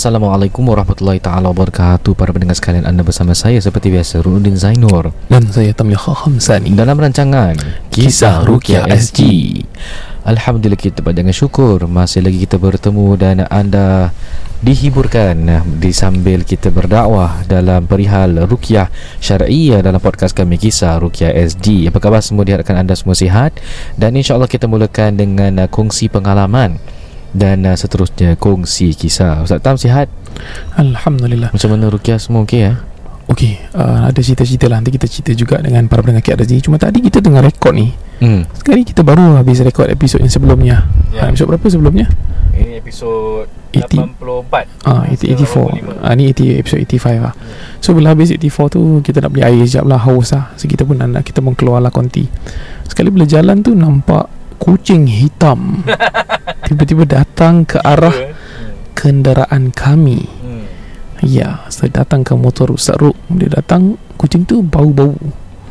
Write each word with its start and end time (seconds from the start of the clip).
Assalamualaikum 0.00 0.64
warahmatullahi 0.64 1.20
taala 1.20 1.52
wabarakatuh. 1.52 2.16
Para 2.16 2.32
pendengar 2.32 2.56
sekalian 2.56 2.88
anda 2.88 3.04
bersama 3.04 3.36
saya 3.36 3.60
seperti 3.60 3.92
biasa 3.92 4.24
Runuddin 4.24 4.56
Zainur. 4.56 5.12
Dan 5.28 5.44
saya 5.52 5.76
Tamil 5.76 6.00
Hamzani 6.00 6.72
Dalam 6.72 6.96
rancangan 6.96 7.60
Kisah 7.92 8.40
Rukia 8.48 8.88
SG 8.88 9.20
Alhamdulillah 10.24 10.80
kita 10.80 11.04
dengan 11.12 11.36
syukur. 11.36 11.84
Masih 11.84 12.24
lagi 12.24 12.48
kita 12.48 12.56
bertemu 12.56 13.08
dan 13.20 13.44
anda 13.52 14.16
dihiburkan 14.64 15.68
di 15.76 15.92
sambil 15.92 16.48
kita 16.48 16.72
berdakwah 16.72 17.44
dalam 17.44 17.84
perihal 17.84 18.48
rukyah 18.48 18.88
syar'iyah 19.20 19.84
dalam 19.84 20.00
podcast 20.00 20.32
kami 20.32 20.56
kisah 20.56 20.96
rukyah 20.96 21.28
SG. 21.44 21.92
Apa 21.92 22.00
khabar 22.00 22.24
semua? 22.24 22.48
Diharapkan 22.48 22.80
anda 22.80 22.96
semua 22.96 23.12
sihat. 23.12 23.52
Dan 24.00 24.16
insya-Allah 24.16 24.48
kita 24.48 24.64
mulakan 24.64 25.20
dengan 25.20 25.68
kongsi 25.68 26.08
pengalaman 26.08 26.80
dan 27.30 27.62
uh, 27.62 27.76
seterusnya 27.78 28.34
kongsi 28.34 28.94
kisah. 28.94 29.42
Ustaz 29.42 29.62
Tam 29.62 29.78
sihat? 29.78 30.10
Alhamdulillah 30.74 31.52
Macam 31.52 31.68
mana 31.74 31.90
rukyah 31.90 32.18
semua 32.18 32.42
okey 32.42 32.70
ya? 32.70 32.80
Okey 33.30 33.60
uh, 33.76 34.08
Ada 34.10 34.18
cerita-cerita 34.24 34.66
lah 34.66 34.82
Nanti 34.82 34.94
kita 34.94 35.06
cerita 35.06 35.30
juga 35.36 35.62
Dengan 35.62 35.86
para 35.86 36.00
pendengar 36.02 36.24
KRZ 36.24 36.64
Cuma 36.64 36.80
tadi 36.80 36.98
kita 37.04 37.22
tengah 37.22 37.44
rekod 37.44 37.74
ni 37.76 37.92
Hmm. 38.20 38.44
Sekali 38.52 38.84
kita 38.84 39.00
baru 39.00 39.40
habis 39.40 39.64
rekod 39.64 39.88
episod 39.88 40.20
yang 40.20 40.28
sebelumnya 40.28 40.84
Ya. 41.08 41.24
yeah. 41.24 41.32
Episod 41.32 41.48
berapa 41.48 41.64
sebelumnya? 41.72 42.04
Ini 42.52 42.76
episod 42.76 43.48
80. 43.72 44.20
84. 44.20 44.84
Ah, 44.84 45.08
80, 45.08 45.40
84 45.40 46.04
ah, 46.04 46.12
Ni 46.12 46.28
80, 46.28 46.60
episod 46.60 46.78
85 46.84 47.16
lah 47.16 47.32
So 47.80 47.96
bila 47.96 48.12
habis 48.12 48.28
84 48.36 48.76
tu 48.76 49.00
Kita 49.00 49.24
nak 49.24 49.30
beli 49.32 49.40
air 49.40 49.64
sekejap 49.64 49.88
lah 49.88 50.04
Haus 50.04 50.36
lah 50.36 50.52
So 50.60 50.68
kita 50.68 50.84
pun 50.84 51.00
nak 51.00 51.24
Kita 51.24 51.40
pun 51.40 51.56
keluar 51.56 51.80
lah 51.80 51.88
konti 51.88 52.28
Sekali 52.84 53.08
bila 53.08 53.24
jalan 53.24 53.64
tu 53.64 53.72
Nampak 53.72 54.28
Kucing 54.60 55.08
hitam 55.08 55.80
Tiba-tiba 56.70 57.02
datang 57.02 57.66
ke 57.66 57.82
arah 57.82 58.14
Kenderaan 58.94 59.74
kami. 59.74 60.22
Hmm. 60.22 60.64
Ya 61.26 61.66
So 61.66 61.90
datang 61.90 62.22
ke 62.22 62.38
motor 62.38 62.70
Ustaz 62.70 62.94
Ruk. 63.02 63.18
Dia 63.26 63.50
datang 63.50 63.98
Kucing 64.14 64.46
tu 64.46 64.62
bau-bau. 64.62 65.16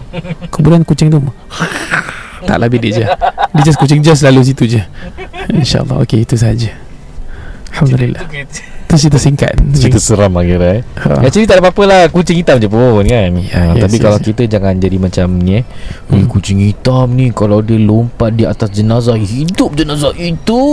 Kemudian 0.53 0.83
kucing 0.83 1.13
tu 1.13 1.21
Tak 2.43 2.57
lah 2.57 2.67
bedek 2.67 2.91
je. 2.97 3.05
Dia 3.55 3.63
just 3.63 3.77
kucing 3.77 4.01
just 4.03 4.25
lalu 4.25 4.41
situ 4.43 4.65
je. 4.65 4.81
InsyaAllah 5.59 6.05
Okay 6.05 6.25
itu 6.25 6.35
saja 6.37 6.73
Alhamdulillah 7.73 8.21
Itu 8.89 9.05
cerita 9.05 9.21
singkat 9.21 9.53
Cerita 9.77 10.01
seram 10.01 10.33
kira 10.41 10.81
eh. 10.81 10.83
ha. 10.97 11.21
Actually 11.21 11.45
tak 11.45 11.61
ada 11.61 11.69
apa-apa 11.69 11.83
lah 11.85 12.01
Kucing 12.09 12.41
hitam 12.41 12.57
je 12.57 12.65
pun 12.65 13.05
kan 13.05 13.29
Ya, 13.37 13.53
ha, 13.53 13.77
yes, 13.77 13.85
Tapi 13.85 13.95
yes, 13.95 14.01
kalau 14.01 14.17
yes. 14.17 14.25
kita 14.25 14.41
jangan 14.49 14.73
jadi 14.81 14.97
macam 14.97 15.27
ni 15.37 15.61
eh 15.61 15.63
hmm. 16.09 16.09
Hmm. 16.09 16.25
Kucing 16.25 16.57
hitam 16.57 17.13
ni 17.13 17.29
Kalau 17.29 17.61
dia 17.61 17.77
lompat 17.77 18.33
di 18.33 18.49
atas 18.49 18.73
jenazah 18.73 19.13
Hidup 19.13 19.77
jenazah 19.77 20.09
itu 20.17 20.65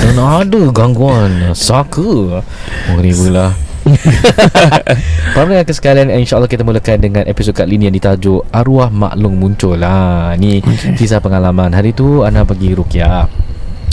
Dan 0.00 0.16
ada 0.16 0.60
gangguan 0.72 1.52
Saka 1.52 2.40
Horrible 2.88 3.52
Para 5.36 5.44
pendengar 5.44 5.68
sekalian 5.76 6.08
InsyaAllah 6.08 6.48
kita 6.48 6.64
mulakan 6.64 7.04
dengan 7.04 7.28
episod 7.28 7.52
kali 7.52 7.76
ni 7.76 7.92
Yang 7.92 8.00
ditajuk 8.00 8.48
Arwah 8.48 8.88
Maklum 8.88 9.36
Muncul 9.36 9.76
lah 9.76 10.32
Ni 10.40 10.64
Okay. 10.64 10.96
kisah 10.96 11.20
pengalaman 11.20 11.68
Hari 11.76 11.92
tu 11.92 12.24
Ana 12.24 12.48
pergi 12.48 12.72
Rukyah 12.72 13.45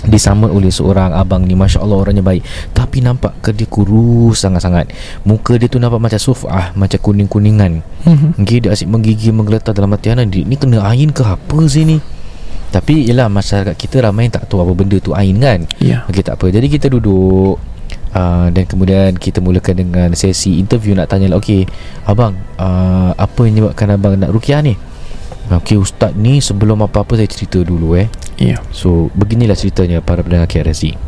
disambut 0.04 0.52
oleh 0.52 0.70
seorang 0.70 1.16
abang 1.16 1.48
ni. 1.48 1.56
Masya 1.56 1.80
Allah 1.80 1.98
orangnya 2.00 2.24
baik. 2.26 2.44
Tapi 2.76 3.00
nampak 3.00 3.40
ke 3.40 3.56
dia 3.56 3.68
kurus 3.68 4.44
sangat-sangat. 4.44 4.92
Muka 5.24 5.56
dia 5.56 5.72
tu 5.72 5.80
nampak 5.80 6.00
macam 6.00 6.20
sufah 6.20 6.76
Macam 6.76 7.00
kuning-kuningan. 7.00 7.80
Mhm. 8.04 8.44
Okay 8.44 8.59
dia 8.59 8.76
asyik 8.76 8.90
menggigil 8.92 9.31
menggeletar 9.31 9.72
dalam 9.72 9.96
hati. 9.96 10.12
Ana 10.12 10.28
Ni 10.28 10.56
kena 10.59 10.84
ain 10.84 11.09
ke 11.16 11.24
apa 11.24 11.59
sih 11.72 11.88
ni? 11.88 11.98
Tapi 12.74 13.06
yelah 13.06 13.30
masyarakat 13.30 13.78
kita 13.78 14.02
ramai 14.02 14.34
tak 14.34 14.50
tahu 14.50 14.66
apa 14.66 14.74
benda 14.74 14.98
tu 14.98 15.14
ain 15.14 15.38
kan? 15.38 15.64
Ya. 15.78 16.04
Okey 16.10 16.25
tak 16.25 16.42
apa. 16.42 16.50
Jadi 16.50 16.68
kita 16.68 16.90
duduk 16.90 17.62
uh, 18.18 18.48
Dan 18.50 18.64
kemudian 18.66 19.14
kita 19.14 19.40
mulakan 19.40 19.78
dengan 19.78 20.10
sesi 20.18 20.58
interview. 20.58 20.98
Nak 20.98 21.06
tanya 21.06 21.30
lah 21.30 21.38
Okey 21.38 21.70
Abang 22.10 22.34
uh, 22.58 23.14
Apa 23.14 23.46
yang 23.46 23.62
menyebabkan 23.62 23.94
abang 23.94 24.18
nak 24.18 24.34
rukiah 24.34 24.60
ni? 24.66 24.74
Okey 25.54 25.78
ustaz 25.78 26.16
ni 26.18 26.40
sebelum 26.40 26.81
apa-apa 26.81 27.20
saya 27.20 27.30
cerita 27.30 27.62
dulu 27.62 28.00
eh 28.00 28.08
Ya 28.44 28.59
So 28.76 29.08
beginilah 29.16 29.56
ceritanya 29.56 30.04
para 30.04 30.20
pendengar 30.20 30.52
KRSC 30.52 31.00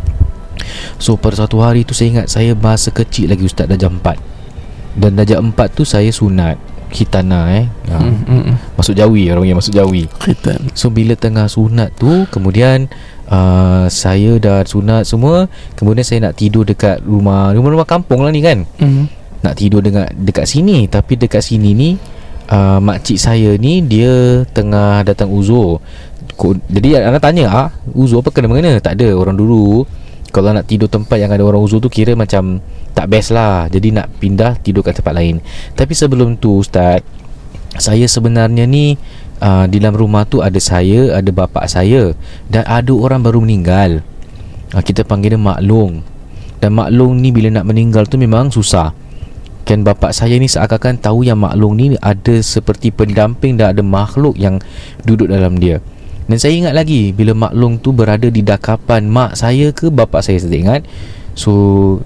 So 0.95 1.19
pada 1.19 1.43
satu 1.43 1.59
hari 1.59 1.83
tu 1.83 1.91
saya 1.91 2.15
ingat 2.15 2.27
Saya 2.31 2.55
masa 2.55 2.95
kecil 2.95 3.27
lagi 3.27 3.43
ustaz 3.43 3.67
darjah 3.67 3.91
4 3.91 4.95
Dan 4.95 5.19
darjah 5.19 5.43
4 5.43 5.51
tu 5.75 5.83
saya 5.83 6.07
sunat 6.07 6.55
Khitana 6.95 7.51
eh. 7.59 7.65
Ha. 7.91 7.97
Hmm, 7.99 8.23
hmm, 8.23 8.41
hmm. 8.47 8.55
Masuk 8.79 8.95
jawi 8.95 9.27
orang 9.27 9.43
panggil 9.43 9.57
masuk 9.57 9.73
jawi. 9.75 10.03
Khitan. 10.21 10.59
So 10.77 10.87
bila 10.87 11.17
tengah 11.19 11.51
sunat 11.51 11.91
tu 11.99 12.23
Kemudian 12.31 12.87
uh, 13.27 13.91
Saya 13.91 14.39
dah 14.39 14.63
sunat 14.63 15.03
semua 15.03 15.51
Kemudian 15.75 16.07
saya 16.07 16.29
nak 16.29 16.39
tidur 16.39 16.63
dekat 16.63 17.03
rumah 17.03 17.51
Rumah-rumah 17.51 17.83
kampung 17.83 18.23
lah 18.23 18.31
ni 18.31 18.39
kan. 18.39 18.63
Mhm. 18.79 19.11
Nak 19.43 19.53
tidur 19.59 19.83
dekat, 19.83 20.15
dekat 20.15 20.45
sini. 20.47 20.87
Tapi 20.87 21.19
dekat 21.19 21.43
sini 21.43 21.75
ni 21.75 21.89
uh, 22.47 22.79
Makcik 22.79 23.19
saya 23.19 23.57
ni 23.59 23.83
Dia 23.83 24.45
tengah 24.55 25.03
datang 25.03 25.33
uzur 25.35 25.83
Jadi 26.67 26.99
anda 26.99 27.19
tanya 27.19 27.45
ah, 27.47 27.69
Uzur 27.95 28.19
apa 28.19 28.29
kena 28.29 28.51
mengena? 28.51 28.77
Tak 28.83 28.99
ada 28.99 29.15
orang 29.15 29.39
dulu. 29.39 29.87
Kalau 30.35 30.51
nak 30.51 30.67
tidur 30.67 30.91
tempat 30.91 31.15
yang 31.15 31.31
ada 31.31 31.47
orang 31.47 31.63
uzur 31.63 31.79
tu 31.79 31.87
Kira 31.87 32.11
macam 32.11 32.59
Tak 32.91 33.07
best 33.07 33.31
lah. 33.31 33.71
Jadi 33.71 33.95
nak 33.95 34.11
pindah 34.19 34.59
Tidur 34.59 34.83
kat 34.83 34.99
tempat 34.99 35.15
lain. 35.15 35.39
Tapi 35.73 35.95
sebelum 35.95 36.35
tu 36.35 36.59
Ustaz 36.59 36.99
Saya 37.79 38.03
sebenarnya 38.05 38.67
ni 38.67 38.99
uh, 39.39 39.63
Di 39.71 39.79
dalam 39.79 39.95
rumah 39.95 40.27
tu 40.27 40.43
Ada 40.43 40.59
saya 40.59 41.15
Ada 41.15 41.31
bapa 41.31 41.63
saya 41.71 42.11
Dan 42.51 42.67
ada 42.67 42.91
orang 42.91 43.23
baru 43.23 43.39
meninggal. 43.39 44.03
Uh, 44.75 44.83
Kita 44.83 45.07
panggil 45.07 45.33
dia 45.33 45.39
Mak 45.39 45.63
Long. 45.63 46.03
Dan 46.59 46.75
Mak 46.75 46.91
Long 46.91 47.15
ni 47.15 47.31
Bila 47.31 47.47
nak 47.55 47.71
meninggal 47.71 48.03
tu 48.11 48.19
Memang 48.19 48.51
susah. 48.51 48.91
Kan 49.65 49.81
bapak 49.81 50.13
saya 50.13 50.37
ni 50.37 50.45
seakan-akan 50.45 51.01
tahu 51.01 51.25
yang 51.25 51.41
maklum 51.41 51.73
ni 51.73 51.97
ada 51.97 52.37
seperti 52.37 52.93
pendamping 52.93 53.57
dan 53.57 53.73
ada 53.73 53.81
makhluk 53.81 54.37
yang 54.37 54.61
duduk 55.01 55.25
dalam 55.25 55.57
dia. 55.57 55.81
Dan 56.25 56.37
saya 56.41 56.53
ingat 56.57 56.73
lagi 56.73 57.13
bila 57.13 57.37
maklum 57.37 57.77
tu 57.77 57.93
berada 57.93 58.25
di 58.25 58.41
dakapan 58.41 59.05
mak 59.05 59.37
saya 59.37 59.69
ke 59.69 59.93
bapak 59.93 60.25
saya 60.25 60.41
saya 60.41 60.51
tak 60.53 60.61
ingat. 60.61 60.81
So 61.37 61.51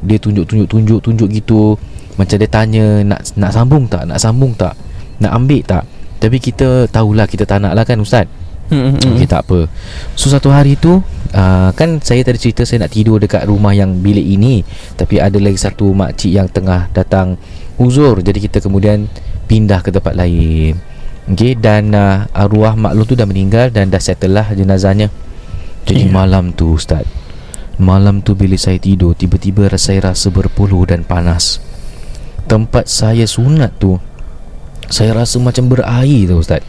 dia 0.03 0.19
tunjuk-tunjuk 0.19 0.67
tunjuk-tunjuk 0.67 1.29
gitu 1.31 1.79
macam 2.19 2.35
dia 2.35 2.49
tanya 2.51 2.85
nak 3.07 3.21
nak 3.39 3.51
sambung 3.55 3.87
tak? 3.87 4.03
Nak 4.03 4.19
sambung 4.19 4.51
tak? 4.59 4.75
Nak 5.23 5.31
ambil 5.31 5.63
tak? 5.63 5.83
Tapi 6.19 6.35
kita 6.35 6.91
tahulah 6.91 7.23
kita 7.23 7.47
tak 7.47 7.63
nak 7.63 7.71
lah 7.71 7.87
kan 7.87 8.03
ustaz. 8.03 8.27
Mhm, 8.69 9.01
mhm. 9.01 9.17
Okey 9.17 9.25
tak 9.25 9.49
apa 9.49 9.65
So 10.13 10.29
satu 10.29 10.53
hari 10.53 10.77
tu 10.77 11.01
uh, 11.33 11.69
Kan 11.73 11.97
saya 12.05 12.21
tadi 12.21 12.37
cerita 12.37 12.61
Saya 12.69 12.85
nak 12.85 12.93
tidur 12.93 13.17
dekat 13.17 13.49
rumah 13.49 13.73
yang 13.73 13.97
bilik 13.97 14.21
ini 14.21 14.61
Tapi 14.93 15.17
ada 15.17 15.41
lagi 15.41 15.57
satu 15.57 15.89
makcik 15.89 16.29
yang 16.29 16.45
tengah 16.45 16.85
datang 16.93 17.33
Uzur 17.81 18.21
Jadi 18.21 18.45
kita 18.45 18.61
kemudian 18.61 19.09
Pindah 19.49 19.81
ke 19.81 19.89
tempat 19.89 20.13
lain 20.13 20.77
Okey 21.29 21.53
dan 21.53 21.93
uh, 21.93 22.25
arwah 22.33 22.73
maklum 22.73 23.05
tu 23.05 23.13
dah 23.13 23.29
meninggal 23.29 23.69
Dan 23.69 23.93
dah 23.93 24.01
settle 24.01 24.33
lah 24.33 24.49
jenazahnya. 24.49 25.13
Jadi 25.85 26.05
Ya. 26.05 26.11
malam 26.11 26.51
tu 26.53 26.73
Ustaz 26.73 27.05
Malam 27.79 28.19
tu 28.19 28.33
bila 28.33 28.57
saya 28.57 28.75
tidur 28.77 29.13
Tiba-tiba 29.13 29.69
saya 29.77 30.11
rasa 30.11 30.27
berpeluh 30.27 30.89
dan 30.89 31.05
panas. 31.05 31.61
Tempat 32.45 32.89
saya 32.89 33.29
sunat 33.29 33.77
tu 33.77 34.01
Saya 34.89 35.13
rasa 35.15 35.37
macam 35.37 35.69
berair 35.69 36.25
tu 36.25 36.41
Ustaz. 36.41 36.65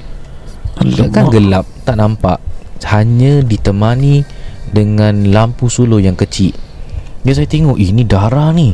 Alamak. 0.76 1.08
Kan 1.10 1.24
gelap 1.32 1.64
Tak 1.84 1.96
nampak. 1.96 2.38
Hanya 2.84 3.40
ditemani 3.40 4.24
Dengan 4.70 5.24
lampu 5.32 5.66
suluh 5.66 5.98
yang 5.98 6.14
kecil. 6.14 6.52
Dia 7.20 7.32
saya 7.34 7.48
tengok 7.48 7.76
"Eh, 7.76 7.90
Ini 7.90 8.04
darah 8.06 8.48
ni. 8.54 8.72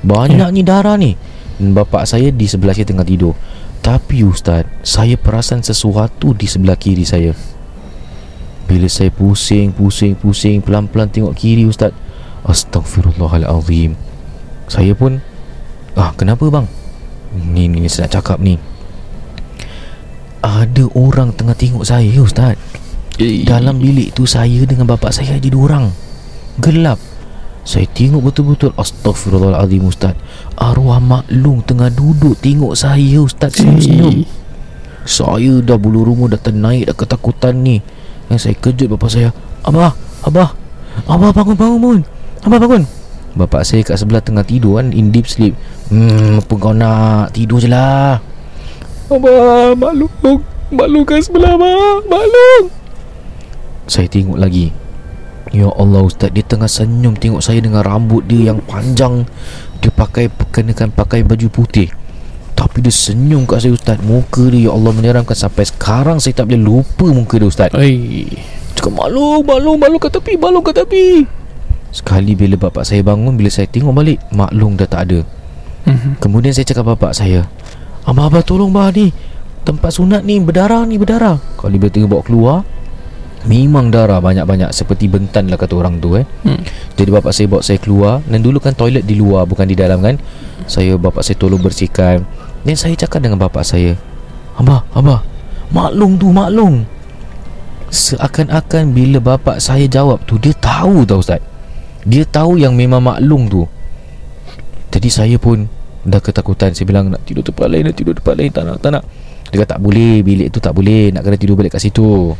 Banyak 0.00 0.48
Ya. 0.48 0.54
ni 0.54 0.62
darah 0.64 0.96
ni. 0.96 1.12
Dan 1.60 1.76
bapak 1.76 2.08
saya 2.08 2.32
di 2.32 2.48
sebelah 2.48 2.72
saya 2.72 2.88
tengah 2.88 3.04
tidur 3.04 3.36
Tapi 3.90 4.22
ustaz 4.22 4.70
Saya 4.86 5.18
perasan 5.18 5.66
sesuatu 5.66 6.30
di 6.30 6.46
sebelah 6.46 6.78
kiri 6.78 7.02
saya. 7.02 7.34
Bila 8.70 8.86
saya 8.86 9.10
pusing 9.10 9.74
Pusing 9.74 10.14
Pusing 10.14 10.62
Pelan-pelan 10.62 11.10
tengok 11.10 11.34
kiri 11.34 11.66
ustaz 11.66 11.90
Astaghfirullahalazim. 12.46 13.98
Saya 14.70 14.94
pun 14.94 15.18
Ah 15.98 16.14
kenapa 16.14 16.46
bang? 16.46 16.70
Ni 17.34 17.66
ni, 17.66 17.82
ni 17.82 17.90
saya 17.90 18.06
nak 18.06 18.14
cakap 18.14 18.38
ni. 18.38 18.62
Ada 20.38 20.86
orang 20.94 21.34
tengah 21.34 21.58
tengok 21.58 21.82
saya 21.82 22.14
ustaz. 22.22 22.54
Dalam 23.18 23.82
bilik 23.82 24.14
tu 24.14 24.22
saya 24.22 24.62
dengan 24.70 24.86
bapak 24.86 25.10
saya 25.10 25.34
je 25.42 25.50
dua 25.50 25.66
orang. 25.66 25.90
Gelap 26.62 27.09
Saya 27.60 27.84
tengok 27.92 28.32
betul-betul 28.32 28.72
Astaghfirullahaladzim 28.72 29.84
Ustaz. 29.84 30.16
Arwah 30.56 30.96
maklum 30.96 31.60
tengah 31.60 31.92
duduk 31.92 32.40
tengok 32.40 32.72
saya 32.72 33.20
Ustaz. 33.20 33.60
Senyum-senyum 33.60 34.24
Saya 35.04 35.60
dah 35.60 35.76
bulu 35.76 36.04
rumah 36.04 36.32
dah 36.32 36.40
ternaik 36.40 36.88
dah 36.88 36.96
ketakutan 36.96 37.60
ni. 37.60 37.84
Yang 38.32 38.48
saya 38.48 38.54
kejut 38.56 38.88
bapak 38.96 39.10
saya 39.12 39.28
Abah, 39.66 39.92
Abah 40.24 40.56
Abah 41.04 41.30
bangun 41.36 41.56
bangun 41.58 41.78
bangun 41.80 42.00
Abah 42.48 42.58
bangun. 42.64 42.82
Bapak 43.30 43.62
saya 43.62 43.84
kat 43.84 44.00
sebelah 44.00 44.24
tengah 44.24 44.42
tidur 44.42 44.80
kan 44.80 44.90
In 44.96 45.12
deep 45.12 45.28
sleep. 45.28 45.52
Hmm 45.92 46.40
apa 46.40 46.52
kau 46.56 46.72
nak? 46.72 47.36
Tidur 47.36 47.60
je 47.60 47.68
lah. 47.68 48.24
Abah 49.12 49.76
maklum 49.76 50.40
Maklum 50.70 51.02
kat 51.04 51.28
sebelah 51.28 51.60
abah. 51.60 52.00
Maklum. 52.08 52.72
Saya 53.90 54.06
tengok 54.08 54.38
lagi 54.38 54.70
Ya 55.50 55.66
Allah 55.66 56.06
Ustaz 56.06 56.30
Dia 56.30 56.46
tengah 56.46 56.70
senyum 56.70 57.18
Tengok 57.18 57.42
saya 57.42 57.58
dengan 57.58 57.82
rambut 57.82 58.22
dia 58.26 58.54
yang 58.54 58.62
panjang. 58.62 59.26
Dia 59.82 59.90
pakai 59.90 60.30
Kenakan 60.30 60.94
pakai 60.94 61.26
baju 61.26 61.46
putih. 61.50 61.90
Tapi 62.54 62.84
dia 62.84 62.92
senyum 62.92 63.48
kat 63.48 63.66
saya 63.66 63.74
Ustaz. 63.74 63.98
Muka 64.02 64.46
dia 64.50 64.68
Ya 64.68 64.70
Allah 64.74 64.92
menyeramkan. 64.94 65.34
Sampai 65.34 65.66
sekarang 65.66 66.22
saya 66.22 66.38
tak 66.38 66.50
boleh 66.50 66.62
lupa 66.62 67.06
muka 67.10 67.38
dia 67.38 67.48
Ustaz. 67.50 67.70
Oi. 67.74 68.26
Cakap 68.78 68.92
maklum 68.94 69.42
Maklum 69.42 69.76
Maklum 69.76 69.98
kat 69.98 70.12
tepi 70.14 70.32
Maklum 70.38 70.62
kat 70.62 70.74
tepi. 70.78 71.06
Sekali 71.90 72.38
bila 72.38 72.54
bapak 72.54 72.86
saya 72.86 73.02
bangun 73.02 73.34
Bila 73.34 73.50
saya 73.50 73.66
tengok 73.66 73.90
balik 73.90 74.22
Maklum 74.30 74.78
dah 74.78 74.86
tak 74.86 75.10
ada. 75.10 75.20
Mhm. 75.90 76.22
Kemudian 76.22 76.54
saya 76.54 76.62
cakap 76.68 76.86
bapak 76.94 77.12
saya 77.16 77.50
Abah 78.08 78.32
abah 78.32 78.40
tolong 78.40 78.72
bah 78.72 78.88
ni. 78.90 79.12
Tempat 79.60 79.92
sunat 80.00 80.24
ni 80.24 80.40
berdarah 80.40 80.88
ni 80.88 80.96
berdarah. 80.96 81.36
Kalau 81.60 81.76
bila 81.76 81.92
tengok 81.92 82.08
bawa 82.08 82.22
keluar 82.24 82.56
Memang 83.48 83.88
darah 83.88 84.20
banyak-banyak 84.20 84.68
Seperti 84.68 85.08
bentan 85.08 85.48
lah 85.48 85.56
kata 85.56 85.72
orang 85.72 85.96
tu 85.96 86.20
eh. 86.20 86.24
Hmm. 86.44 86.60
Jadi 86.92 87.08
bapak 87.08 87.32
saya 87.32 87.46
bawa 87.48 87.62
saya 87.64 87.78
keluar. 87.80 88.20
Dan 88.28 88.44
dulu 88.44 88.60
kan 88.60 88.76
toilet 88.76 89.08
di 89.08 89.16
luar 89.16 89.48
Bukan 89.48 89.64
di 89.64 89.72
dalam 89.72 90.04
kan. 90.04 90.20
Saya 90.68 91.00
bapak 91.00 91.24
saya 91.24 91.40
tolong 91.40 91.60
bersihkan. 91.60 92.20
Dan 92.60 92.76
saya 92.76 92.92
cakap 92.92 93.24
dengan 93.24 93.40
bapak 93.40 93.64
saya 93.64 93.96
Abah, 94.60 94.84
Abah 94.92 95.24
Maklum 95.72 96.20
tu, 96.20 96.28
maklum. 96.34 96.84
Seakan-akan 97.88 98.92
bila 98.92 99.18
bapak 99.22 99.56
saya 99.62 99.88
jawab 99.88 100.20
tu 100.28 100.36
Dia 100.36 100.52
tahu 100.60 101.08
tau 101.08 101.24
Ustaz. 101.24 101.40
Dia 102.04 102.28
tahu 102.28 102.60
yang 102.60 102.76
memang 102.76 103.00
maklum 103.00 103.48
tu. 103.48 103.64
Jadi 104.92 105.08
saya 105.08 105.36
pun 105.40 105.64
Dah 106.04 106.20
ketakutan. 106.20 106.76
Saya 106.76 106.84
bilang 106.84 107.08
nak 107.08 107.24
tidur 107.24 107.40
tempat 107.40 107.72
lain 107.72 107.88
Nak 107.88 107.96
tidur 107.96 108.12
tempat 108.12 108.36
lain. 108.36 108.52
Tak 108.52 108.68
nak, 108.68 108.76
tak 108.84 108.90
nak. 109.00 109.04
Dia 109.48 109.64
kata 109.64 109.74
tak 109.76 109.80
boleh 109.80 110.20
Bilik 110.20 110.52
tu 110.52 110.60
tak 110.60 110.76
boleh. 110.76 111.08
Nak 111.08 111.24
kena 111.24 111.36
tidur 111.40 111.56
balik 111.56 111.80
kat 111.80 111.88
situ 111.88 112.36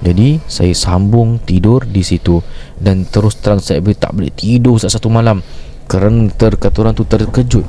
jadi 0.00 0.40
saya 0.48 0.72
sambung 0.72 1.38
tidur 1.44 1.84
di 1.84 2.00
situ. 2.00 2.40
Dan 2.80 3.04
terus 3.04 3.36
terang 3.36 3.60
saya 3.60 3.84
boleh 3.84 3.98
tak 4.00 4.16
boleh 4.16 4.32
tidur 4.32 4.80
saat 4.80 4.96
satu 4.96 5.12
malam. 5.12 5.44
Kerana 5.90 6.30
ter, 6.32 6.54
kata 6.54 6.86
orang 6.86 6.94
tu 6.94 7.02
terkejut 7.02 7.66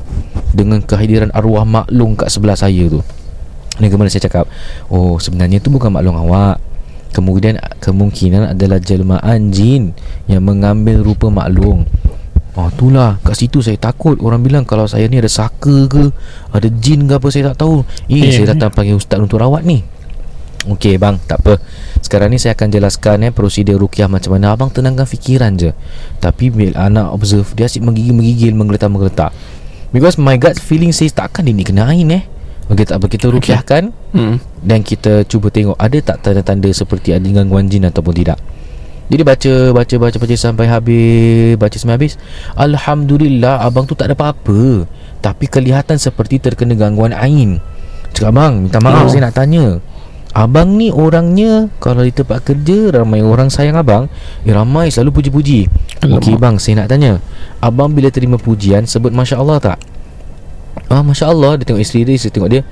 Dengan 0.53 0.77
kehadiran 0.85 1.33
arwah 1.33 1.65
maklum 1.65 2.13
kat 2.13 2.29
sebelah 2.29 2.53
saya 2.55 2.87
tu. 2.87 3.01
Dan 3.81 3.87
kemudian 3.89 4.13
saya 4.13 4.29
cakap? 4.29 4.45
Oh 4.93 5.17
sebenarnya 5.17 5.59
tu 5.59 5.73
bukan 5.73 5.91
maklum 5.91 6.15
awak. 6.15 6.61
Kemudian 7.11 7.59
kemungkinan 7.83 8.55
adalah 8.55 8.79
jelmaan 8.79 9.51
jin 9.51 9.91
Yang 10.31 10.43
mengambil 10.47 11.03
rupa 11.03 11.27
maklum. 11.27 11.83
Oh 12.55 12.67
itulah. 12.71 13.19
Kat 13.27 13.35
situ 13.35 13.59
saya 13.59 13.75
takut. 13.75 14.15
Orang 14.23 14.39
bilang 14.45 14.63
kalau 14.63 14.87
saya 14.87 15.07
ni 15.11 15.19
ada 15.19 15.31
saka 15.31 15.89
ke? 15.91 16.15
Ada 16.55 16.71
jin 16.79 17.11
ke 17.11 17.19
apa 17.19 17.27
saya 17.27 17.51
tak 17.51 17.67
tahu. 17.67 17.83
Eh, 18.07 18.23
Eh, 18.27 18.31
saya 18.31 18.55
datang 18.55 18.71
panggil 18.71 18.95
ustaz 18.95 19.19
untuk 19.19 19.43
rawat 19.43 19.67
ni 19.67 19.83
Okey 20.61 21.01
bang, 21.01 21.17
tak 21.25 21.41
apa. 21.41 21.57
Sekarang 22.05 22.29
ni 22.29 22.37
saya 22.37 22.53
akan 22.53 22.69
jelaskan 22.69 23.25
eh 23.25 23.33
prosedur 23.33 23.81
rukyah 23.81 24.05
macam 24.05 24.37
mana. 24.37 24.53
Abang 24.53 24.69
tenangkan 24.69 25.09
fikiran 25.09 25.57
je. 25.57 25.73
Tapi 26.21 26.53
bila 26.53 26.85
anak 26.85 27.09
observe 27.09 27.49
dia 27.57 27.65
asyik 27.65 27.81
menggigil-menggigil, 27.81 28.53
menggeletar-menggeletar. 28.53 29.33
Because 29.89 30.21
my 30.21 30.37
gut 30.37 30.61
feeling 30.61 30.93
says 30.93 31.11
takkan 31.11 31.43
dia 31.43 31.53
ni 31.53 31.65
kena 31.65 31.89
ain 31.89 32.05
eh. 32.13 32.23
Okey 32.69 32.85
tak 32.85 33.01
apa 33.01 33.09
kita 33.09 33.27
rukyahkan 33.27 33.89
Hmm. 34.13 34.37
dan 34.61 34.79
kita 34.79 35.25
cuba 35.25 35.49
tengok 35.49 35.75
ada 35.75 35.97
tak 35.97 36.21
tanda-tanda 36.21 36.69
seperti 36.69 37.11
ada 37.11 37.25
gangguan 37.25 37.65
jin 37.65 37.83
ataupun 37.83 38.13
tidak. 38.13 38.37
Jadi 39.11 39.27
baca 39.27 39.53
baca 39.75 39.95
baca 39.99 40.15
baca 40.15 40.35
sampai 40.37 40.65
habis, 40.71 41.59
baca 41.59 41.75
sampai 41.75 41.95
habis. 41.99 42.13
Alhamdulillah 42.55 43.59
abang 43.59 43.83
tu 43.83 43.91
tak 43.91 44.07
ada 44.07 44.15
apa-apa. 44.15 44.87
Tapi 45.19 45.45
kelihatan 45.45 45.99
seperti 45.99 46.39
terkena 46.39 46.73
gangguan 46.73 47.11
ain. 47.11 47.59
Cakap 48.15 48.31
abang, 48.31 48.53
minta 48.65 48.79
maaf 48.79 49.05
Oh. 49.05 49.11
saya 49.11 49.27
nak 49.27 49.35
tanya. 49.35 49.83
Abang 50.31 50.79
ni 50.79 50.87
orangnya 50.87 51.67
Kalau 51.83 52.07
di 52.07 52.15
tempat 52.15 52.39
kerja 52.47 53.03
Ramai 53.03 53.19
orang 53.19 53.51
sayang 53.51 53.75
abang 53.75 54.07
eh, 54.47 54.53
Ramai 54.55 54.87
selalu 54.87 55.19
puji-puji. 55.19 55.67
Okey 56.07 56.39
bang 56.39 56.55
Saya 56.55 56.83
nak 56.83 56.87
tanya 56.87 57.19
Abang 57.59 57.91
bila 57.91 58.07
terima 58.07 58.39
pujian 58.39 58.87
Sebut 58.87 59.11
Masya 59.11 59.43
Allah 59.43 59.59
tak? 59.59 59.77
Ah 60.87 61.03
Masya 61.03 61.27
Allah 61.27 61.59
Dia 61.59 61.67
tengok 61.67 61.83
isteri 61.83 62.07
dia 62.07 62.15
Saya 62.15 62.31
tengok 62.31 62.47
dia 62.47 62.63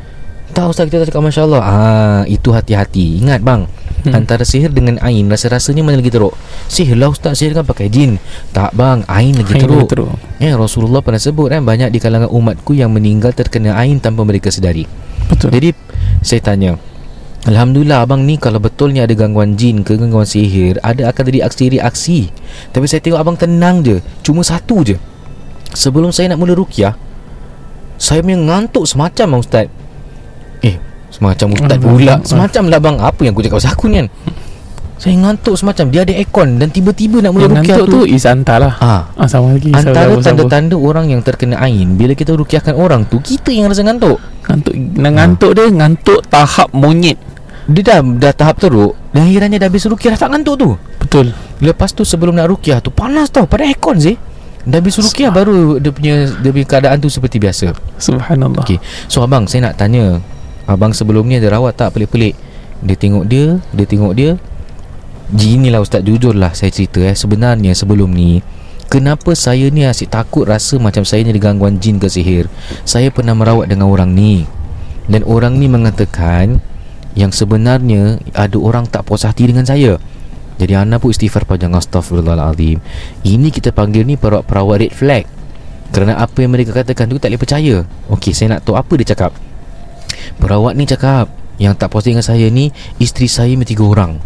Tak 0.55 0.71
Ustaz 0.71 0.87
kita 0.87 1.03
tak 1.03 1.11
cakap 1.11 1.23
Masya 1.27 1.41
Allah 1.43 1.61
Ah 1.61 2.21
Itu 2.31 2.55
hati-hati 2.55 3.19
Ingat 3.19 3.43
bang 3.43 3.67
hmm. 4.07 4.15
Antara 4.15 4.47
sihir 4.47 4.71
dengan 4.71 4.95
ain 5.03 5.27
Rasa-rasanya 5.27 5.83
mana 5.83 5.99
lagi 5.99 6.15
teruk 6.15 6.39
Sihir 6.71 6.95
lah 6.95 7.11
Ustaz 7.11 7.43
Sihir 7.43 7.59
kan 7.59 7.67
pakai 7.67 7.91
jin 7.91 8.23
Tak 8.55 8.71
bang 8.71 9.03
Ain 9.11 9.35
lagi 9.35 9.51
Ain 9.59 9.67
teruk 9.67 9.91
teruk. 9.91 10.15
Ya 10.39 10.55
Rasulullah 10.55 11.03
pernah 11.03 11.19
sebut 11.19 11.51
kan 11.51 11.59
Banyak 11.67 11.91
di 11.91 11.99
kalangan 11.99 12.31
umatku 12.31 12.71
Yang 12.71 12.91
meninggal 12.95 13.35
terkena 13.35 13.75
ain 13.75 13.99
Tanpa 13.99 14.23
mereka 14.23 14.47
sedari 14.47 14.87
Betul. 15.29 15.53
jadi 15.53 15.69
saya 16.25 16.41
tanya 16.41 16.75
Alhamdulillah 17.47 18.03
abang 18.03 18.27
ni 18.27 18.35
kalau 18.35 18.59
betulnya 18.59 19.07
ada 19.07 19.15
gangguan 19.15 19.55
jin 19.55 19.87
ke 19.87 19.95
gangguan 19.95 20.27
sihir 20.27 20.75
Ada 20.83 21.07
akan 21.15 21.23
jadi 21.31 21.39
aksi-reaksi 21.47 22.19
Tapi 22.75 22.83
saya 22.83 22.99
tengok 22.99 23.19
abang 23.19 23.37
tenang 23.39 23.79
je 23.79 24.03
Cuma 24.19 24.43
satu 24.43 24.83
je. 24.83 24.99
Sebelum 25.71 26.11
saya 26.11 26.35
nak 26.35 26.43
mula 26.43 26.51
rukyah 26.51 26.99
Saya 27.95 28.19
punya 28.19 28.39
ngantuk 28.43 28.83
semacam 28.83 29.39
bang 29.39 29.41
ustaz. 29.43 29.67
Eh 30.67 30.75
Semacam 31.09 31.47
ustaz 31.55 31.77
pula. 31.79 32.15
Semacam 32.27 32.63
lah 32.67 32.79
bang. 32.83 32.95
Apa 32.99 33.19
yang 33.23 33.31
aku 33.31 33.43
cakap 33.47 33.63
pasal 33.63 33.71
aku 33.71 33.87
ni 33.87 34.03
kan 34.03 34.07
Saya 34.99 35.15
ngantuk 35.17 35.55
semacam. 35.55 35.85
Dia 35.87 36.03
ada 36.03 36.11
aircon 36.11 36.59
Dan 36.59 36.67
tiba-tiba 36.69 37.23
nak 37.23 37.31
mula 37.31 37.47
Yang 37.47 37.53
rukyah 37.55 37.63
ngantuk 37.73 37.87
tu. 37.87 37.99
tu 38.03 38.11
is 38.11 38.23
antar 38.23 38.57
lah. 38.59 38.73
Ah, 38.77 39.01
Ah, 39.15 39.25
sama 39.25 39.55
lagi. 39.55 39.71
Antara 39.71 39.95
Sabar, 39.95 40.11
sabar. 40.11 40.23
tanda-tanda 40.27 40.75
orang 40.75 41.07
yang 41.07 41.23
terkena 41.23 41.55
ain 41.57 41.95
Bila 41.95 42.11
kita 42.11 42.35
rukyahkan 42.35 42.75
orang 42.75 43.07
tu 43.07 43.17
Kita 43.17 43.47
yang 43.47 43.65
rasa 43.65 43.81
ngantuk. 43.81 44.19
Ngantuk 44.43 44.75
Ngantuk 44.99 45.51
dia 45.53 45.65
Ngantuk 45.65 46.19
tahap 46.27 46.67
monyet. 46.69 47.15
Dia 47.65 47.81
dah, 47.81 47.99
dah 48.03 48.33
tahap 48.33 48.59
teruk 48.59 48.93
Dan 49.09 49.23
akhirnya 49.25 49.55
dah 49.57 49.67
habis 49.67 49.85
rukyah 49.85 50.11
Dah 50.13 50.19
tak 50.19 50.29
ngantuk 50.31 50.55
tu. 50.57 50.69
Betul. 50.99 51.31
Lepas 51.57 51.89
tu 51.91 52.03
sebelum 52.03 52.35
nak 52.35 52.49
rukyah 52.49 52.77
tu 52.77 52.89
Panas 52.89 53.29
tau 53.29 53.47
Pada 53.47 53.63
aircon 53.63 53.95
sih. 53.95 54.19
Dah 54.61 54.77
habis 54.77 54.99
rukyah 54.99 55.31
baru 55.31 55.79
Dia 55.79 55.89
punya 55.89 56.27
Dia 56.35 56.51
punya 56.51 56.67
keadaan 56.67 56.97
tu 56.97 57.07
seperti 57.07 57.37
biasa. 57.37 57.71
Subhanallah. 57.95 58.67
Okey 58.67 58.77
So 59.07 59.23
abang 59.23 59.45
saya 59.45 59.63
nak 59.65 59.79
tanya. 59.79 60.19
Abang 60.65 60.91
sebelum 60.91 61.23
ni 61.23 61.39
ada 61.39 61.49
rawat 61.51 61.73
tak 61.73 61.95
pelik-pelik? 61.95 62.35
Dia 62.79 62.93
tengok 62.93 63.23
dia 63.23 63.63
Dia 63.71 63.85
tengok 63.85 64.11
dia 64.11 64.35
Gini 65.29 65.69
lah 65.69 65.85
ustaz 65.85 66.01
Jujur 66.01 66.33
lah 66.33 66.57
saya 66.57 66.73
cerita 66.73 67.05
eh. 67.05 67.13
Sebenarnya 67.13 67.77
sebelum 67.77 68.09
ni 68.09 68.41
Kenapa 68.89 69.37
saya 69.37 69.69
ni 69.69 69.85
asyik 69.85 70.09
takut 70.09 70.49
rasa 70.49 70.81
macam 70.81 71.05
saya 71.05 71.21
ni 71.21 71.29
ada 71.29 71.37
gangguan 71.37 71.77
jin 71.77 72.01
ke 72.01 72.09
sihir? 72.09 72.49
Saya 72.81 73.13
pernah 73.13 73.37
merawat 73.37 73.69
dengan 73.69 73.85
orang 73.93 74.17
ni. 74.17 74.49
Dan 75.05 75.21
orang 75.29 75.61
ni 75.61 75.69
mengatakan 75.69 76.57
Yang 77.13 77.45
sebenarnya 77.45 78.17
ada 78.33 78.57
orang 78.57 78.89
tak 78.89 79.05
puas 79.05 79.21
hati 79.21 79.45
dengan 79.45 79.69
saya. 79.69 80.01
Jadi 80.57 80.73
anak 80.73 81.05
pun 81.05 81.13
istighfar 81.13 81.45
panjang 81.45 81.77
Astaghfirullahaladzim. 81.77 82.81
Ini 83.21 83.47
kita 83.53 83.69
panggil 83.69 84.09
ni 84.09 84.17
perawat-perawat 84.17 84.77
red 84.81 84.93
flag. 84.97 85.23
Kerana 85.93 86.17
apa 86.17 86.41
yang 86.41 86.57
mereka 86.57 86.73
katakan 86.73 87.05
tu 87.05 87.21
tak 87.21 87.29
boleh 87.29 87.41
percaya. 87.41 87.75
Okey 88.09 88.33
saya 88.33 88.57
nak 88.57 88.65
tahu 88.65 88.73
apa 88.73 88.93
dia 88.97 89.13
cakap. 89.13 89.37
Perawat 90.41 90.73
ni 90.73 90.89
cakap 90.89 91.29
Yang 91.61 91.73
tak 91.77 91.87
puas 91.91 92.03
dengan 92.07 92.23
saya 92.23 92.47
ni 92.49 92.71
Isteri 92.97 93.27
saya 93.27 93.53
ni 93.55 93.63
tiga 93.67 93.85
orang 93.87 94.19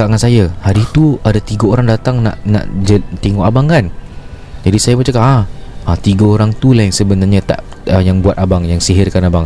cakap 0.00 0.16
dengan 0.16 0.24
saya 0.24 0.44
Hari 0.64 0.82
tu 0.96 1.20
ada 1.20 1.36
tiga 1.36 1.68
orang 1.68 1.84
datang 1.92 2.24
Nak 2.24 2.40
nak 2.48 2.64
je, 2.80 2.96
tengok 3.20 3.44
abang 3.44 3.68
kan? 3.68 3.92
Jadi 4.64 4.78
saya 4.80 4.96
pun 4.96 5.04
cakap 5.04 5.20
ah, 5.20 5.44
ah 5.84 5.96
Tiga 6.00 6.24
orang 6.24 6.56
tu 6.56 6.72
lah 6.72 6.88
yang 6.88 6.96
sebenarnya 6.96 7.44
tak 7.44 7.60
uh, 7.92 8.00
Yang 8.00 8.24
buat 8.24 8.36
abang 8.40 8.64
Yang 8.64 8.88
sihirkan 8.88 9.28
abang. 9.28 9.44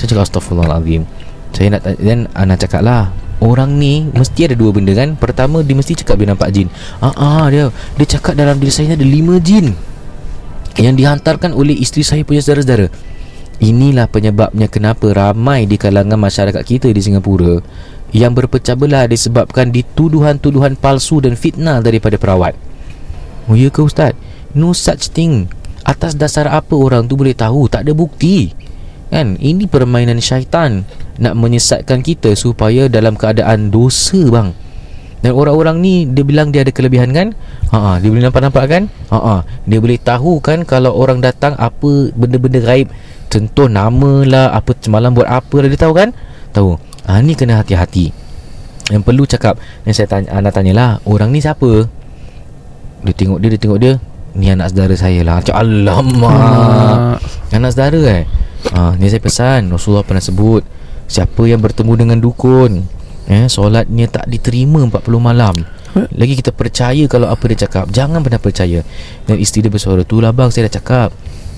Saya 0.00 0.08
cakap 0.08 0.24
astagfirullahaladzim 0.24 1.04
Saya 1.52 1.76
nak 1.76 1.84
Dan 2.00 2.32
Ana 2.32 2.56
cakap 2.56 2.80
lah 2.80 3.12
Orang 3.44 3.76
ni 3.76 4.08
mesti 4.08 4.48
ada 4.48 4.56
dua 4.56 4.72
benda 4.72 4.96
kan? 4.96 5.20
Pertama 5.20 5.60
dia 5.60 5.76
mesti 5.76 5.92
cakap 6.00 6.16
dia 6.16 6.28
nampak 6.32 6.48
jin. 6.48 6.72
Ah, 7.04 7.12
ah 7.12 7.46
dia 7.52 7.68
Dia 8.00 8.06
cakap 8.16 8.40
dalam 8.40 8.56
diri 8.56 8.72
saya 8.72 8.96
ada 8.96 9.04
lima 9.04 9.36
jin 9.36 9.76
Yang 10.80 10.94
dihantarkan 10.96 11.52
oleh 11.52 11.76
isteri 11.76 12.08
saya 12.08 12.24
punya 12.24 12.40
saudara-saudara. 12.40 12.88
Inilah 13.60 14.08
penyebabnya 14.08 14.72
kenapa 14.72 15.12
ramai 15.12 15.68
di 15.68 15.76
kalangan 15.76 16.16
masyarakat 16.16 16.64
kita 16.64 16.88
di 16.88 17.00
Singapura 17.04 17.60
yang 18.10 18.34
berpecah 18.34 18.74
belah 18.74 19.06
disebabkan 19.06 19.70
dituduhan-tuduhan 19.70 20.74
palsu 20.78 21.22
dan 21.22 21.38
fitnah 21.38 21.82
daripada 21.82 22.18
perawat. 22.18 22.54
Oh 23.46 23.54
ya 23.54 23.70
ke 23.70 23.82
ustaz? 23.82 24.14
No 24.54 24.74
such 24.74 25.10
thing. 25.14 25.46
Atas 25.86 26.14
dasar 26.14 26.50
apa 26.50 26.74
orang 26.76 27.06
tu 27.06 27.16
boleh 27.18 27.34
tahu? 27.34 27.70
Tak 27.70 27.86
ada 27.86 27.92
bukti. 27.94 28.52
Kan? 29.10 29.38
Ini 29.38 29.66
permainan 29.66 30.22
syaitan 30.22 30.86
nak 31.20 31.34
menyesatkan 31.36 32.00
kita 32.00 32.32
supaya 32.32 32.88
dalam 32.88 33.18
keadaan 33.18 33.68
dosa 33.68 34.22
bang 34.32 34.50
dan 35.20 35.36
orang-orang 35.36 35.84
ni 35.84 35.94
dia 36.08 36.24
bilang 36.24 36.48
dia 36.48 36.64
ada 36.64 36.72
kelebihan 36.72 37.12
kan 37.12 37.28
ha 37.68 38.00
dia 38.00 38.08
boleh 38.08 38.24
nampak-nampak 38.24 38.64
kan 38.66 38.82
ha 39.12 39.44
dia 39.68 39.78
boleh 39.78 40.00
tahu 40.00 40.40
kan 40.40 40.64
kalau 40.64 40.96
orang 40.96 41.20
datang 41.20 41.52
apa 41.60 42.08
benda-benda 42.16 42.60
gaib 42.64 42.88
contoh 43.28 43.68
nama 43.68 44.12
lah 44.24 44.46
apa 44.56 44.72
semalam 44.80 45.12
buat 45.12 45.28
apa 45.28 45.56
lah 45.60 45.68
dia 45.68 45.80
tahu 45.80 45.92
kan 45.92 46.16
tahu 46.56 46.80
ha 47.06 47.20
ni 47.22 47.32
kena 47.38 47.60
hati-hati. 47.60 48.12
Yang 48.90 49.02
perlu 49.06 49.22
cakap 49.22 49.54
yang 49.86 49.94
saya 49.94 50.10
tanya 50.10 50.34
anda 50.34 50.50
tanyalah 50.50 50.98
orang 51.06 51.30
ni 51.30 51.38
siapa? 51.38 51.86
Dia 53.06 53.14
tengok 53.14 53.38
dia 53.38 53.48
dia 53.54 53.60
tengok 53.60 53.78
dia 53.78 53.92
ni 54.34 54.50
anak 54.50 54.74
saudara 54.74 54.94
saya 54.98 55.20
lah. 55.22 55.38
Cak 55.40 55.54
alamak. 55.54 57.22
Anak 57.54 57.70
saudara 57.72 58.00
eh? 58.20 58.22
Ha, 58.74 58.92
ni 59.00 59.08
saya 59.08 59.22
pesan 59.24 59.72
Rasulullah 59.72 60.04
pernah 60.04 60.20
sebut 60.20 60.60
siapa 61.08 61.42
yang 61.48 61.64
bertemu 61.64 61.92
dengan 61.96 62.18
dukun 62.20 62.84
eh 63.30 63.48
solatnya 63.48 64.10
tak 64.10 64.26
diterima 64.26 64.82
40 64.84 65.00
malam. 65.22 65.56
Lagi 65.90 66.38
kita 66.38 66.54
percaya 66.54 67.02
kalau 67.10 67.26
apa 67.26 67.42
dia 67.50 67.66
cakap 67.66 67.90
jangan 67.90 68.22
pernah 68.22 68.42
percaya. 68.42 68.82
Dan 69.26 69.38
isteri 69.38 69.66
dia 69.66 69.72
bersuara 69.72 70.02
tu 70.02 70.18
lah 70.18 70.34
bang 70.34 70.50
saya 70.50 70.66
dah 70.66 70.82
cakap. 70.82 71.10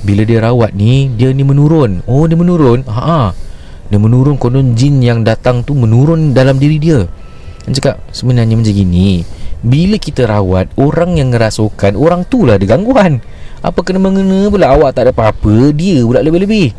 Bila 0.04 0.24
dia 0.28 0.44
rawat 0.44 0.76
ni 0.76 1.08
dia 1.16 1.32
ni 1.32 1.44
menurun. 1.44 2.04
Oh 2.04 2.28
dia 2.28 2.36
menurun? 2.36 2.84
Ha 2.88 2.92
ha 2.92 3.22
dia 3.92 4.00
menurun 4.00 4.40
konon 4.40 4.72
jin 4.72 5.04
yang 5.04 5.20
datang 5.20 5.60
tu 5.60 5.76
menurun 5.76 6.32
dalam 6.32 6.56
diri 6.56 6.80
dia. 6.80 7.04
Dia 7.68 7.76
cakap 7.76 7.96
sebenarnya 8.08 8.56
macam 8.56 8.72
gini 8.72 9.22
bila 9.62 9.94
kita 9.94 10.26
rawat 10.26 10.74
Orang 10.74 11.16
yang 11.16 11.30
ngerasukan 11.30 11.94
Orang 11.94 12.26
tu 12.26 12.42
lah 12.42 12.58
ada 12.58 12.66
gangguan. 12.66 13.22
Apa 13.62 13.78
kena 13.86 14.02
mengena 14.02 14.50
pula? 14.50 14.74
Awak 14.74 14.90
tak 14.90 15.02
ada 15.06 15.12
apa-apa 15.14 15.70
Dia 15.70 16.02
pula 16.02 16.18
lebih-lebih. 16.18 16.74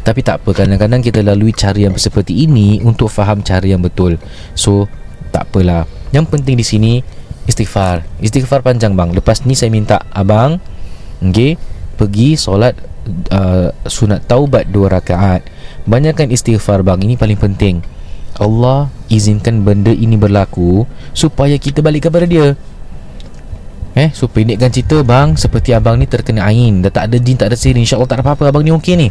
Tapi 0.00 0.20
tak 0.24 0.40
apa 0.40 0.50
Kadang-kadang 0.56 1.04
kita 1.04 1.20
lalui 1.20 1.52
cara 1.52 1.76
yang 1.76 1.92
seperti 2.00 2.48
ini 2.48 2.80
Untuk 2.80 3.12
faham 3.12 3.44
cara 3.44 3.68
yang 3.68 3.84
betul. 3.84 4.16
So 4.56 4.88
Tak 5.28 5.52
apalah. 5.52 5.84
Yang 6.16 6.32
penting 6.32 6.56
di 6.56 6.64
sini 6.64 6.92
Istighfar. 7.44 8.02
Istighfar 8.24 8.64
panjang 8.64 8.96
bang. 8.96 9.12
Lepas 9.12 9.44
ni 9.44 9.52
saya 9.52 9.68
minta 9.68 10.00
Abang 10.16 10.56
Okay 11.20 11.60
Pergi 12.00 12.40
solat 12.40 12.72
uh, 13.28 13.68
Sunat 13.84 14.24
taubat 14.24 14.72
dua 14.72 14.96
rakaat 14.96 15.44
Banyakkan 15.86 16.28
istighfar 16.34 16.82
bang. 16.82 17.00
Ini 17.02 17.14
paling 17.14 17.38
penting. 17.38 17.80
Allah 18.36 18.92
izinkan 19.08 19.64
benda 19.64 19.94
ini 19.94 20.18
berlaku 20.20 20.84
supaya 21.16 21.56
kita 21.56 21.80
balik 21.80 22.10
kepada 22.10 22.28
dia. 22.28 22.52
Eh, 23.96 24.12
so 24.12 24.28
pendekkan 24.28 24.68
cerita 24.68 25.00
bang 25.00 25.40
Seperti 25.40 25.72
abang 25.72 25.96
ni 25.96 26.04
terkena 26.04 26.44
ain. 26.44 26.84
Dah 26.84 26.92
tak 26.92 27.08
ada 27.08 27.16
jin, 27.16 27.40
tak 27.40 27.48
ada 27.48 27.56
sihir 27.56 27.80
InsyaAllah 27.80 28.04
tak 28.04 28.20
ada 28.20 28.24
apa-apa. 28.28 28.52
Abang 28.52 28.60
ni 28.66 28.74
okey 28.74 28.94
ni 28.98 29.08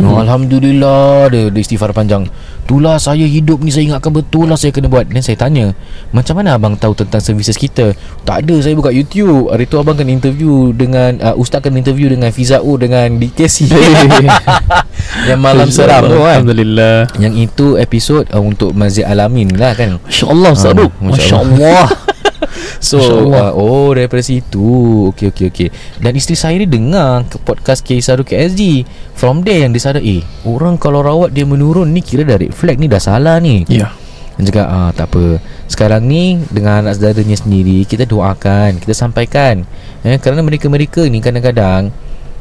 hmm. 0.00 0.08
oh, 0.08 0.18
Alhamdulillah 0.18 1.28
Dia, 1.28 1.52
dia 1.52 1.60
istighfar 1.60 1.92
panjang. 1.92 2.24
Itulah 2.64 2.96
saya 2.96 3.22
hidup 3.28 3.60
ni 3.60 3.68
Saya 3.68 3.92
ingatkan 3.92 4.10
betul 4.10 4.48
lah 4.48 4.56
Saya 4.56 4.72
kena 4.72 4.88
buat. 4.88 5.06
Dan 5.06 5.20
saya 5.20 5.36
tanya 5.36 5.76
Macam 6.10 6.40
mana 6.40 6.56
abang 6.56 6.74
tahu 6.74 6.96
Tentang 6.96 7.20
services 7.20 7.54
kita? 7.54 7.92
Tak 8.24 8.46
ada 8.46 8.56
saya 8.64 8.72
buka 8.74 8.88
YouTube. 8.90 9.52
Hari 9.52 9.68
tu 9.68 9.76
abang 9.76 9.94
kena 9.94 10.10
interview 10.10 10.72
Dengan 10.72 11.20
uh, 11.20 11.34
Ustaz 11.36 11.60
kena 11.60 11.78
interview 11.78 12.08
Dengan 12.08 12.32
Fizau 12.32 12.74
Dengan 12.80 13.20
DKC 13.20 13.70
Yang 15.28 15.40
malam 15.40 15.68
seram 15.68 16.08
tu 16.08 16.18
kan? 16.22 16.40
Alhamdulillah. 16.40 17.10
Yang 17.20 17.34
itu 17.50 17.66
episod 17.76 18.24
uh, 18.32 18.42
Untuk 18.42 18.72
Masjid 18.72 19.04
Alamin 19.04 19.52
lah 19.54 19.76
kan? 19.76 20.00
Masya 20.02 20.26
Allah 20.26 20.50
Ustaz 20.56 20.72
Ah, 20.72 20.86
uh, 20.86 20.90
Masya 21.02 21.12
Masya 21.12 21.36
Allah 21.42 21.86
So 22.88 22.98
uh, 23.30 23.52
Oh 23.52 23.92
daripada 23.92 24.24
situ. 24.24 25.08
Okay 25.12 25.32
okay 25.32 25.46
okay 25.52 25.68
Dan 26.00 26.16
isteri 26.16 26.36
saya 26.36 26.56
ni 26.56 26.66
dengar 26.66 27.24
ke 27.28 27.36
Podcast 27.40 27.84
Kisah 27.84 28.16
KSG 28.20 28.84
From 29.16 29.44
there 29.44 29.64
yang 29.64 29.72
dia 29.76 29.82
sadar 29.82 30.02
Eh 30.02 30.24
orang 30.48 30.80
kalau 30.80 31.04
rawat 31.04 31.32
dia 31.36 31.44
menurun 31.44 31.92
Ni 31.92 32.00
kira 32.00 32.24
dah 32.24 32.40
red 32.40 32.52
flag 32.56 32.80
ni 32.80 32.88
Dah 32.88 33.00
salah 33.02 33.36
ni. 33.38 33.64
Ya. 33.68 33.92
Dan 34.40 34.48
cakap 34.48 34.66
ah, 34.68 34.90
Tak 34.96 35.12
apa. 35.12 35.38
Sekarang 35.68 36.08
ni 36.08 36.40
Dengan 36.48 36.86
anak 36.86 36.96
saudaranya 36.96 37.36
sendiri 37.36 37.84
Kita 37.84 38.08
doakan 38.08 38.80
Kita 38.80 38.96
sampaikan. 38.96 39.62
Eh, 40.02 40.16
Kerana 40.16 40.40
mereka-mereka 40.40 41.04
ni 41.08 41.20
kadang-kadang 41.20 41.92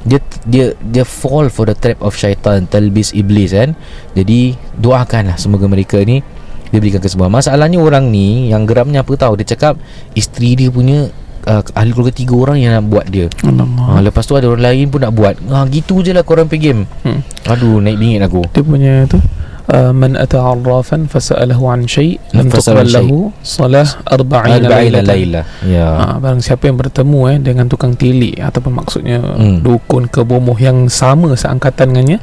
dia 0.07 0.19
dia 0.47 0.71
dia 0.79 1.03
fall 1.03 1.51
for 1.51 1.67
the 1.67 1.75
trap 1.75 1.99
of 1.99 2.15
syaitan 2.15 2.63
talbis 2.71 3.11
iblis 3.11 3.51
kan? 3.51 3.75
Jadi 4.15 4.55
doakanlah 4.79 5.35
semoga 5.35 5.67
mereka 5.67 5.99
ni 6.07 6.23
dia 6.69 6.77
berikan 6.77 7.01
kesembuhan 7.01 7.33
masalahnya 7.33 7.81
orang 7.81 8.13
ni 8.13 8.53
yang 8.53 8.65
geramnya 8.69 9.01
apa 9.01 9.13
tahu 9.17 9.41
dia 9.41 9.57
cakap 9.57 9.77
isteri 10.13 10.53
dia 10.53 10.69
punya 10.69 11.09
uh, 11.49 11.61
ahli 11.73 11.91
keluarga 11.93 12.13
tiga 12.13 12.35
orang 12.35 12.57
yang 12.61 12.71
nak 12.77 12.85
buat 12.89 13.05
dia. 13.09 13.27
Allah 13.45 13.65
ha, 13.65 14.01
lepas 14.03 14.23
tu 14.25 14.37
ada 14.37 14.49
orang 14.49 14.63
lain 14.63 14.85
pun 14.91 15.01
nak 15.01 15.13
buat. 15.15 15.35
Ha, 15.49 15.65
gitu 15.71 16.05
je 16.05 16.11
lah 16.11 16.21
korang 16.21 16.45
pergi 16.45 16.73
game. 16.73 16.81
Hmm. 17.05 17.25
aduh 17.49 17.79
naik 17.81 17.97
bingit 17.97 18.21
aku. 18.25 18.45
Dia 18.51 18.61
punya 18.65 18.93
tu 19.09 19.17
uh, 19.69 19.93
syai' 21.85 22.17
Lam 22.33 22.47
Fasa'alahu 22.47 22.49
tuqbal 22.51 22.79
an 22.79 22.87
syai'. 22.87 22.95
lahu 22.95 23.19
Salah 23.39 23.87
arba'ina 24.03 24.55
Arba'ina 24.59 24.69
laylatan 24.99 25.05
layla 25.07 25.41
ya 25.63 25.87
Ha, 25.89 26.05
barang 26.17 26.41
siapa 26.41 26.63
yang 26.65 26.77
bertemu 26.77 27.19
eh 27.27 27.37
dengan 27.39 27.65
tukang 27.65 27.93
tilik 27.93 28.35
ataupun 28.35 28.73
maksudnya 28.73 29.17
Hmm. 29.19 29.35
hmm. 29.35 29.57
dukun 29.61 30.03
ke 30.05 30.21
bomoh 30.21 30.55
yang 30.55 30.87
sama 30.87 31.33
seangkatan 31.33 31.91
dengannya 31.91 32.17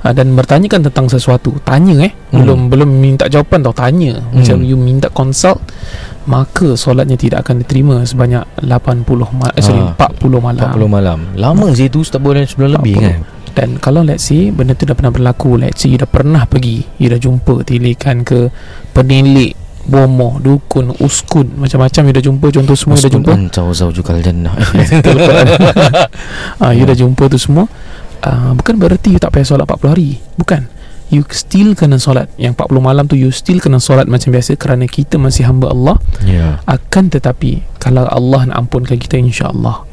ha, 0.00 0.10
dan 0.10 0.32
bertanyakan 0.32 0.80
tentang 0.82 1.06
sesuatu 1.06 1.54
tanya 1.62 2.02
eh 2.02 2.12
Hmm. 2.30 2.42
belum 2.42 2.60
belum 2.68 2.90
minta 2.92 3.26
jawapan 3.26 3.60
tau 3.60 3.72
tanya 3.72 4.22
macam 4.30 4.56
Hmm. 4.56 4.64
you 4.64 4.76
minta 4.76 5.08
consult 5.08 5.58
maka 6.22 6.76
solatnya 6.76 7.16
tidak 7.16 7.42
akan 7.42 7.58
diterima 7.58 8.04
sebanyak 8.04 8.44
80 8.60 9.02
ma- 9.32 9.50
eh, 9.50 9.60
sorry 9.60 9.80
Ah, 9.80 9.96
40 9.96 10.38
malam 10.38 10.68
40 10.68 10.86
malam 10.86 11.18
Lama 11.34 11.72
sih 11.72 11.88
tu 11.88 12.02
Tak 12.02 12.20
boleh 12.20 12.44
sebulan 12.44 12.76
lebih 12.76 12.94
40. 12.94 13.02
kan 13.02 13.18
dan 13.54 13.82
kalau 13.82 14.06
let's 14.06 14.30
say 14.30 14.54
benda 14.54 14.78
tu 14.78 14.86
dah 14.86 14.94
pernah 14.94 15.10
berlaku 15.10 15.58
let's 15.58 15.82
say 15.82 15.90
you 15.90 15.98
dah 15.98 16.08
pernah 16.08 16.46
pergi 16.46 16.86
you 17.02 17.10
dah 17.10 17.18
jumpa 17.18 17.66
tilikan 17.66 18.22
ke 18.22 18.46
penilik 18.94 19.58
bomoh 19.90 20.38
dukun 20.38 20.92
uskun 21.02 21.56
macam-macam 21.56 22.02
you 22.06 22.14
dah 22.14 22.24
jumpa 22.24 22.46
contoh 22.52 22.76
semua 22.76 22.94
you 22.94 23.04
dah 23.08 23.12
jumpa. 23.16 23.30
Ancau 23.32 23.66
zaujukal 23.72 24.20
jannah. 24.22 24.54
Ah, 26.62 26.76
You 26.76 26.84
dah 26.84 26.94
jumpa 26.94 27.32
tu 27.32 27.40
semua 27.40 27.64
ah, 28.20 28.52
Bukan 28.52 28.76
berarti 28.76 29.16
you 29.16 29.20
tak 29.20 29.32
payah 29.32 29.48
solat 29.48 29.64
40 29.64 29.92
hari. 29.96 30.20
Bukan. 30.36 30.68
You 31.10 31.26
still 31.34 31.74
kena 31.74 31.98
solat. 31.98 32.30
Yang 32.38 32.60
40 32.60 32.84
malam 32.84 33.04
tu 33.10 33.18
You 33.18 33.34
still 33.34 33.58
kena 33.58 33.82
solat 33.82 34.06
macam 34.06 34.30
biasa 34.30 34.54
Kerana 34.54 34.86
kita 34.86 35.18
masih 35.18 35.48
hamba 35.48 35.72
Allah. 35.72 35.96
Ya. 36.22 36.62
Akan 36.68 37.10
tetapi 37.10 37.64
Kalau 37.82 38.06
Allah 38.06 38.52
nak 38.52 38.68
ampunkan 38.68 39.00
kita 39.00 39.18
InsyaAllah 39.18 39.89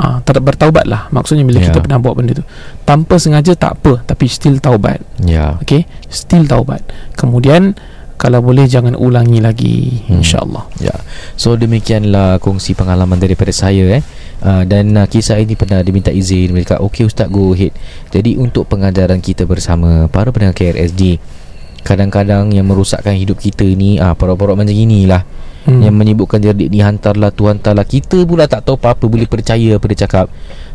Ah, 0.00 0.24
tak 0.24 0.40
bertaubat 0.40 0.88
lah 0.88 1.12
Maksudnya 1.12 1.44
bila 1.44 1.60
Ya. 1.60 1.68
kita 1.68 1.84
pernah 1.84 2.00
buat 2.00 2.16
benda 2.16 2.32
tu 2.32 2.44
Tanpa 2.82 3.20
sengaja 3.20 3.52
tak 3.52 3.76
apa 3.76 4.00
Tapi 4.00 4.24
still 4.26 4.56
taubat 4.56 5.04
Ya 5.20 5.60
Okay 5.60 5.84
Still 6.08 6.48
taubat 6.48 6.80
Kemudian 7.12 7.76
Kalau 8.16 8.40
boleh 8.40 8.64
jangan 8.64 8.96
ulangi 8.96 9.44
lagi 9.44 10.00
Hmm. 10.08 10.24
InsyaAllah 10.24 10.64
Ya. 10.80 10.96
So 11.36 11.52
demikianlah 11.54 12.40
kongsi 12.40 12.72
pengalaman 12.72 13.20
daripada 13.20 13.52
saya 13.52 13.96
eh. 13.96 14.02
Uh, 14.40 14.64
dan 14.64 14.96
uh, 14.96 15.04
kisah 15.04 15.36
ini 15.36 15.52
pernah 15.52 15.84
diminta 15.84 16.08
izin 16.08 16.52
mereka 16.52 16.80
okey 16.80 17.04
ustaz 17.04 17.28
go 17.28 17.52
ahead. 17.52 17.76
Jadi 18.08 18.40
untuk 18.40 18.64
pengajaran 18.66 19.20
kita 19.20 19.44
bersama 19.44 20.08
para 20.08 20.32
pendengar 20.32 20.56
KRSG 20.56 21.20
kadang-kadang 21.80 22.48
yang 22.48 22.64
merosakkan 22.64 23.16
hidup 23.16 23.36
kita 23.36 23.64
ni 23.64 23.96
ah 23.96 24.12
porok-porok 24.12 24.56
macam 24.56 24.72
inilah 24.72 25.24
hmm. 25.66 25.80
yang 25.84 25.94
menyebutkan 25.96 26.40
jadi 26.40 26.68
dihantarlah 26.70 27.34
Tuhan 27.34 27.60
Taala 27.60 27.84
kita 27.84 28.22
pula 28.24 28.46
tak 28.46 28.64
tahu 28.64 28.78
apa-apa 28.78 29.04
boleh 29.10 29.26
percaya 29.26 29.76
apa 29.76 29.84
dia 29.90 30.06
cakap. 30.06 30.26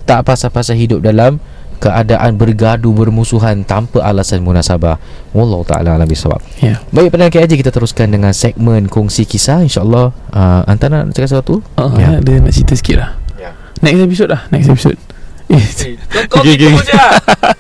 Tak 0.05 0.21
pasal-pasal 0.21 0.77
hidup 0.77 1.01
dalam 1.01 1.41
keadaan 1.75 2.39
bergaduh 2.39 2.93
bermusuhan 2.95 3.67
tanpa 3.67 3.99
alasan 4.01 4.41
munasabah. 4.41 4.95
Wallahu 5.35 5.67
taala 5.67 5.99
alam 5.99 6.07
bisawab. 6.07 6.39
Ya 6.63 6.79
Baik 6.93 7.11
pendengar 7.11 7.35
KRSG 7.35 7.59
kita 7.59 7.71
teruskan 7.73 8.07
dengan 8.09 8.31
segmen 8.31 8.87
kongsi 8.87 9.27
kisah 9.27 9.59
insyaallah 9.65 10.15
uh, 10.31 10.61
antara 10.71 11.03
nak 11.03 11.11
cakap 11.11 11.29
sesuatu? 11.35 11.55
uh, 11.75 11.91
Ya. 11.99 12.17
ya. 12.17 12.23
Dia 12.23 12.39
nak 12.39 12.53
cerita 12.55 12.73
sikit 12.79 12.95
lah 13.01 13.09
Ya. 13.35 13.51
Next 13.83 14.01
episode 14.01 14.29
lah 14.31 14.47
Next 14.49 14.71
episode 14.71 15.14
Eh, 15.45 15.65
Kau 16.25 16.41
Okay, 16.41 16.57
gitu 16.57 16.73
je 16.81 16.97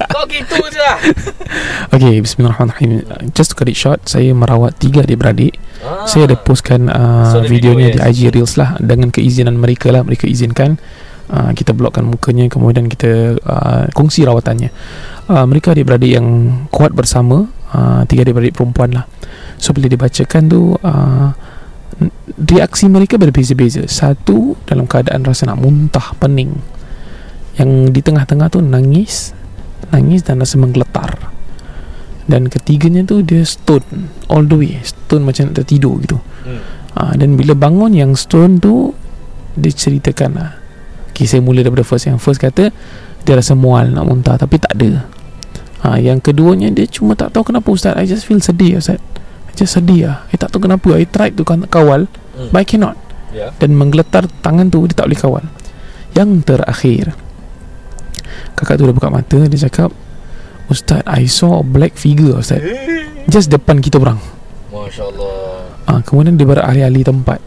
Kau 0.09 0.25
gitu 0.25 0.57
je 0.73 0.89
Okay, 1.95 2.19
bismillahirrahmanirrahim. 2.19 3.05
Just 3.31 3.53
to 3.53 3.55
cut 3.55 3.69
it 3.71 3.77
short, 3.77 4.03
saya 4.09 4.35
merawat 4.35 4.75
tiga 4.81 5.05
adik-beradik. 5.05 5.55
ah. 5.85 6.03
Saya 6.03 6.27
ada 6.27 6.35
postkan 6.35 6.91
uh, 6.91 7.31
So, 7.31 7.45
videonya 7.45 7.93
video, 7.93 8.01
di 8.03 8.09
IG 8.09 8.19
Reels 8.35 8.59
lah 8.59 8.75
dengan 8.81 9.13
keizinan 9.13 9.55
mereka 9.55 9.93
lah. 9.93 10.03
Mereka 10.03 10.27
izinkan 10.27 10.75
uh, 11.31 11.55
kita 11.55 11.71
blokkan 11.71 12.03
mukanya 12.03 12.51
kemudian 12.51 12.89
kita 12.91 13.39
uh, 13.39 13.85
kongsi 13.95 14.27
rawatannya. 14.27 14.73
Uh, 15.29 15.45
mereka 15.47 15.71
adik-beradik 15.71 16.19
yang 16.19 16.27
kuat 16.73 16.91
bersama, 16.91 17.47
uh, 17.71 18.01
tiga 18.09 18.27
adik-beradik 18.27 18.57
perempuan 18.57 18.91
lah. 18.91 19.05
So 19.61 19.71
bila 19.71 19.87
dibacakan 19.87 20.41
tu 20.51 20.75
uh, 20.75 21.29
reaksi 22.35 22.91
mereka 22.91 23.15
berbeza-beza. 23.15 23.87
Satu 23.87 24.59
dalam 24.67 24.89
keadaan 24.89 25.23
rasa 25.23 25.47
nak 25.47 25.63
muntah, 25.63 26.11
pening. 26.19 26.74
Yang 27.55 27.69
di 27.95 28.01
tengah-tengah 28.03 28.47
tu 28.51 28.59
nangis, 28.59 29.31
nangis 29.91 30.23
dan 30.27 30.43
rasa 30.43 30.59
menggeletar. 30.59 31.31
Dan 32.25 32.49
ketiganya 32.49 33.05
tu 33.05 33.21
dia 33.21 33.45
stone 33.45 34.09
all 34.27 34.43
the 34.43 34.57
way, 34.57 34.73
stone 34.81 35.23
macam 35.23 35.53
nak 35.53 35.61
tertidur 35.61 36.01
gitu. 36.01 36.17
Hmm. 36.43 36.61
Ha, 36.95 37.01
dan 37.15 37.37
bila 37.37 37.53
bangun 37.53 37.93
yang 37.93 38.11
stone 38.17 38.57
tu 38.57 38.91
dia 39.55 39.71
ceritakan 39.71 40.31
lah. 40.35 40.51
Okay, 41.13 41.29
saya 41.29 41.39
mula 41.39 41.63
daripada 41.63 41.85
first 41.87 42.11
yang 42.11 42.19
first 42.19 42.43
kata 42.43 42.75
dia 43.23 43.33
rasa 43.33 43.55
mual 43.55 43.87
nak 43.87 44.03
muntah 44.03 44.35
tapi 44.35 44.59
tak 44.59 44.75
ada. 44.75 45.07
Ha, 45.85 46.01
Yang 46.01 46.31
keduanya 46.33 46.73
Dia 46.73 46.89
cuma 46.89 47.13
tak 47.13 47.29
tahu 47.29 47.53
kenapa 47.53 47.69
Ustaz 47.69 47.93
I 47.93 48.09
just 48.09 48.25
feel 48.25 48.41
sedih 48.41 48.81
Ustaz 48.81 48.97
I 49.45 49.53
just 49.53 49.77
sedih 49.77 50.09
lah 50.09 50.25
I 50.33 50.35
tak 50.39 50.49
tahu 50.49 50.65
kenapa 50.65 50.97
I 50.97 51.05
tried 51.05 51.37
to 51.37 51.45
kawal 51.45 52.09
Hmm. 52.35 52.51
But 52.51 52.65
I 52.65 52.67
cannot 52.67 52.97
Ya. 53.35 53.51
Dan 53.59 53.75
menggeletar 53.75 54.31
tangan 54.39 54.71
tu 54.71 54.87
Dia 54.87 54.95
tak 54.95 55.11
boleh 55.11 55.19
kawal 55.19 55.43
Yang 56.15 56.29
terakhir 56.47 57.15
Kakak 58.55 58.79
tu 58.79 58.87
dah 58.87 58.95
buka 58.95 59.11
mata 59.11 59.39
Dia 59.45 59.59
cakap 59.69 59.93
Ustaz 60.71 61.05
I 61.05 61.29
saw 61.29 61.61
a 61.61 61.65
black 61.65 61.99
figure 61.99 62.37
Ustaz 62.39 62.63
Just 63.29 63.53
depan 63.53 63.81
kita 63.81 64.01
orang 64.01 64.17
Masya 64.71 65.03
Allah 65.09 65.55
Ah, 65.85 66.01
kemudian 66.01 66.33
dia 66.33 66.49
beralih-alih 66.49 67.05
tempat. 67.05 67.39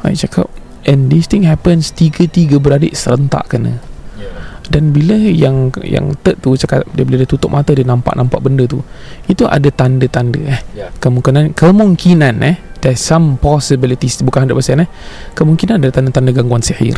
I 0.00 0.16
cakap 0.16 0.48
and 0.88 1.12
this 1.12 1.28
thing 1.28 1.44
happens 1.44 1.92
tiga-tiga 1.92 2.56
beradik 2.56 2.96
serentak 2.96 3.52
kena. 3.52 3.76
Ya. 4.16 4.32
Dan 4.72 4.96
bila 4.96 5.20
yang 5.20 5.68
yang 5.84 6.16
third 6.24 6.40
tu 6.40 6.56
cakap 6.56 6.88
dia 6.96 7.04
bila 7.04 7.20
dia 7.20 7.28
tutup 7.28 7.52
mata 7.52 7.76
dia 7.76 7.84
nampak-nampak 7.84 8.40
benda 8.40 8.64
tu. 8.64 8.80
Itu 9.28 9.44
ada 9.44 9.68
tanda-tanda 9.68 10.40
eh. 10.48 10.60
Ya. 10.72 10.88
Kemungkinan 10.96 11.52
kemungkinan 11.52 12.34
eh 12.40 12.56
there's 12.80 13.04
some 13.04 13.36
possibilities 13.36 14.16
bukan 14.24 14.48
100% 14.48 14.80
eh. 14.80 14.88
Kemungkinan 15.36 15.84
ada 15.84 15.92
tanda-tanda 15.92 16.32
gangguan 16.32 16.64
sihir. 16.64 16.96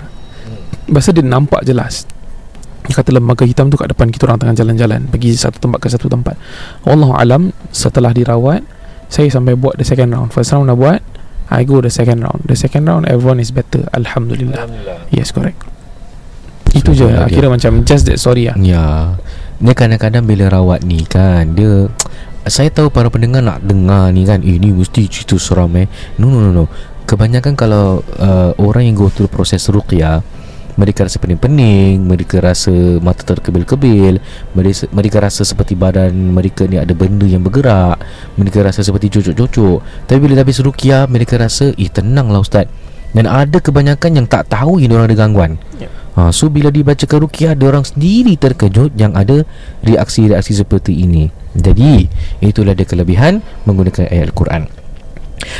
Bahasa 0.86 1.10
dia 1.10 1.26
nampak 1.26 1.66
jelas. 1.66 2.06
Dia 2.90 2.98
kata 2.98 3.14
lembaga 3.14 3.46
hitam 3.46 3.70
tu 3.70 3.78
kat 3.78 3.94
depan 3.94 4.10
kita 4.10 4.26
orang 4.26 4.42
tengah 4.42 4.58
jalan-jalan 4.58 5.06
pergi 5.06 5.38
satu 5.38 5.62
tempat 5.62 5.78
ke 5.78 5.86
satu 5.86 6.10
tempat. 6.10 6.34
Wallahu 6.82 7.14
alam 7.14 7.54
setelah 7.70 8.10
dirawat 8.10 8.66
saya 9.06 9.30
sampai 9.30 9.54
buat 9.54 9.78
the 9.78 9.86
second 9.86 10.10
round. 10.10 10.34
First 10.34 10.50
round 10.50 10.66
dah 10.66 10.74
buat, 10.74 10.98
I 11.54 11.62
go 11.62 11.78
the 11.78 11.90
second 11.90 12.26
round. 12.26 12.50
The 12.50 12.58
second 12.58 12.90
round 12.90 13.06
everyone 13.06 13.38
is 13.38 13.54
better. 13.54 13.86
Alhamdulillah. 13.94 14.58
Alhamdulillah 14.58 15.06
Yes, 15.14 15.30
correct. 15.30 15.70
Itu 16.70 16.94
je 16.94 17.06
Akhirnya 17.10 17.50
macam 17.50 17.82
Just 17.82 18.06
that 18.06 18.18
sorry 18.22 18.46
lah 18.46 18.54
Ya 18.58 19.18
Dia 19.58 19.74
kadang-kadang 19.74 20.22
bila 20.22 20.46
rawat 20.46 20.86
ni 20.86 21.02
kan 21.02 21.58
Dia 21.58 21.90
Saya 22.46 22.70
tahu 22.70 22.94
para 22.94 23.10
pendengar 23.10 23.42
nak 23.42 23.66
dengar 23.66 24.14
ni 24.14 24.22
kan 24.22 24.38
Eh 24.46 24.54
ni 24.54 24.70
mesti 24.70 25.10
cerita 25.10 25.34
seram 25.34 25.74
eh 25.74 25.90
No 26.22 26.30
no 26.30 26.38
no 26.38 26.50
no 26.54 26.64
Kebanyakan 27.10 27.58
kalau 27.58 28.06
uh, 28.22 28.54
Orang 28.54 28.86
yang 28.86 28.94
go 28.94 29.10
through 29.10 29.26
proses 29.26 29.66
ruqyah 29.66 30.22
mereka 30.78 31.06
rasa 31.06 31.18
pening-pening 31.18 32.04
Mereka 32.04 32.38
rasa 32.42 32.72
mata 33.00 33.22
terkebil-kebil 33.26 34.22
mereka, 34.54 34.84
mereka 34.94 35.18
rasa 35.22 35.42
seperti 35.42 35.74
badan 35.74 36.12
mereka 36.34 36.66
ni 36.68 36.78
ada 36.78 36.92
benda 36.94 37.26
yang 37.26 37.42
bergerak 37.42 37.98
Mereka 38.38 38.62
rasa 38.62 38.84
seperti 38.84 39.10
cocok-cocok 39.10 40.06
Tapi 40.06 40.18
bila 40.20 40.38
habis 40.38 40.60
ruqyah 40.62 41.10
Mereka 41.10 41.40
rasa 41.40 41.72
Eh 41.74 41.90
tenang 41.90 42.30
lah 42.30 42.42
ustaz. 42.42 42.70
Dan 43.10 43.26
ada 43.26 43.58
kebanyakan 43.58 44.22
yang 44.22 44.26
tak 44.30 44.46
tahu 44.46 44.78
Yang 44.78 44.94
orang 44.94 45.06
ada 45.10 45.16
gangguan. 45.18 45.52
Ya. 45.82 45.90
ha, 46.14 46.30
So 46.30 46.46
bila 46.46 46.70
dibacakan 46.70 47.26
ruqyah 47.26 47.58
orang 47.58 47.82
sendiri 47.82 48.38
terkejut 48.38 48.94
Yang 48.94 49.12
ada 49.18 49.36
reaksi-reaksi 49.82 50.52
seperti 50.54 50.94
ini. 50.94 51.28
Jadi 51.58 52.06
Itulah 52.38 52.78
dia 52.78 52.86
kelebihan 52.86 53.42
Menggunakan 53.66 54.06
ayat 54.06 54.30
Al-Quran 54.30 54.79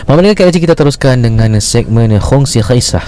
Mama 0.07 0.25
dengan 0.25 0.37
KLJ 0.39 0.57
kita 0.63 0.75
teruskan 0.75 1.23
dengan 1.23 1.57
segmen 1.59 2.15
Khongsi 2.19 2.63
Khaisah. 2.63 3.05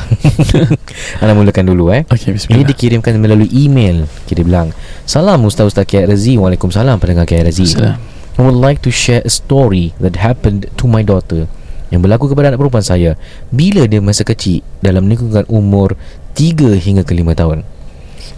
Anda 1.23 1.33
mulakan 1.35 1.71
dulu 1.73 1.91
eh. 1.95 2.07
Okay 2.09 2.37
ini 2.53 2.63
dikirimkan 2.67 3.17
melalui 3.19 3.49
email. 3.51 4.07
Kita 4.27 4.43
bilang 4.43 4.71
Salam 5.09 5.43
Ustaz-Ustaz 5.47 5.87
Kiai 5.89 6.07
Razi. 6.07 6.37
Waalaikumsalam 6.37 6.99
pendengar 6.99 7.27
Salam. 7.27 7.99
I 8.33 8.41
would 8.41 8.57
like 8.57 8.81
to 8.81 8.91
share 8.91 9.21
a 9.25 9.33
story 9.33 9.93
that 10.01 10.17
happened 10.17 10.65
to 10.81 10.89
my 10.89 11.05
daughter 11.05 11.45
Yang 11.93 12.01
berlaku 12.09 12.33
kepada 12.33 12.49
anak 12.49 12.65
perempuan 12.65 12.81
saya 12.81 13.21
Bila 13.53 13.85
dia 13.85 14.01
masa 14.01 14.25
kecil 14.25 14.65
Dalam 14.81 15.05
lingkungan 15.05 15.45
umur 15.53 16.01
3 16.33 16.81
hingga 16.81 17.05
ke 17.05 17.13
5 17.13 17.37
tahun. 17.37 17.59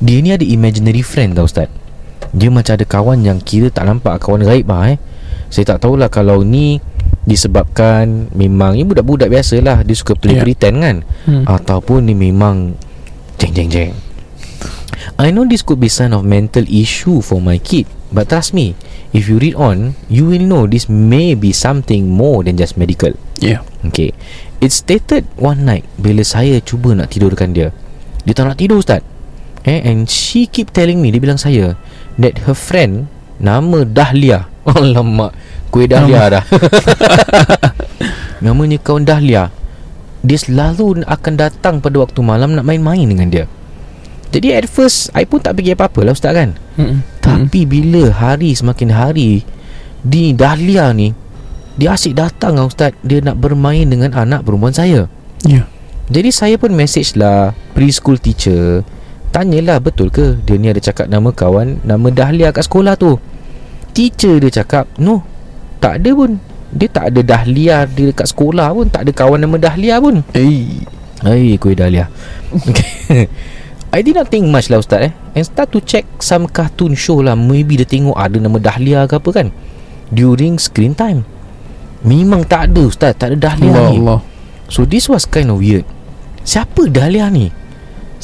Dia 0.03 0.19
ni 0.19 0.35
ada 0.35 0.43
imaginary 0.43 1.07
friend 1.07 1.39
tau 1.39 1.47
Ustaz. 1.47 1.71
Dia 2.35 2.51
macam 2.51 2.75
ada 2.75 2.83
kawan 2.83 3.23
yang 3.23 3.39
kira 3.39 3.71
tak 3.71 3.87
nampak 3.87 4.19
kawan 4.19 4.43
gaib 4.43 4.67
lah 4.67 4.95
eh. 4.95 4.99
Saya 5.55 5.71
tak 5.71 5.87
tahulah 5.87 6.11
kalau 6.11 6.43
ni 6.43 6.83
Disebabkan 7.25 8.29
Memang 8.33 8.77
Ni 8.77 8.85
budak-budak 8.85 9.29
biasa 9.29 9.61
lah 9.61 9.81
Dia 9.81 9.97
suka 9.97 10.13
play 10.15 10.39
Ya. 10.39 10.43
pretend 10.43 10.77
kan? 10.81 10.97
Hmm. 11.25 11.45
Ataupun 11.45 12.05
ni 12.05 12.15
memang 12.15 12.77
Jeng 13.37 13.53
jeng 13.53 13.69
jeng. 13.69 13.93
I 15.19 15.29
know 15.31 15.45
this 15.45 15.61
could 15.61 15.79
be 15.79 15.91
sign 15.91 16.15
of 16.15 16.25
mental 16.25 16.65
issue 16.65 17.21
for 17.21 17.39
my 17.39 17.59
kid 17.59 17.85
But 18.09 18.31
trust 18.31 18.53
me 18.53 18.73
If 19.11 19.27
you 19.27 19.37
read 19.37 19.55
on 19.55 19.99
You 20.09 20.25
will 20.27 20.43
know 20.43 20.65
this 20.65 20.87
may 20.87 21.35
be 21.35 21.51
something 21.51 22.09
more 22.09 22.41
than 22.43 22.57
just 22.57 22.77
medical. 22.77 23.13
Yeah 23.39 23.61
Okay. 23.85 24.17
It 24.61 24.73
stated 24.73 25.29
one 25.37 25.69
night 25.69 25.85
Bila 26.01 26.25
saya 26.25 26.57
cuba 26.61 26.97
nak 26.97 27.13
tidurkan 27.13 27.53
dia. 27.53 27.69
Dia 28.25 28.33
tak 28.33 28.49
nak 28.49 28.57
tidur 28.57 28.81
Ustaz. 28.81 29.05
Eh, 29.65 29.81
And 29.85 30.09
she 30.09 30.49
keep 30.49 30.73
telling 30.73 31.01
me 31.01 31.13
Dia 31.13 31.21
bilang 31.21 31.37
saya 31.37 31.77
That 32.17 32.49
her 32.49 32.57
friend 32.57 33.11
Nama 33.37 33.83
Dahlia. 33.85 34.47
Alamak 34.65 35.35
Kuih 35.75 35.91
Dahlia 35.91 36.31
dah. 36.31 36.45
Namanya 38.47 38.79
kawan 38.79 39.03
Dahlia 39.03 39.51
Dia 40.23 40.39
selalu 40.39 41.03
akan 41.03 41.35
datang 41.35 41.83
pada 41.83 41.99
waktu 41.99 42.23
malam 42.23 42.55
Nak 42.55 42.63
main-main 42.63 43.03
dengan 43.03 43.27
dia. 43.27 43.45
Jadi 44.31 44.55
at 44.55 44.71
first 44.71 45.11
I 45.19 45.27
pun 45.27 45.43
tak 45.43 45.59
fikir 45.59 45.75
apa-apa 45.75 46.07
lah 46.07 46.15
Ustaz 46.15 46.31
kan. 46.31 46.55
Hmm. 46.79 47.03
Tapi 47.19 47.67
bila 47.67 48.15
hari 48.15 48.55
semakin 48.55 48.95
hari 48.95 49.43
Di 50.07 50.31
Dahlia 50.31 50.95
ni 50.95 51.11
Dia 51.75 51.99
asyik 51.99 52.15
datang 52.23 52.55
lah 52.55 52.71
Ustaz. 52.71 52.95
Dia 53.03 53.19
nak 53.19 53.43
bermain 53.43 53.91
dengan 53.91 54.15
anak 54.15 54.47
perempuan 54.47 54.71
saya. 54.71 55.11
Yeah 55.43 55.67
Jadi 56.07 56.31
saya 56.31 56.55
pun 56.55 56.71
message 56.71 57.19
lah 57.19 57.51
Preschool 57.75 58.23
teacher 58.23 58.87
Tanyalah 59.35 59.83
betul 59.83 60.15
ke 60.15 60.39
Dia 60.47 60.55
ni 60.55 60.71
ada 60.71 60.79
cakap 60.79 61.11
nama 61.11 61.35
kawan 61.35 61.83
Nama 61.83 62.07
Dahlia 62.15 62.55
kat 62.55 62.71
sekolah 62.71 62.95
tu? 62.95 63.19
Teacher 63.91 64.39
dia 64.39 64.63
cakap 64.63 64.87
No 65.03 65.34
Tak 65.85 66.01
ada 66.01 66.11
pun. 66.17 66.41
Dia 66.73 66.89
tak 66.89 67.13
ada 67.13 67.21
Dahlia 67.21 67.85
Dia 67.85 68.09
dekat 68.09 68.33
sekolah 68.33 68.73
pun. 68.73 68.89
Tak 68.89 69.05
ada 69.05 69.13
kawan 69.13 69.37
nama 69.45 69.61
Dahlia 69.61 70.01
pun. 70.01 70.25
Hey 70.33 70.81
Hai 71.21 71.61
kuih 71.61 71.77
Dahlia. 71.77 72.09
Okay. 72.57 73.29
I 73.95 74.01
did 74.01 74.17
not 74.17 74.33
think 74.33 74.49
much 74.49 74.73
lah 74.73 74.81
Ustaz 74.81 75.13
eh. 75.13 75.13
And 75.37 75.45
start 75.45 75.77
to 75.77 75.85
check 75.85 76.09
Some 76.25 76.49
cartoon 76.49 76.97
show 76.97 77.21
lah. 77.21 77.37
Maybe 77.37 77.77
dia 77.77 77.85
tengok 77.85 78.17
Ada 78.17 78.41
nama 78.41 78.57
Dahlia 78.57 79.05
ke 79.05 79.21
apa 79.21 79.29
kan. 79.29 79.53
During 80.09 80.57
screen 80.57 80.97
time. 80.97 81.29
Memang 82.01 82.49
tak 82.49 82.73
ada 82.73 82.89
Ustaz. 82.89 83.13
Tak 83.21 83.37
ada 83.37 83.53
Dahlia 83.53 83.77
Allah 83.77 83.89
ni. 83.93 84.01
Allah 84.01 84.21
So 84.73 84.89
this 84.89 85.13
was 85.13 85.29
kind 85.29 85.53
of 85.53 85.61
weird. 85.61 85.85
Siapa 86.49 86.89
Dahlia 86.89 87.29
ni? 87.29 87.53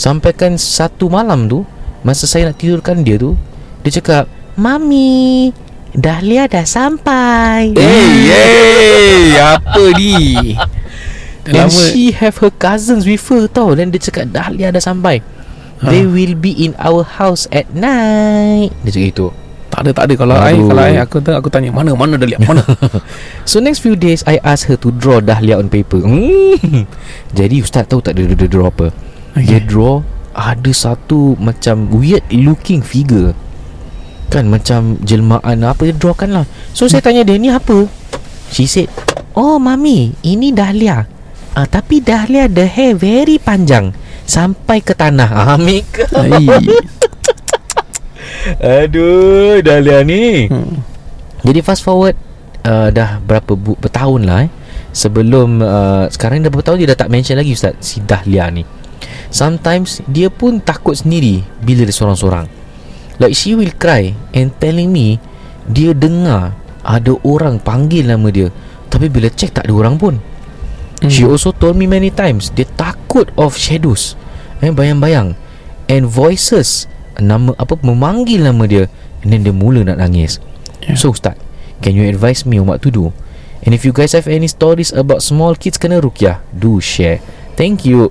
Sampaikan 0.00 0.56
satu 0.56 1.12
malam 1.12 1.44
tu 1.44 1.68
Masa 2.00 2.24
saya 2.24 2.48
nak 2.48 2.56
tidurkan 2.56 3.04
dia 3.04 3.20
tu 3.20 3.36
Dia 3.84 4.00
cakap 4.00 4.24
Mami 4.56 5.52
Dahlia 5.90 6.46
dah 6.46 6.62
sampai. 6.62 7.74
Hey, 7.74 8.10
hey 8.30 9.22
Apa 9.58 9.84
ni? 9.98 10.54
Dah 11.42 11.66
And 11.66 11.72
lama 11.72 11.82
she 11.90 12.14
have 12.14 12.38
her 12.38 12.54
cousins 12.54 13.10
with 13.10 13.26
her 13.26 13.50
tau. 13.50 13.74
Dan 13.74 13.90
dia 13.90 13.98
cakap 13.98 14.30
Dahlia 14.30 14.70
dah 14.70 14.78
sampai. 14.78 15.18
Ha. 15.82 15.90
They 15.90 16.06
will 16.06 16.38
be 16.38 16.54
in 16.54 16.78
our 16.78 17.02
house 17.02 17.50
at 17.50 17.66
night. 17.74 18.70
Dia 18.86 18.92
cakap 18.94 19.10
itu 19.10 19.26
Tak 19.70 19.80
ada 19.82 19.90
tak 19.90 20.04
ada. 20.06 20.14
Kalau 20.14 20.34
I 20.38 20.54
Aduh. 20.54 20.68
Kalau 20.70 20.82
I 20.86 20.96
aku, 21.02 21.16
aku 21.26 21.48
tanya 21.50 21.74
Mana 21.74 21.90
mana 21.98 22.14
dah 22.14 22.28
lihat? 22.28 22.40
Mana? 22.46 22.62
So 23.50 23.58
next 23.58 23.82
few 23.82 23.98
days 23.98 24.22
I 24.30 24.38
ask 24.46 24.70
her 24.70 24.78
to 24.86 24.94
draw 24.94 25.18
Dahlia 25.18 25.58
on 25.58 25.66
paper. 25.72 26.06
Hmm. 26.06 26.86
Jadi 27.38 27.66
ustaz 27.66 27.90
tahu 27.90 27.98
tak 27.98 28.14
dia, 28.14 28.30
dia, 28.30 28.46
dia 28.46 28.50
draw 28.50 28.70
apa? 28.70 28.94
Okay. 29.34 29.58
Dia 29.58 29.60
draw 29.62 30.06
Ada 30.30 30.70
satu 30.70 31.34
Macam 31.42 31.90
weird 31.90 32.22
looking 32.30 32.78
figure 32.86 33.34
Kan 34.30 34.46
macam 34.46 34.94
Jelmaan 35.02 35.66
apa 35.66 35.82
Dia 35.82 35.92
draw 35.92 36.14
kan 36.14 36.30
lah 36.30 36.46
So 36.70 36.86
saya 36.86 37.02
tanya 37.02 37.26
dia 37.26 37.34
Ni 37.34 37.50
apa? 37.50 37.90
She 38.54 38.70
said 38.70 38.86
Oh 39.34 39.58
mami 39.58 40.14
Ini 40.22 40.54
Dahlia. 40.54 41.02
Ah, 41.58 41.66
Tapi 41.66 41.98
Dahlia 41.98 42.46
the 42.46 42.62
hair 42.62 42.94
very 42.94 43.42
panjang 43.42 43.90
Sampai 44.22 44.78
ke 44.78 44.94
tanah. 44.94 45.26
Ah, 45.26 45.58
Amik 45.58 46.06
Hai. 46.14 46.46
Aduh 48.62 49.58
Dahlia 49.60 50.06
ni. 50.06 50.46
Hmm. 50.46 50.78
Jadi 51.42 51.60
fast 51.66 51.82
forward 51.82 52.14
uh, 52.62 52.88
Dah 52.94 53.18
berapa 53.18 53.58
bu- 53.58 53.76
bertahun 53.76 54.22
lah 54.22 54.46
eh. 54.46 54.50
Sebelum 54.94 55.58
uh, 55.58 56.06
Sekarang 56.06 56.38
dah 56.38 56.50
berapa 56.54 56.70
tahun 56.70 56.86
Dia 56.86 56.88
dah 56.94 56.98
tak 57.06 57.10
mention 57.10 57.34
lagi 57.34 57.50
Ustaz 57.50 57.74
Si 57.82 57.98
Dahlia 57.98 58.46
ni. 58.54 58.62
Sometimes 59.34 59.98
Dia 60.06 60.30
pun 60.30 60.62
takut 60.62 60.94
sendiri 60.94 61.42
Bila 61.58 61.82
dia 61.82 61.94
seorang-seorang 61.94 62.59
Like 63.20 63.36
she 63.36 63.52
will 63.52 63.70
cry 63.76 64.16
And 64.32 64.50
telling 64.56 64.90
me 64.90 65.20
Dia 65.68 65.92
dengar 65.92 66.56
Ada 66.80 67.12
orang 67.22 67.60
panggil 67.60 68.08
nama 68.08 68.32
dia. 68.32 68.48
Tapi 68.88 69.12
bila 69.12 69.28
check 69.30 69.52
tak 69.54 69.68
ada 69.68 69.76
orang 69.76 70.00
pun. 70.00 70.16
Hmm. 71.04 71.12
She 71.12 71.22
also 71.28 71.52
told 71.52 71.76
me 71.76 71.84
many 71.84 72.08
times 72.08 72.48
Dia 72.56 72.64
takut 72.74 73.28
of 73.36 73.54
shadows. 73.54 74.16
Eh, 74.64 74.72
Bayang-bayang. 74.72 75.36
And 75.86 76.08
voices 76.08 76.88
Nama 77.20 77.52
apa 77.60 77.76
Memanggil 77.84 78.40
nama 78.48 78.64
dia. 78.64 78.88
And 79.20 79.36
then 79.36 79.44
dia 79.44 79.52
mula 79.52 79.84
nak 79.84 80.00
nangis. 80.00 80.40
Yeah. 80.80 80.96
So 80.96 81.12
Ustaz 81.12 81.36
Can 81.84 81.92
you 81.96 82.08
advise 82.08 82.48
me 82.48 82.56
on 82.56 82.72
what 82.72 82.80
to 82.84 82.88
do? 82.88 83.12
And 83.60 83.76
if 83.76 83.84
you 83.84 83.92
guys 83.92 84.16
have 84.16 84.24
any 84.24 84.48
stories 84.48 84.88
About 84.96 85.20
small 85.20 85.52
kids 85.52 85.76
kena 85.76 86.00
rukyah 86.00 86.40
Do 86.56 86.80
share. 86.80 87.20
Thank 87.60 87.84
you 87.84 88.08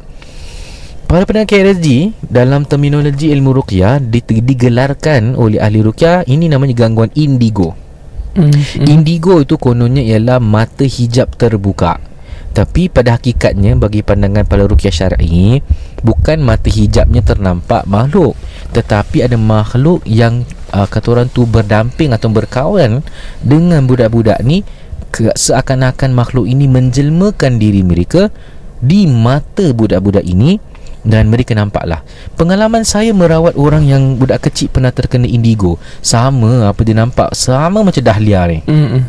Para 1.09 1.25
pendengar 1.25 1.49
KRSG 1.49 2.13
Dalam 2.21 2.69
terminologi 2.69 3.33
ilmu 3.33 3.49
ruqyah 3.57 3.97
di- 3.97 4.21
Digelarkan 4.21 5.33
oleh 5.33 5.57
ahli 5.57 5.81
ruqyah 5.81 6.29
Ini 6.29 6.45
namanya 6.45 6.85
gangguan 6.85 7.09
indigo 7.17 7.89
Hmm. 8.37 8.53
Indigo 8.85 9.41
itu 9.41 9.57
kononnya 9.57 10.05
ialah 10.05 10.37
mata 10.37 10.85
hijab 10.85 11.33
terbuka. 11.33 11.97
Tapi 12.53 12.85
pada 12.85 13.17
hakikatnya 13.17 13.73
bagi 13.73 14.05
pandangan 14.05 14.45
para 14.45 14.69
rukyah 14.69 14.93
syar'i 14.93 15.61
bukan 16.01 16.41
mata 16.41 16.69
hijabnya 16.69 17.25
ternampak 17.25 17.85
makhluk 17.89 18.33
tetapi 18.73 19.25
ada 19.25 19.37
makhluk 19.37 20.01
yang 20.05 20.45
uh, 20.73 20.85
kata 20.85 21.07
orang 21.13 21.27
tu 21.29 21.45
berdamping 21.45 22.13
atau 22.13 22.29
berkawan 22.29 23.01
dengan 23.41 23.85
budak-budak 23.85 24.41
ni 24.41 24.61
ke, 25.13 25.29
seakan-akan 25.33 26.13
makhluk 26.13 26.45
ini 26.45 26.65
menjelmakan 26.65 27.57
diri 27.57 27.81
mereka 27.85 28.33
di 28.79 29.05
mata 29.05 29.73
budak-budak 29.75 30.23
ini 30.23 30.57
dan 31.03 31.31
mereka 31.31 31.55
nampaklah. 31.55 32.03
Pengalaman 32.35 32.83
saya 32.83 33.15
merawat 33.15 33.55
orang 33.55 33.87
yang 33.87 34.19
budak 34.19 34.49
kecil 34.51 34.67
pernah 34.67 34.91
terkena 34.91 35.25
indigo. 35.25 35.79
Sama 36.03 36.67
apa 36.67 36.81
dia 36.83 36.95
nampak 36.95 37.31
sama 37.35 37.83
macam 37.83 38.03
dahlia 38.03 38.43
ni. 38.49 38.59
Hmm. 38.67 39.07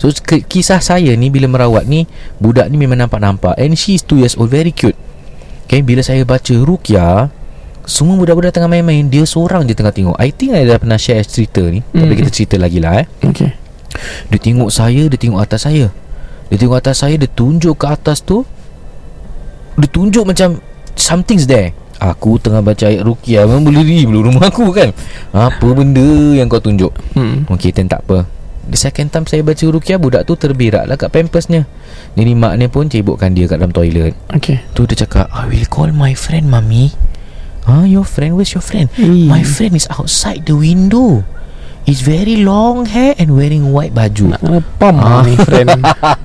so 0.00 0.08
ke, 0.24 0.40
kisah 0.48 0.80
saya 0.80 1.12
ni 1.14 1.28
bila 1.28 1.44
merawat 1.46 1.84
ni 1.84 2.08
budak 2.40 2.72
ni 2.72 2.80
memang 2.80 3.04
nampak-nampak. 3.04 3.54
And 3.60 3.76
she 3.76 4.00
is 4.00 4.02
2 4.08 4.24
years 4.24 4.34
old 4.40 4.48
very 4.48 4.72
cute. 4.72 4.96
Okay 5.68 5.84
bila 5.84 6.00
saya 6.00 6.24
baca 6.24 6.54
ruqyah 6.56 7.28
semua 7.88 8.20
budak-budak 8.20 8.52
tengah 8.52 8.68
main-main 8.68 9.08
dia 9.08 9.24
seorang 9.24 9.64
je 9.64 9.72
tengah 9.72 9.92
tengok. 9.92 10.16
I 10.20 10.32
think 10.32 10.52
I 10.56 10.64
dah 10.64 10.76
pernah 10.80 11.00
share 11.00 11.24
cerita 11.24 11.64
ni 11.64 11.80
tapi 11.92 12.12
Mm. 12.12 12.18
kita 12.20 12.30
cerita 12.32 12.56
lagi 12.60 12.80
lah 12.80 13.00
eh. 13.00 13.06
Okay. 13.24 13.52
dia 14.28 14.38
tengok 14.40 14.68
saya 14.68 15.08
Dia 15.08 15.16
tengok 15.16 15.40
atas 15.40 15.64
saya. 15.64 15.88
Dia 16.52 16.56
tengok 16.60 16.76
atas 16.76 17.00
saya 17.00 17.16
Dia 17.16 17.28
tunjuk 17.32 17.76
ke 17.80 17.86
atas 17.88 18.20
tu 18.20 18.44
Dia 19.80 19.88
tunjuk 19.88 20.24
macam 20.28 20.60
Something's 20.98 21.46
there. 21.46 21.70
Aku 21.98 22.38
tengah 22.38 22.58
baca 22.58 22.86
ayat 22.86 23.02
Rukiah. 23.02 23.42
Memang 23.42 23.70
boleh 23.70 23.82
diri 23.82 24.06
belum 24.06 24.30
rumah 24.30 24.50
aku 24.50 24.70
kan. 24.70 24.90
Apa 25.30 25.66
benda 25.72 26.02
yang 26.34 26.46
kau 26.46 26.58
tunjuk? 26.58 26.90
Hmm. 27.14 27.42
Okey 27.46 27.70
then 27.70 27.86
tak 27.86 28.06
apa. 28.06 28.26
The 28.68 28.76
second 28.76 29.08
time 29.08 29.24
saya 29.24 29.40
baca 29.40 29.64
Rukiah 29.64 29.96
Budak 29.96 30.22
tu 30.22 30.34
terberak 30.34 30.84
lah 30.84 30.94
kat 30.94 31.08
pampersnya. 31.08 31.64
Jadi 32.14 32.32
maknya 32.34 32.68
pun 32.68 32.86
cebokkan 32.86 33.32
dia 33.32 33.46
kat 33.46 33.58
dalam 33.58 33.70
toilet. 33.70 34.14
Okay. 34.30 34.62
Tu 34.74 34.86
dia 34.86 35.06
cakap 35.06 35.26
I 35.30 35.46
will 35.46 35.66
call 35.66 35.90
my 35.90 36.14
friend 36.14 36.46
mummy. 36.46 36.94
Huh 37.64 37.82
your 37.82 38.04
friend? 38.04 38.34
Where's 38.34 38.52
your 38.52 38.62
friend? 38.62 38.86
Hmm. 38.94 39.26
My 39.26 39.42
friend 39.42 39.74
is 39.74 39.88
outside 39.90 40.46
the 40.46 40.54
window. 40.54 41.26
He's 41.82 42.04
very 42.04 42.36
long 42.38 42.84
hair 42.84 43.16
and 43.16 43.32
wearing 43.32 43.72
white 43.72 43.96
baju. 43.96 44.36
Nak 44.36 44.40
kena 44.44 44.60
pump 44.76 44.98
Ah. 45.00 45.24
ni 45.24 45.34
friend. 45.34 45.72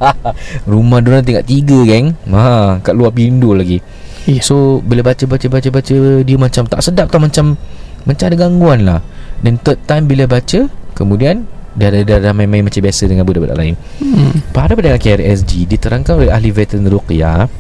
Rumah 0.72 1.00
diorang 1.00 1.24
tingkat 1.24 1.46
tiga 1.48 1.80
geng. 1.82 2.14
Ha, 2.30 2.78
Kat 2.84 2.94
luar 2.94 3.10
pintu 3.10 3.56
lagi 3.56 3.80
Ya. 4.24 4.40
So 4.40 4.80
bila 4.80 5.04
baca 5.04 5.28
baca 5.28 5.48
baca 5.52 5.68
baca 5.68 5.96
Dia 6.24 6.38
macam 6.40 6.64
tak 6.64 6.80
sedap 6.80 7.12
tau 7.12 7.20
Macam 7.20 7.60
Macam 8.08 8.24
ada 8.24 8.36
gangguan 8.40 8.80
lah 8.88 9.00
Dan 9.44 9.60
third 9.60 9.84
time 9.84 10.08
bila 10.08 10.24
baca 10.32 10.72
Kemudian 10.96 11.44
Dah 11.74 11.90
dah, 11.92 12.06
dah, 12.06 12.18
dah 12.22 12.32
main-main 12.32 12.64
macam 12.64 12.80
biasa 12.80 13.10
Dengan 13.10 13.28
budak-budak 13.28 13.58
lain 13.60 13.76
Hmm. 14.00 14.40
Pada 14.56 14.80
pendengar 14.80 15.02
KRSG 15.02 15.68
Diterangkan 15.68 16.24
oleh 16.24 16.30
ahli 16.32 16.56
veteran 16.56 16.88
Ruqyah 16.88 17.52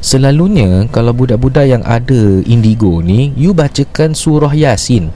Selalunya 0.00 0.86
Kalau 0.88 1.12
budak-budak 1.12 1.66
yang 1.66 1.82
ada 1.84 2.40
indigo 2.46 3.02
ni 3.02 3.34
You 3.36 3.52
bacakan 3.52 4.14
surah 4.14 4.54
Yasin 4.54 5.10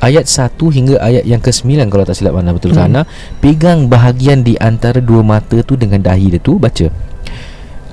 Ayat 0.00 0.28
1 0.28 0.56
hingga 0.56 1.00
ayat 1.00 1.24
yang 1.24 1.40
ke-9 1.40 1.88
Kalau 1.88 2.04
tak 2.04 2.16
silap 2.16 2.36
mana 2.36 2.52
betul 2.56 2.72
Hmm. 2.72 2.96
hmm. 2.96 3.04
Pegang 3.44 3.92
bahagian 3.92 4.40
di 4.40 4.56
antara 4.56 5.02
dua 5.02 5.20
mata 5.20 5.60
tu 5.60 5.74
Dengan 5.74 6.00
dahi 6.00 6.32
dia 6.32 6.40
tu 6.40 6.56
Baca 6.56 6.88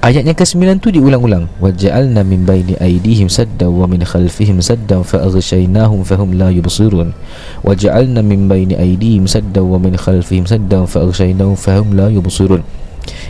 Ayat 0.04 0.28
yang 0.28 0.36
ke-9 0.36 0.84
tu 0.84 0.92
diulang-ulang. 0.92 1.48
Waja'alna 1.64 2.28
min 2.28 2.44
baini 2.44 2.76
aidihim 2.76 3.32
sadda 3.32 3.72
wa 3.72 3.88
min 3.88 4.04
khalfihim 4.04 4.60
sadda 4.60 5.00
fa'aghshaynahum 5.00 6.04
fahum 6.04 6.36
la 6.36 6.52
yubsirun. 6.52 7.16
Waja'alna 7.64 8.20
min 8.20 8.52
baini 8.52 8.76
aidihim 8.76 9.32
sadda 9.32 9.64
wa 9.64 9.80
min 9.80 9.96
khalfihim 9.96 10.44
sadda 10.44 10.84
fa'aghshaynahum 10.84 11.56
fahum 11.56 11.96
la 11.96 12.12
yubsirun. 12.12 12.68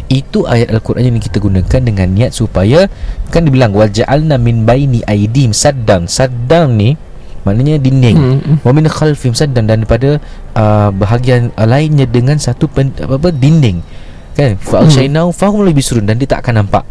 Itu 0.09 0.49
ayat 0.49 0.73
Al-Quran 0.73 1.13
yang 1.13 1.21
kita 1.21 1.37
gunakan 1.37 1.81
dengan 1.85 2.09
niat 2.09 2.33
supaya 2.33 2.89
kan 3.29 3.45
dibilang 3.45 3.77
waja'alna 3.77 4.41
min 4.41 4.65
baini 4.65 5.05
aidihim 5.05 5.53
saddang 5.53 6.09
saddang 6.09 6.73
ni 6.73 6.97
maknanya 7.45 7.77
dinding. 7.77 8.17
Hmm. 8.17 8.39
hmm. 8.41 8.57
wa 8.65 8.73
min 8.73 8.89
khalfihim 8.89 9.37
saddan 9.37 9.69
dan 9.69 9.85
daripada 9.85 10.17
uh, 10.57 10.89
bahagian 10.89 11.53
uh, 11.53 11.69
lainnya 11.69 12.09
dengan 12.09 12.41
satu 12.41 12.65
pen, 12.65 12.97
apa, 12.97 13.21
apa 13.21 13.29
dinding 13.29 13.85
kan 14.33 14.57
fa 14.57 14.83
hmm. 14.83 15.31
fahum 15.33 15.61
la 15.63 15.69
yubsirun 15.69 16.05
dan 16.05 16.17
dia 16.17 16.29
tak 16.29 16.45
akan 16.45 16.65
nampak 16.65 16.85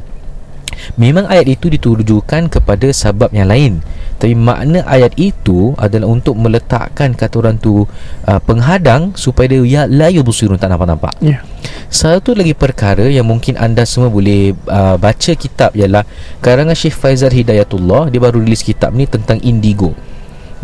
Memang 0.98 1.30
ayat 1.30 1.46
itu 1.46 1.70
ditujukan 1.70 2.50
kepada 2.50 2.90
sebab 2.90 3.30
yang 3.30 3.46
lain 3.46 3.78
Tapi 4.18 4.34
makna 4.34 4.82
ayat 4.88 5.14
itu 5.14 5.76
adalah 5.78 6.10
untuk 6.10 6.34
meletakkan 6.34 7.14
kata 7.14 7.34
orang 7.38 7.56
tu 7.60 7.86
uh, 8.26 8.40
Penghadang 8.42 9.14
supaya 9.14 9.46
dia 9.46 9.62
ya, 9.62 9.82
la 9.86 10.10
yubsirun 10.10 10.58
tak 10.58 10.74
nampak-nampak 10.74 11.14
Ya. 11.22 11.44
satu 11.92 12.34
lagi 12.34 12.56
perkara 12.56 13.06
yang 13.06 13.28
mungkin 13.28 13.54
anda 13.54 13.86
semua 13.86 14.10
boleh 14.10 14.56
uh, 14.66 14.98
baca 14.98 15.32
kitab 15.36 15.70
ialah 15.76 16.02
karangan 16.42 16.74
Syekh 16.74 16.96
Faizal 16.98 17.30
Hidayatullah 17.30 18.10
dia 18.10 18.18
baru 18.18 18.42
rilis 18.42 18.64
kitab 18.64 18.96
ni 18.96 19.06
tentang 19.06 19.38
indigo. 19.44 19.94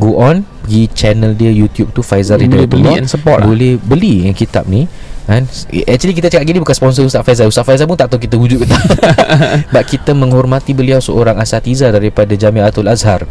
Go 0.00 0.18
on 0.18 0.42
pergi 0.64 0.88
channel 0.90 1.32
dia 1.38 1.52
YouTube 1.52 1.94
tu 1.94 2.02
Faizal 2.02 2.40
Boleh 2.42 2.64
Hidayatullah. 2.66 2.90
beli 2.90 3.00
and 3.00 3.08
support 3.08 3.38
lah. 3.44 3.46
Boleh 3.46 3.72
beli 3.78 4.14
yang 4.26 4.34
kitab 4.34 4.66
ni. 4.66 4.88
Kan? 5.28 5.44
Actually 5.84 6.16
kita 6.16 6.32
cakap 6.32 6.48
gini 6.48 6.56
bukan 6.64 6.72
sponsor 6.72 7.04
Ustaz 7.04 7.20
Faizal. 7.20 7.52
Ustaz 7.52 7.68
Faizal 7.68 7.84
pun 7.84 8.00
tak 8.00 8.08
tahu 8.08 8.24
kita 8.24 8.40
wujud 8.40 8.64
ke 8.64 8.66
tak. 8.66 8.80
Sebab 9.68 9.84
kita 9.84 10.16
menghormati 10.16 10.72
beliau 10.72 11.04
seorang 11.04 11.36
asatiza 11.36 11.92
daripada 11.92 12.32
Jamiatul 12.32 12.88
Azhar. 12.88 13.28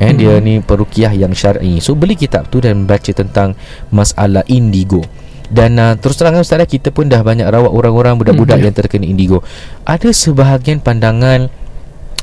Eh, 0.00 0.12
Hmm. 0.12 0.16
Dia 0.16 0.36
ni 0.44 0.60
perukiah 0.60 1.08
yang 1.08 1.32
syar'i 1.32 1.80
So 1.80 1.96
beli 1.96 2.20
kitab 2.20 2.52
tu 2.52 2.60
dan 2.60 2.84
baca 2.84 3.08
tentang 3.16 3.56
masalah 3.88 4.44
indigo 4.44 5.00
dan 5.46 5.78
uh, 5.78 5.94
terus 5.94 6.18
terang 6.18 6.36
Ustaz 6.42 6.58
eh, 6.58 6.66
kita 6.66 6.90
pun 6.90 7.06
dah 7.06 7.22
banyak 7.22 7.46
rawat 7.46 7.70
orang-orang 7.70 8.18
budak-budak 8.18 8.58
Hmm, 8.58 8.66
ya. 8.66 8.68
yang 8.70 8.74
terkena 8.74 9.06
indigo. 9.06 9.46
Ada 9.86 10.10
sebahagian 10.10 10.82
pandangan 10.82 11.46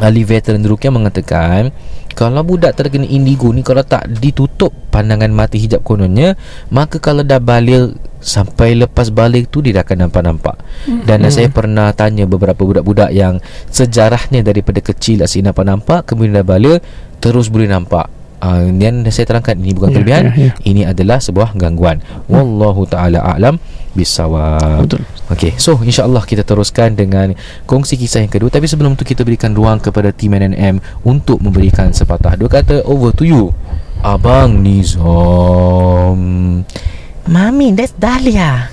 ahli 0.02 0.22
veteran 0.26 0.66
rukyah 0.66 0.92
mengatakan 0.92 1.70
kalau 2.14 2.42
budak 2.46 2.74
terkena 2.76 3.06
indigo 3.08 3.50
ni 3.54 3.62
kalau 3.62 3.86
tak 3.86 4.10
ditutup 4.10 4.74
pandangan 4.90 5.30
mati 5.30 5.62
hijab 5.62 5.86
kononnya 5.86 6.34
maka 6.74 6.98
kalau 6.98 7.22
dah 7.22 7.38
balik 7.38 7.94
sampai 8.24 8.80
lepas 8.80 9.12
balik 9.12 9.52
tu 9.52 9.60
dia 9.60 9.84
akan 9.84 10.08
nampak-nampak. 10.08 10.56
Dan 11.04 11.28
Hmm. 11.28 11.32
saya 11.32 11.52
pernah 11.52 11.92
tanya 11.92 12.24
beberapa 12.24 12.64
budak-budak 12.64 13.12
yang 13.12 13.44
sejarahnya 13.68 14.42
daripada 14.42 14.80
kecil 14.80 15.22
asyik 15.22 15.44
nampak-nampak 15.46 16.08
kemudian 16.08 16.40
dah 16.40 16.48
balik 16.48 16.80
terus 17.20 17.52
boleh 17.52 17.68
nampak. 17.68 18.08
Uh, 18.44 18.68
dan 18.76 19.08
saya 19.08 19.24
terangkan 19.24 19.56
ini 19.56 19.72
bukan 19.72 19.88
Ya, 19.88 19.96
kelebihan 19.96 20.24
ya, 20.36 20.52
ya. 20.52 20.52
ini 20.68 20.84
adalah 20.84 21.16
sebuah 21.16 21.56
gangguan. 21.56 22.04
Wallahu 22.28 22.84
taala 22.84 23.24
a'lam 23.24 23.56
bisawab. 23.96 24.84
Betul. 24.84 25.08
Okey, 25.32 25.56
so 25.56 25.80
insyaAllah 25.80 26.28
kita 26.28 26.44
teruskan 26.44 26.92
dengan 26.92 27.32
kongsi 27.64 27.96
kisah 27.96 28.20
yang 28.20 28.28
kedua. 28.28 28.52
Tapi 28.52 28.68
sebelum 28.68 29.00
tu 29.00 29.08
kita 29.08 29.24
berikan 29.24 29.56
ruang 29.56 29.80
kepada 29.80 30.12
tim 30.12 30.36
NNM 30.36 30.84
Untuk 31.08 31.40
memberikan 31.40 31.96
sepatah. 31.96 32.36
Dua 32.36 32.52
kata 32.52 32.84
over 32.84 33.16
to 33.16 33.24
you 33.24 33.56
Abang 34.04 34.60
Nizam 34.60 36.20
Mami, 37.28 37.76
that's 37.76 37.94
Dahlia 37.96 38.73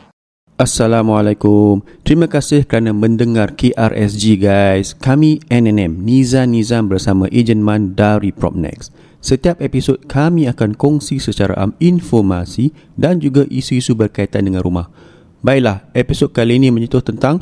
Assalamualaikum. 0.61 1.81
Terima 2.05 2.29
kasih 2.29 2.69
kerana 2.69 2.93
mendengar 2.93 3.57
KRSG 3.57 4.37
guys. 4.37 4.93
Kami 4.93 5.41
NNM 5.49 6.05
Niza 6.05 6.45
Nizam 6.45 6.85
bersama 6.85 7.25
Ejen 7.33 7.65
Man 7.65 7.97
dari 7.97 8.29
Propnex. 8.29 8.93
Setiap 9.25 9.57
episod 9.57 9.97
kami 10.05 10.45
akan 10.45 10.77
kongsi 10.77 11.17
secara 11.17 11.57
am 11.57 11.73
informasi 11.81 12.77
dan 12.93 13.17
juga 13.17 13.41
isu-isu 13.49 13.97
berkaitan 13.97 14.45
dengan 14.45 14.61
rumah. 14.61 14.93
Baiklah, 15.41 15.89
episod 15.97 16.29
kali 16.29 16.61
ini 16.61 16.69
menyentuh 16.69 17.01
tentang 17.01 17.41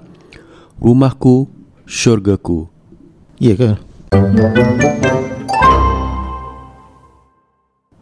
rumahku, 0.80 1.52
syurgaku. 1.84 2.72
Ya 3.36 3.60
ke? 3.60 3.76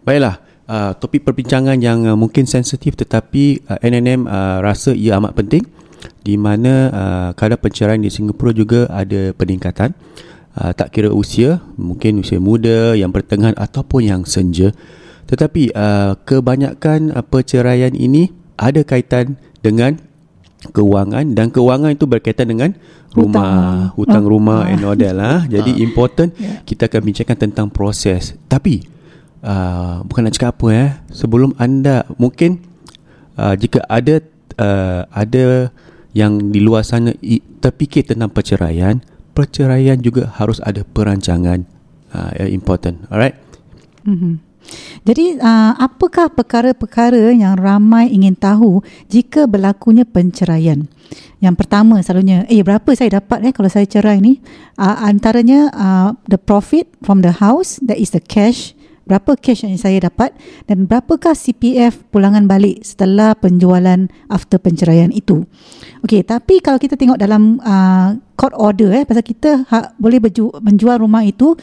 Baiklah, 0.05 0.45
uh, 0.67 0.91
topik 0.95 1.23
perbincangan 1.23 1.79
yang 1.79 2.05
uh, 2.05 2.15
mungkin 2.15 2.45
sensitif 2.45 2.95
tetapi 2.95 3.65
uh, 3.67 3.79
NNM 3.81 4.27
uh, 4.27 4.57
rasa 4.61 4.91
ia 4.93 5.17
amat 5.19 5.33
penting. 5.35 5.63
di 6.21 6.37
mana 6.37 6.73
uh, 6.93 7.29
kadar 7.33 7.57
perceraian 7.57 7.97
di 7.97 8.11
Singapura 8.13 8.53
juga 8.53 8.85
ada 8.91 9.33
peningkatan 9.33 9.97
uh, 10.53 10.71
tak 10.71 10.93
kira 10.93 11.09
usia 11.09 11.57
mungkin 11.73 12.21
usia 12.21 12.37
muda 12.37 12.93
yang 12.93 13.09
pertengahan 13.09 13.57
ataupun 13.57 14.05
yang 14.05 14.21
senja 14.27 14.75
tetapi 15.25 15.73
uh, 15.73 16.13
kebanyakan 16.21 17.11
uh, 17.15 17.25
perceraian 17.25 17.91
ini 17.97 18.29
ada 18.61 18.85
kaitan 18.85 19.41
dengan 19.65 19.97
kewangan 20.71 21.33
dan 21.33 21.49
kewangan 21.49 21.97
itu 21.97 22.05
berkaitan 22.05 22.49
dengan 22.49 22.77
rumah 23.13 23.89
hutang, 23.95 24.21
hutang 24.21 24.23
Oh. 24.27 24.31
rumah 24.37 24.59
Ah. 24.67 24.71
and 24.73 24.81
all 24.85 24.97
that 24.97 25.13
lah 25.17 25.45
jadi 25.53 25.71
Ah. 25.73 25.81
important 25.81 26.29
Yeah. 26.37 26.61
kita 26.61 26.93
akan 26.93 27.01
bincangkan 27.09 27.37
tentang 27.41 27.67
proses 27.73 28.37
tapi 28.45 28.85
uh, 29.43 30.01
bukan 30.05 30.27
nak 30.27 30.33
cakap 30.37 30.57
apa 30.57 30.67
eh 30.73 30.89
sebelum 31.11 31.53
anda 31.57 32.05
mungkin 32.15 32.63
uh, 33.37 33.53
jika 33.57 33.83
ada 33.89 34.21
uh, 34.57 35.03
ada 35.11 35.73
yang 36.15 36.49
di 36.49 36.63
luar 36.63 36.81
sana 36.81 37.13
terfikir 37.61 38.07
tentang 38.07 38.33
perceraian 38.33 39.03
perceraian 39.37 40.01
juga 40.01 40.33
harus 40.33 40.57
ada 40.65 40.81
perancangan 40.81 41.65
uh, 42.13 42.47
important 42.49 43.05
alright 43.13 43.37
Mhm. 44.07 44.47
Jadi 45.07 45.39
uh, 45.39 45.73
apakah 45.79 46.27
perkara-perkara 46.27 47.31
yang 47.31 47.55
ramai 47.55 48.11
ingin 48.11 48.35
tahu 48.35 48.83
jika 49.07 49.47
berlakunya 49.47 50.03
penceraian? 50.03 50.91
Yang 51.39 51.55
pertama 51.55 52.03
selalunya, 52.03 52.43
eh 52.51 52.59
berapa 52.59 52.91
saya 52.91 53.23
dapat 53.23 53.47
eh 53.47 53.53
kalau 53.55 53.71
saya 53.71 53.87
cerai 53.87 54.19
ni? 54.19 54.43
Uh, 54.75 55.07
antaranya 55.07 55.71
uh, 55.71 56.09
the 56.27 56.35
profit 56.35 56.91
from 56.99 57.23
the 57.23 57.31
house, 57.39 57.79
that 57.79 57.95
is 57.95 58.11
the 58.11 58.19
cash. 58.19 58.75
Berapa 59.07 59.39
cash 59.39 59.63
yang 59.63 59.79
saya 59.79 60.03
dapat 60.03 60.35
dan 60.67 60.85
berapakah 60.85 61.31
CPF 61.31 62.11
pulangan 62.11 62.45
balik 62.45 62.83
setelah 62.83 63.33
penjualan 63.39 64.11
after 64.27 64.59
penceraian 64.59 65.09
itu. 65.15 65.47
Okey, 66.03 66.27
tapi 66.27 66.59
kalau 66.59 66.77
kita 66.77 66.99
tengok 66.99 67.15
dalam 67.15 67.63
uh, 67.63 68.19
court 68.35 68.53
order 68.53 68.91
eh 68.93 69.03
pasal 69.07 69.23
kita 69.23 69.65
ha, 69.71 69.95
boleh 69.97 70.19
berju, 70.21 70.51
menjual 70.59 71.01
rumah 71.01 71.25
itu 71.25 71.55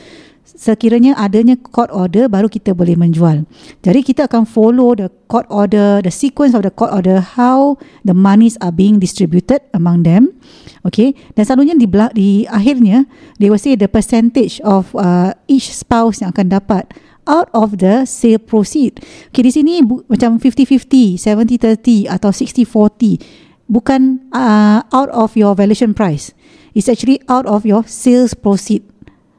sekiranya 0.44 1.16
adanya 1.16 1.57
court 1.57 1.88
order 1.88 2.28
baru 2.28 2.52
kita 2.52 2.76
boleh 2.76 2.94
menjual. 2.94 3.48
Jadi 3.80 4.00
kita 4.04 4.28
akan 4.28 4.44
follow 4.44 4.92
the 4.92 5.09
court 5.26 5.48
order, 5.48 6.04
the 6.04 6.12
sequence 6.12 6.52
of 6.52 6.62
the 6.62 6.70
court 6.70 6.92
order, 6.92 7.18
how 7.18 7.80
the 8.04 8.12
monies 8.12 8.61
are 8.61 8.70
being 8.70 9.00
distributed 9.00 9.64
among 9.72 10.04
them. 10.04 10.37
Okay, 10.85 11.16
dan 11.33 11.48
selalunya 11.48 11.74
di, 11.80 11.88
di 12.12 12.30
akhirnya 12.44 13.09
they 13.40 13.48
will 13.48 13.61
say 13.61 13.72
the 13.72 13.88
percentage 13.88 14.61
of 14.61 14.92
uh, 14.92 15.33
each 15.48 15.72
spouse 15.72 16.20
yang 16.20 16.37
akan 16.37 16.52
dapat 16.52 16.85
out 17.26 17.48
of 17.52 17.80
the 17.80 18.04
sale 18.04 18.40
proceed. 18.40 19.00
Okay, 19.32 19.42
di 19.44 19.52
sini 19.52 19.80
bu- 19.80 20.04
macam 20.06 20.37
50-50, 20.40 21.16
70-30 21.20 22.08
atau 22.08 22.30
60-40. 22.30 23.68
Bukan 23.68 24.28
uh, 24.30 24.84
out 24.92 25.10
of 25.12 25.32
your 25.34 25.56
valuation 25.56 25.96
price. 25.96 26.37
It's 26.72 26.90
actually 26.90 27.22
out 27.30 27.46
of 27.46 27.64
your 27.64 27.87
sales 27.87 28.37
proceed. 28.37 28.84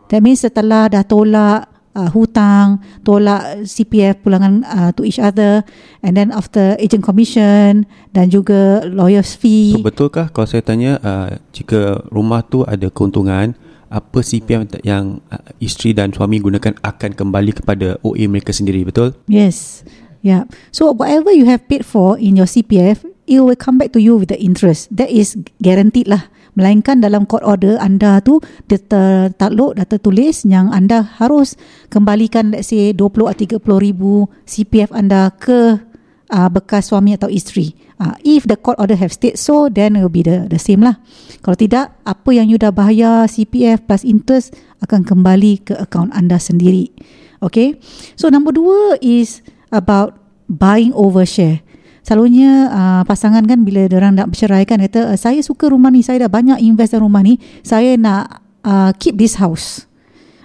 That 0.10 0.22
means 0.22 0.42
setelah 0.42 0.90
dah 0.90 1.04
tolak 1.06 1.70
uh, 1.96 2.10
hutang, 2.12 2.84
tolak 3.02 3.66
CPF 3.66 4.22
pulangan 4.22 4.62
uh, 4.66 4.92
to 4.94 5.08
each 5.08 5.18
other 5.18 5.64
and 6.04 6.14
then 6.14 6.30
after 6.30 6.76
agent 6.78 7.02
commission 7.02 7.88
dan 8.12 8.30
juga 8.30 8.84
lawyer's 8.86 9.34
fee. 9.34 9.74
so 9.74 9.82
betulkah 9.82 10.30
kalau 10.30 10.46
saya 10.46 10.62
tanya 10.62 11.00
uh, 11.02 11.40
jika 11.56 12.06
rumah 12.12 12.44
tu 12.46 12.62
ada 12.68 12.92
keuntungan 12.92 13.56
apa 13.90 14.20
CPF 14.22 14.82
yang 14.84 15.22
uh, 15.30 15.42
isteri 15.62 15.94
dan 15.94 16.12
suami 16.12 16.42
gunakan 16.42 16.74
akan 16.82 17.12
kembali 17.14 17.52
kepada 17.56 18.02
OA 18.02 18.26
mereka 18.30 18.52
sendiri 18.52 18.86
betul 18.86 19.14
Yes. 19.26 19.86
Yeah. 20.26 20.50
So 20.74 20.90
whatever 20.90 21.30
you 21.30 21.46
have 21.46 21.70
paid 21.70 21.86
for 21.86 22.18
in 22.18 22.34
your 22.34 22.50
CPF, 22.50 23.06
it 23.30 23.46
will 23.46 23.54
come 23.54 23.78
back 23.78 23.94
to 23.94 24.02
you 24.02 24.18
with 24.18 24.34
the 24.34 24.40
interest. 24.42 24.90
That 24.90 25.14
is 25.14 25.38
guaranteed 25.62 26.10
lah. 26.10 26.26
Melainkan 26.56 27.04
dalam 27.04 27.28
court 27.28 27.44
order 27.44 27.76
anda 27.78 28.24
tu 28.24 28.40
dia 28.66 28.80
tertakluk 28.80 29.76
dah 29.76 29.84
tertulis 29.86 30.48
yang 30.48 30.72
anda 30.72 31.04
harus 31.04 31.60
kembalikan 31.92 32.56
let's 32.56 32.72
say 32.72 32.96
20 32.96 33.28
atau 33.28 33.60
30 33.60 33.86
ribu 33.92 34.32
CPF 34.48 34.96
anda 34.96 35.36
ke 35.36 35.84
uh, 36.32 36.50
bekas 36.50 36.90
suami 36.90 37.14
atau 37.18 37.30
isteri. 37.30 37.76
Uh, 37.96 38.16
if 38.28 38.44
the 38.50 38.60
court 38.60 38.76
order 38.82 38.98
have 38.98 39.14
state 39.14 39.40
so, 39.40 39.72
then 39.72 39.96
it 39.96 40.02
will 40.04 40.12
be 40.12 40.26
the 40.26 40.50
the 40.52 40.60
same 40.60 40.84
lah. 40.84 41.00
Kalau 41.46 41.56
tidak, 41.56 41.96
apa 42.04 42.30
yang 42.36 42.50
you 42.52 42.60
dah 42.60 42.74
bayar 42.74 43.30
CPF 43.30 43.88
plus 43.88 44.04
interest 44.04 44.56
akan 44.84 45.08
kembali 45.08 45.64
ke 45.64 45.74
akaun 45.78 46.12
anda 46.12 46.42
sendiri. 46.42 46.92
Okay. 47.40 47.78
So 48.18 48.28
number 48.34 48.52
dua 48.52 49.00
is 49.00 49.46
about 49.72 50.18
buying 50.50 50.92
over 50.94 51.24
share. 51.24 51.62
Selalunya 52.06 52.70
uh, 52.70 53.02
pasangan 53.02 53.42
kan 53.50 53.66
bila 53.66 53.90
orang 53.90 54.14
nak 54.14 54.30
bercerai 54.30 54.62
kan 54.70 54.78
kata 54.78 55.14
uh, 55.14 55.18
saya 55.18 55.42
suka 55.42 55.74
rumah 55.74 55.90
ni, 55.90 56.06
saya 56.06 56.22
dah 56.26 56.30
banyak 56.30 56.62
invest 56.62 56.94
dalam 56.94 57.10
rumah 57.10 57.26
ni, 57.26 57.42
saya 57.66 57.98
nak 57.98 58.46
uh, 58.62 58.94
keep 59.02 59.18
this 59.18 59.42
house. 59.42 59.90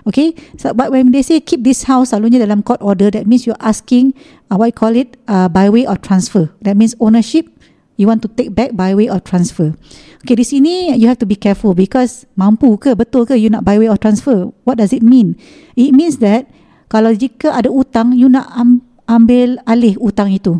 Okay, 0.08 0.32
so, 0.56 0.72
but 0.72 0.88
when 0.88 1.12
they 1.12 1.20
say 1.20 1.44
keep 1.44 1.60
this 1.60 1.84
house, 1.84 2.16
selalunya 2.16 2.40
dalam 2.40 2.64
court 2.64 2.80
order, 2.80 3.12
that 3.12 3.28
means 3.28 3.44
you're 3.44 3.60
asking 3.60 4.16
uh, 4.50 4.58
what 4.58 4.66
you 4.66 4.76
call 4.76 4.92
it 4.92 5.16
uh, 5.24 5.46
by 5.46 5.70
way 5.70 5.86
of 5.86 6.02
transfer. 6.02 6.50
That 6.60 6.74
means 6.74 6.98
ownership 6.98 7.46
you 7.96 8.04
want 8.04 8.20
to 8.24 8.28
take 8.28 8.52
back 8.52 8.74
by 8.74 8.92
way 8.92 9.06
of 9.06 9.22
transfer. 9.22 9.72
Okay, 10.20 10.36
di 10.36 10.44
sini 10.44 10.92
you 10.96 11.08
have 11.08 11.16
to 11.16 11.28
be 11.28 11.36
careful 11.36 11.72
because 11.72 12.28
mampu 12.34 12.76
ke 12.76 12.92
betul 12.92 13.24
ke 13.24 13.36
you 13.36 13.48
nak 13.48 13.62
by 13.62 13.78
way 13.78 13.88
of 13.88 14.00
transfer? 14.00 14.50
What 14.64 14.76
does 14.76 14.92
it 14.92 15.00
mean? 15.00 15.38
It 15.76 15.92
means 15.92 16.18
that 16.20 16.50
kalau 16.90 17.14
jika 17.14 17.54
ada 17.54 17.70
utang, 17.70 18.12
you 18.12 18.26
nak 18.26 18.50
am- 18.50 18.82
ambil 19.06 19.62
alih 19.64 19.94
utang 19.96 20.34
itu. 20.34 20.58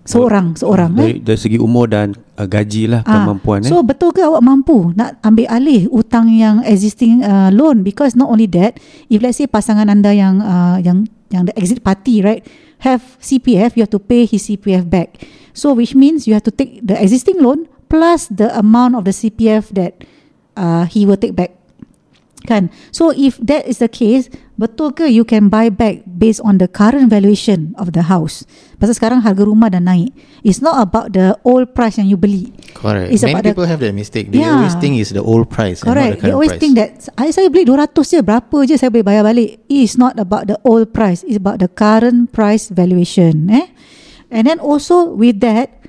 Seorang, 0.00 0.56
seorang. 0.56 0.96
eh? 0.96 0.98
dari, 0.98 1.14
dari 1.22 1.38
segi 1.38 1.58
umur 1.60 1.86
dan 1.86 2.16
uh, 2.34 2.48
gaji 2.48 2.88
lah 2.88 3.04
Ah, 3.04 3.20
kemampuan 3.20 3.62
eh 3.62 3.68
So 3.68 3.84
betul 3.84 4.10
ke 4.10 4.24
awak 4.24 4.42
mampu 4.42 4.90
nak 4.96 5.20
ambil 5.22 5.46
alih 5.46 5.86
utang 5.92 6.26
yang 6.32 6.64
existing 6.66 7.20
uh, 7.22 7.52
loan 7.52 7.84
because 7.84 8.16
not 8.16 8.26
only 8.26 8.48
that 8.50 8.80
if 9.06 9.20
let's 9.20 9.38
say 9.38 9.46
pasangan 9.46 9.86
anda 9.86 10.10
yang 10.10 10.40
uh, 10.40 10.80
yang 10.82 11.04
yang 11.30 11.46
the 11.46 11.54
exit 11.54 11.84
party 11.84 12.24
right 12.24 12.42
have 12.80 13.16
CPF 13.20 13.76
you 13.76 13.82
have 13.82 13.94
to 13.94 13.98
pay 13.98 14.24
his 14.26 14.48
CPF 14.48 14.88
back. 14.88 15.26
So 15.52 15.72
which 15.72 15.94
means 15.94 16.26
you 16.26 16.34
have 16.34 16.44
to 16.44 16.54
take 16.54 16.80
the 16.84 17.00
existing 17.00 17.40
loan 17.42 17.68
plus 17.88 18.28
the 18.28 18.48
amount 18.56 18.96
of 18.96 19.04
the 19.04 19.10
CPF 19.10 19.68
that 19.74 20.04
uh, 20.56 20.84
he 20.86 21.04
will 21.04 21.16
take 21.16 21.34
back. 21.34 21.52
Kan? 22.46 22.70
So 22.90 23.12
if 23.12 23.36
that 23.38 23.66
is 23.68 23.78
the 23.78 23.88
case, 23.88 24.30
betul 24.60 24.92
ke 24.92 25.08
you 25.08 25.24
can 25.24 25.48
buy 25.48 25.72
back 25.72 26.04
based 26.04 26.44
on 26.44 26.60
the 26.60 26.68
current 26.68 27.08
valuation 27.08 27.72
of 27.80 27.96
the 27.96 28.04
house? 28.12 28.44
Pasal 28.76 28.92
sekarang 28.92 29.24
harga 29.24 29.48
rumah 29.48 29.72
dah 29.72 29.80
naik. 29.80 30.12
It's 30.44 30.60
not 30.60 30.76
about 30.76 31.16
the 31.16 31.32
old 31.48 31.72
price 31.72 31.96
yang 31.96 32.12
you 32.12 32.20
beli. 32.20 32.52
Correct. 32.76 33.08
It's 33.08 33.24
Many 33.24 33.40
about 33.40 33.44
the- 33.44 33.50
people 33.56 33.64
have 33.64 33.80
that 33.80 33.96
mistake. 33.96 34.28
They 34.28 34.44
Yeah. 34.44 34.60
always 34.60 34.76
think 34.76 35.00
it's 35.00 35.16
the 35.16 35.24
old 35.24 35.48
price 35.48 35.80
and 35.80 35.88
not 35.88 35.96
Correct. 35.96 36.12
the 36.12 36.16
They 36.20 36.20
current 36.28 36.36
always 36.36 36.52
price. 36.52 36.60
think 36.60 36.72
that 36.76 36.90
I 37.16 37.32
saya 37.32 37.48
beli 37.48 37.64
200 37.64 38.04
je, 38.04 38.20
berapa 38.20 38.56
je 38.68 38.76
saya 38.76 38.92
boleh 38.92 39.06
bayar 39.08 39.24
balik. 39.24 39.64
It's 39.72 39.96
not 39.96 40.20
about 40.20 40.44
the 40.52 40.60
old 40.60 40.92
price. 40.92 41.24
It's 41.24 41.40
about 41.40 41.64
the 41.64 41.72
current 41.72 42.28
price 42.36 42.68
valuation. 42.68 43.48
Eh? 43.48 43.72
And 44.28 44.44
then 44.44 44.60
also 44.60 45.08
with 45.08 45.40
that, 45.40 45.80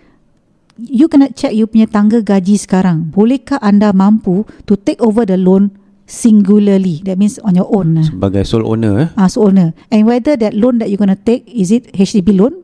you 0.80 1.12
kena 1.12 1.30
check 1.36 1.52
you 1.54 1.68
punya 1.68 1.86
tangga 1.86 2.24
gaji 2.24 2.56
sekarang. 2.58 3.12
Bolehkah 3.12 3.60
anda 3.62 3.92
mampu 3.94 4.48
to 4.66 4.74
take 4.74 4.98
over 5.04 5.28
the 5.28 5.36
loan 5.38 5.76
singularly? 6.12 7.00
That 7.02 7.16
means 7.16 7.40
on 7.40 7.56
your 7.56 7.72
own. 7.72 8.04
sebagai 8.04 8.44
sole 8.44 8.68
owner 8.68 8.94
eh 9.00 9.10
Ah, 9.16 9.26
so 9.26 9.48
owner. 9.48 9.72
And 9.88 10.04
whether 10.04 10.36
that 10.36 10.52
loan 10.52 10.78
that 10.78 10.92
you're 10.92 11.00
gonna 11.00 11.16
take 11.16 11.48
is 11.48 11.72
it 11.72 11.88
HDB 11.90 12.36
loan? 12.36 12.60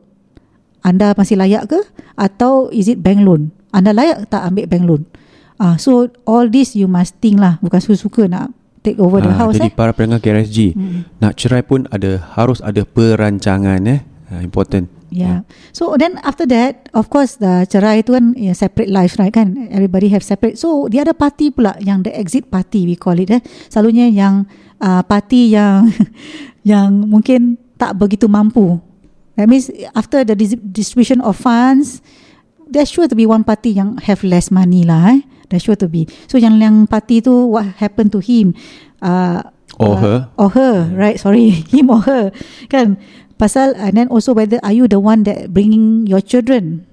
Anda 0.80 1.12
masih 1.12 1.34
layak 1.34 1.66
ke? 1.66 1.80
Atau 2.14 2.68
is 2.68 2.86
it 2.86 3.00
bank 3.00 3.24
loan? 3.24 3.50
Anda 3.70 3.90
layak 3.90 4.28
tak 4.28 4.44
ambil 4.44 4.68
bank 4.68 4.84
loan? 4.84 5.02
Ah, 5.56 5.74
so 5.74 6.06
all 6.22 6.46
this 6.46 6.72
you 6.72 6.86
must 6.86 7.16
think 7.18 7.36
lah. 7.36 7.56
Bukan 7.58 7.80
suka-suka 7.80 8.28
nak 8.28 8.52
take 8.78 8.96
over 8.96 9.18
the 9.18 9.26
Ah, 9.28 9.42
house 9.42 9.58
jadi 9.58 9.68
eh. 9.68 9.74
para 9.74 9.90
pendengar 9.90 10.22
KRSG 10.22 10.70
Hmm. 10.70 11.02
nak 11.18 11.34
cerai 11.34 11.60
pun 11.60 11.90
ada 11.90 12.22
harus 12.36 12.60
ada 12.60 12.84
perancangan 12.84 13.80
eh 13.84 14.00
Ah, 14.28 14.38
important 14.38 14.86
Yeah. 15.08 15.48
So 15.72 15.96
then 15.96 16.20
after 16.20 16.44
that, 16.52 16.88
of 16.92 17.08
course 17.08 17.40
the 17.40 17.64
cerai 17.68 18.04
tu 18.04 18.12
kan 18.12 18.36
yeah, 18.36 18.52
separate 18.52 18.92
lives 18.92 19.16
right 19.16 19.32
kan? 19.32 19.68
Everybody 19.72 20.12
have 20.12 20.20
separate. 20.24 20.60
So 20.60 20.88
the 20.88 21.00
other 21.00 21.16
party 21.16 21.48
pula 21.52 21.76
yang 21.80 22.04
the 22.04 22.12
exit 22.12 22.52
party 22.52 22.84
we 22.84 22.96
call 22.96 23.16
it 23.16 23.32
eh. 23.32 23.40
Selalunya 23.72 24.12
yang 24.12 24.44
uh, 24.80 25.00
party 25.04 25.56
yang 25.56 25.88
yang 26.70 27.08
mungkin 27.08 27.56
tak 27.80 27.96
begitu 27.96 28.28
mampu. 28.28 28.80
That 29.38 29.48
means 29.48 29.70
after 29.94 30.26
the 30.26 30.34
dis- 30.34 30.58
distribution 30.60 31.22
of 31.22 31.38
funds, 31.38 32.02
there's 32.68 32.90
sure 32.90 33.08
to 33.08 33.16
be 33.16 33.24
one 33.24 33.46
party 33.46 33.72
yang 33.72 33.96
have 34.04 34.20
less 34.26 34.52
money 34.52 34.84
lah 34.84 35.16
eh. 35.16 35.20
There's 35.48 35.64
sure 35.64 35.78
to 35.80 35.88
be. 35.88 36.04
So 36.28 36.36
yang 36.36 36.60
yang 36.60 36.84
party 36.84 37.24
tu 37.24 37.32
what 37.48 37.80
happened 37.80 38.12
to 38.12 38.20
him? 38.20 38.52
Uh, 39.00 39.40
Or 39.78 39.94
uh, 39.94 40.00
her. 40.00 40.18
Or 40.34 40.48
her, 40.50 40.90
right? 40.90 41.20
Sorry, 41.20 41.50
him 41.72 41.90
or 41.90 42.02
her. 42.02 42.34
Kan? 42.66 42.98
Pasal 43.38 43.72
and 43.78 43.94
then 43.94 44.08
also 44.10 44.34
whether 44.34 44.58
are 44.66 44.74
you 44.74 44.90
the 44.90 44.98
one 44.98 45.22
that 45.24 45.54
bringing 45.54 46.04
your 46.04 46.18
children? 46.20 46.84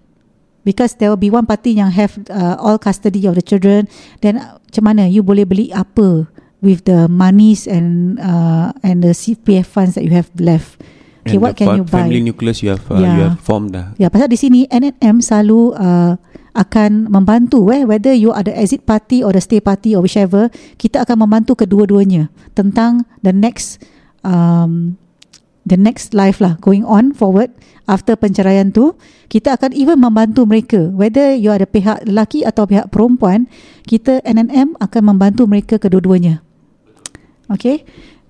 Because 0.62 0.98
there 0.98 1.10
will 1.10 1.22
be 1.22 1.30
one 1.30 1.46
party 1.46 1.78
yang 1.78 1.94
have 1.94 2.18
uh, 2.30 2.58
all 2.58 2.78
custody 2.78 3.26
of 3.26 3.34
the 3.34 3.42
children. 3.42 3.86
Then 4.22 4.38
uh, 4.38 4.58
macam 4.66 4.84
mana 4.86 5.04
you 5.06 5.22
boleh 5.22 5.46
beli 5.46 5.70
apa 5.70 6.26
with 6.62 6.86
the 6.86 7.06
monies 7.06 7.70
and 7.70 8.18
uh, 8.18 8.74
and 8.82 9.06
the 9.06 9.14
CPF 9.14 9.70
funds 9.70 9.94
that 9.94 10.06
you 10.06 10.14
have 10.14 10.30
left? 10.38 10.82
Okay, 11.26 11.38
And 11.38 11.42
what 11.42 11.54
can 11.58 11.82
you 11.82 11.86
buy? 11.86 12.06
family 12.06 12.22
nucleus 12.22 12.62
you 12.62 12.70
have 12.74 12.86
uh, 12.90 12.98
you 12.98 13.06
Yeah. 13.06 13.34
have 13.34 13.42
formed 13.42 13.74
dah 13.74 13.94
Ya, 13.98 14.14
pasal 14.14 14.30
di 14.30 14.38
sini 14.38 14.70
NNM 14.70 15.22
selalu 15.22 15.74
uh, 15.74 16.18
akan 16.54 17.10
membantu 17.10 17.70
eh 17.70 17.82
whether 17.86 18.14
you 18.14 18.30
are 18.30 18.46
the 18.46 18.54
exit 18.54 18.86
party 18.86 19.26
or 19.26 19.34
the 19.34 19.42
stay 19.42 19.58
party 19.62 19.94
or 19.94 20.02
whichever 20.06 20.54
kita 20.78 21.02
akan 21.02 21.26
membantu 21.26 21.58
kedua-duanya 21.58 22.30
tentang 22.54 23.04
the 23.22 23.34
next 23.34 23.82
um, 24.22 24.96
the 25.66 25.76
next 25.76 26.14
life 26.14 26.40
lah 26.40 26.56
going 26.62 26.86
on 26.86 27.12
forward 27.12 27.52
after 27.90 28.14
penceraian 28.14 28.70
tu 28.70 28.94
kita 29.28 29.58
akan 29.58 29.74
even 29.74 29.98
membantu 29.98 30.46
mereka 30.46 30.90
whether 30.94 31.34
you 31.34 31.50
ada 31.50 31.66
pihak 31.66 32.06
lelaki 32.06 32.46
atau 32.46 32.70
pihak 32.70 32.94
perempuan 32.94 33.50
kita 33.90 34.22
NNM 34.26 34.78
akan 34.78 35.02
membantu 35.04 35.50
mereka 35.50 35.82
kedua-duanya 35.82 36.42
okay 37.50 37.82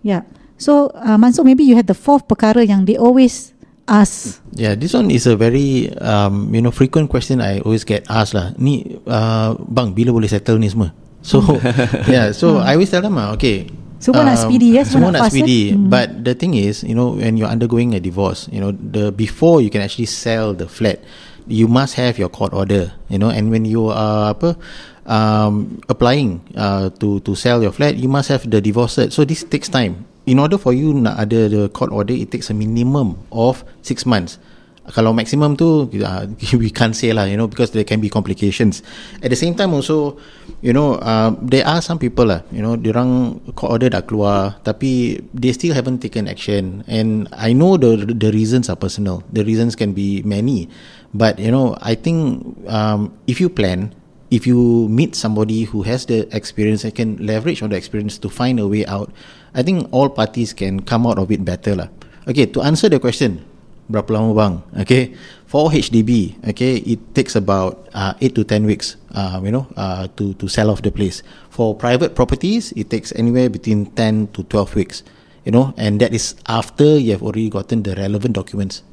yeah 0.02 0.24
so 0.56 0.90
uh, 0.96 1.20
Mansur 1.20 1.44
maybe 1.44 1.68
you 1.68 1.76
had 1.76 1.88
the 1.88 1.98
fourth 1.98 2.26
perkara 2.26 2.64
yang 2.64 2.88
they 2.88 2.96
always 2.96 3.56
ask 3.86 4.42
Yeah, 4.56 4.74
this 4.80 4.96
one 4.96 5.12
is 5.12 5.28
a 5.28 5.36
very 5.36 5.92
um, 6.00 6.56
you 6.56 6.64
know 6.64 6.72
frequent 6.72 7.12
question 7.12 7.44
I 7.44 7.60
always 7.60 7.84
get 7.84 8.08
asked 8.08 8.32
lah. 8.32 8.56
Ni 8.56 9.04
uh, 9.04 9.52
bang 9.60 9.92
bila 9.92 10.16
boleh 10.16 10.32
settle 10.32 10.64
ni 10.64 10.72
semua? 10.72 10.96
So 11.20 11.44
yeah, 12.08 12.32
so 12.32 12.64
I 12.64 12.80
always 12.80 12.88
tell 12.88 13.04
them 13.04 13.20
ah, 13.20 13.36
okay. 13.36 13.68
Semua 14.00 14.28
nak 14.28 14.38
speedy, 14.38 14.76
ya? 14.76 14.84
Semua 14.84 14.92
Semua 14.92 15.10
nak 15.10 15.14
nak 15.16 15.22
fast, 15.28 15.34
speedy. 15.34 15.62
eh? 15.72 15.78
But 15.78 16.08
the 16.28 16.34
thing 16.36 16.54
is, 16.54 16.84
you 16.84 16.94
know, 16.94 17.16
when 17.16 17.38
you're 17.40 17.50
undergoing 17.50 17.96
a 17.96 18.02
divorce, 18.02 18.48
you 18.52 18.60
know, 18.60 18.76
the 18.76 19.10
before 19.12 19.62
you 19.64 19.70
can 19.72 19.82
actually 19.82 20.10
sell 20.10 20.54
the 20.54 20.68
flat, 20.68 21.00
you 21.48 21.68
must 21.70 21.96
have 21.96 22.18
your 22.18 22.30
court 22.30 22.54
order, 22.54 22.94
you 23.10 23.18
know, 23.18 23.30
and 23.30 23.50
when 23.50 23.64
you 23.66 23.88
are 23.90 24.34
apa 24.34 24.58
um, 25.06 25.80
applying 25.90 26.42
uh, 26.58 26.90
to 27.00 27.22
to 27.22 27.34
sell 27.38 27.62
your 27.62 27.72
flat, 27.72 27.96
you 27.96 28.10
must 28.10 28.30
have 28.30 28.44
the 28.50 28.60
divorce 28.62 28.98
cert. 28.98 29.14
So 29.14 29.24
this 29.24 29.46
takes 29.46 29.70
time. 29.70 30.06
In 30.26 30.42
order 30.42 30.58
for 30.58 30.74
you 30.74 30.90
nak 30.90 31.22
ada 31.22 31.46
the 31.50 31.64
court 31.70 31.94
order, 31.94 32.14
it 32.18 32.34
takes 32.34 32.50
a 32.50 32.56
minimum 32.58 33.22
of 33.30 33.62
six 33.86 34.06
months. 34.10 34.42
Kalau 34.94 35.18
maximum 35.18 35.58
tu 35.58 35.90
uh, 35.90 36.30
we 36.62 36.70
can't 36.70 36.94
say 36.94 37.10
lah, 37.10 37.26
you 37.26 37.34
know, 37.34 37.50
because 37.50 37.74
there 37.74 37.84
can 37.84 37.98
be 37.98 38.10
complications. 38.10 38.86
At 39.26 39.34
the 39.34 39.40
same 39.40 39.58
time 39.58 39.74
also, 39.74 40.18
you 40.62 40.74
know, 40.74 41.02
uh, 41.02 41.34
there 41.42 41.66
are 41.66 41.82
some 41.82 41.98
people 41.98 42.30
lah, 42.30 42.46
you 42.54 42.62
know, 42.62 42.78
orang 42.78 43.42
court 43.58 43.82
order 43.82 43.90
dah 43.90 44.06
keluar, 44.06 44.62
tapi 44.62 45.22
they 45.34 45.50
still 45.50 45.74
haven't 45.74 46.06
taken 46.06 46.30
action. 46.30 46.86
And 46.86 47.26
I 47.34 47.58
know 47.58 47.82
the 47.82 48.14
the 48.14 48.30
reasons 48.30 48.70
are 48.70 48.78
personal. 48.78 49.26
The 49.34 49.42
reasons 49.42 49.74
can 49.74 49.98
be 49.98 50.22
many, 50.22 50.70
but 51.18 51.42
you 51.42 51.50
know, 51.50 51.74
I 51.82 51.98
think 51.98 52.46
um, 52.70 53.10
if 53.26 53.42
you 53.42 53.50
plan, 53.50 53.90
if 54.30 54.46
you 54.46 54.86
meet 54.90 55.16
somebody 55.16 55.66
who 55.66 55.82
has 55.84 56.06
the 56.06 56.30
experience 56.36 56.84
and 56.84 56.94
can 56.94 57.18
leverage 57.18 57.62
on 57.66 57.74
the 57.74 57.78
experience 57.78 58.18
to 58.20 58.30
find 58.30 58.60
a 58.60 58.68
way 58.68 58.86
out, 58.86 59.10
I 59.54 59.64
think 59.64 59.88
all 59.90 60.10
parties 60.10 60.54
can 60.54 60.86
come 60.86 61.08
out 61.08 61.18
of 61.18 61.32
it 61.32 61.46
better 61.46 61.74
lah. 61.74 61.90
Okay, 62.28 62.46
to 62.58 62.62
answer 62.62 62.90
the 62.90 63.00
question, 63.00 63.46
berapa 63.90 64.10
lama 64.14 64.32
bang? 64.34 64.54
Okay, 64.82 65.14
for 65.46 65.70
HDB, 65.70 66.36
okay, 66.44 66.84
it 66.84 67.00
takes 67.14 67.36
about 67.36 67.88
uh, 67.94 68.14
8 68.20 68.36
to 68.36 68.44
10 68.44 68.66
weeks, 68.66 68.98
uh, 69.14 69.40
you 69.44 69.54
know, 69.54 69.66
uh, 69.78 70.10
to 70.20 70.34
to 70.42 70.46
sell 70.50 70.70
off 70.70 70.82
the 70.82 70.92
place. 70.92 71.24
For 71.54 71.72
private 71.78 72.18
properties, 72.18 72.74
it 72.76 72.90
takes 72.90 73.16
anywhere 73.16 73.48
between 73.48 73.94
10 73.94 74.36
to 74.36 74.44
12 74.48 74.76
weeks, 74.76 75.04
you 75.48 75.52
know, 75.54 75.74
and 75.78 76.04
that 76.04 76.12
is 76.12 76.36
after 76.50 76.98
you 77.00 77.16
have 77.16 77.24
already 77.24 77.50
gotten 77.50 77.86
the 77.86 77.96
relevant 77.96 78.36
documents. 78.36 78.84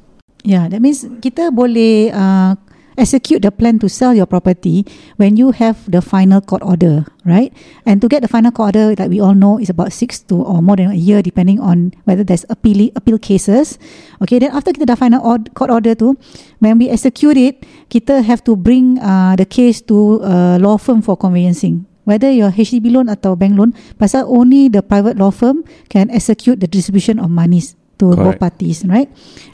Yeah, 0.43 0.67
that 0.67 0.83
means 0.83 1.07
kita 1.23 1.55
boleh 1.55 2.11
uh, 2.11 2.59
execute 2.97 3.41
the 3.41 3.51
plan 3.51 3.79
to 3.79 3.89
sell 3.89 4.13
your 4.13 4.25
property 4.25 4.85
when 5.17 5.37
you 5.37 5.51
have 5.51 5.89
the 5.89 6.01
final 6.01 6.41
court 6.41 6.61
order, 6.63 7.05
right? 7.25 7.53
And 7.85 8.01
to 8.01 8.07
get 8.07 8.21
the 8.21 8.27
final 8.27 8.51
court 8.51 8.75
order, 8.75 8.95
like 8.97 9.09
we 9.09 9.19
all 9.19 9.33
know, 9.33 9.59
is 9.59 9.69
about 9.69 9.93
six 9.93 10.19
to 10.31 10.41
or 10.41 10.61
more 10.61 10.75
than 10.75 10.91
a 10.91 10.99
year, 10.99 11.21
depending 11.21 11.59
on 11.59 11.93
whether 12.05 12.23
there's 12.23 12.45
appeal 12.49 12.89
appeal 12.95 13.17
cases. 13.19 13.77
Okay, 14.21 14.39
then 14.39 14.51
after 14.51 14.71
kita 14.71 14.89
dah 14.89 14.97
final 14.97 15.21
ord- 15.21 15.53
court 15.53 15.69
order 15.69 15.93
tu, 15.95 16.15
when 16.59 16.77
we 16.77 16.89
execute 16.89 17.37
it, 17.37 17.65
kita 17.89 18.23
have 18.23 18.43
to 18.43 18.55
bring 18.55 18.97
uh, 18.99 19.35
the 19.35 19.45
case 19.45 19.81
to 19.83 20.23
a 20.23 20.57
law 20.57 20.77
firm 20.77 21.01
for 21.01 21.17
conveyancing. 21.17 21.85
Whether 22.03 22.35
your 22.35 22.51
HDB 22.51 22.91
loan 22.91 23.07
atau 23.07 23.31
bank 23.39 23.55
loan, 23.55 23.71
pasal 23.95 24.27
only 24.27 24.67
the 24.67 24.83
private 24.83 25.15
law 25.15 25.31
firm 25.31 25.63
can 25.87 26.11
execute 26.11 26.59
the 26.59 26.67
distribution 26.67 27.15
of 27.15 27.31
monies 27.31 27.79
to 28.01 28.13
both 28.13 28.37
Correct. 28.37 28.41
parties, 28.41 28.85
right? 28.85 29.09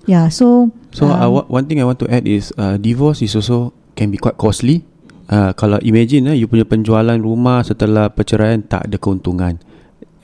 Yeah, 0.08 0.30
so 0.30 0.72
So 0.90 1.06
um, 1.06 1.22
uh, 1.22 1.46
one 1.46 1.66
thing 1.70 1.82
I 1.82 1.86
want 1.86 2.02
to 2.02 2.08
add 2.10 2.26
is 2.26 2.50
uh, 2.58 2.78
divorce 2.78 3.22
is 3.22 3.38
also 3.38 3.74
can 3.94 4.10
be 4.10 4.18
quite 4.18 4.38
costly. 4.38 4.86
Uh, 5.30 5.54
kalau 5.54 5.78
imagine 5.86 6.34
eh, 6.34 6.42
you 6.42 6.50
punya 6.50 6.66
penjualan 6.66 7.14
rumah 7.22 7.62
setelah 7.62 8.10
perceraian 8.10 8.66
tak 8.66 8.90
ada 8.90 8.98
keuntungan. 8.98 9.62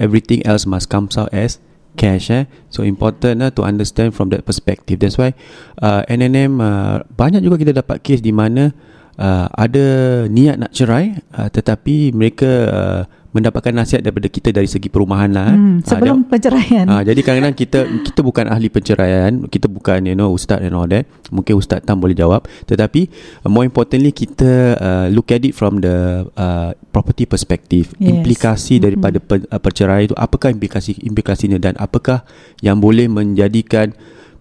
Everything 0.02 0.42
else 0.42 0.66
must 0.66 0.90
come 0.90 1.06
out 1.22 1.30
as 1.30 1.62
cash 1.94 2.34
eh. 2.34 2.50
So 2.74 2.82
important 2.82 3.46
eh, 3.46 3.52
to 3.54 3.62
understand 3.62 4.18
from 4.18 4.34
that 4.34 4.50
perspective. 4.50 4.98
That's 4.98 5.22
why 5.22 5.38
uh, 5.86 6.02
NNM 6.10 6.58
uh, 6.58 7.06
banyak 7.14 7.46
juga 7.46 7.62
kita 7.62 7.78
dapat 7.86 8.02
case 8.02 8.26
di 8.26 8.34
mana 8.34 8.74
uh, 9.22 9.48
ada 9.54 9.86
niat 10.26 10.58
nak 10.66 10.74
cerai 10.74 11.14
uh, 11.38 11.54
tetapi 11.54 12.10
mereka 12.10 12.52
uh, 12.66 13.02
mendapatkan 13.36 13.76
nasihat 13.76 14.00
daripada 14.00 14.32
kita 14.32 14.56
dari 14.56 14.64
segi 14.66 14.88
perumahan 14.88 15.28
lah. 15.36 15.52
eh. 15.52 15.58
hmm, 15.60 15.78
Ah, 15.84 15.88
sebelum 15.92 16.18
penceraian. 16.32 16.86
Ah, 16.88 17.04
jadi 17.04 17.20
kadang-kadang 17.20 17.58
kita 17.60 17.80
kita 18.08 18.20
bukan 18.24 18.48
ahli 18.48 18.72
penceraian, 18.72 19.44
kita 19.52 19.68
bukan 19.68 20.08
you 20.08 20.16
know 20.16 20.32
ustaz 20.32 20.64
and 20.64 20.72
all 20.72 20.88
that. 20.88 21.04
Mungkin 21.30 21.60
ustaz 21.60 21.84
Tam 21.84 22.00
boleh 22.00 22.16
jawab. 22.16 22.48
Tetapi 22.64 23.12
uh, 23.44 23.52
more 23.52 23.68
importantly 23.68 24.16
kita 24.16 24.80
uh, 24.80 25.08
look 25.12 25.36
at 25.36 25.44
it 25.44 25.52
from 25.52 25.84
the 25.84 26.24
uh, 26.40 26.72
property 26.96 27.28
perspective. 27.28 27.92
Yes. 28.00 28.16
Implikasi 28.16 28.80
daripada 28.80 29.20
per, 29.20 29.44
uh, 29.52 29.60
perceraian 29.60 30.08
itu 30.08 30.16
apakah 30.16 30.56
implikasi 30.56 30.96
implikasinya 31.04 31.60
dan 31.60 31.76
apakah 31.76 32.24
yang 32.64 32.80
boleh 32.80 33.12
menjadikan 33.12 33.92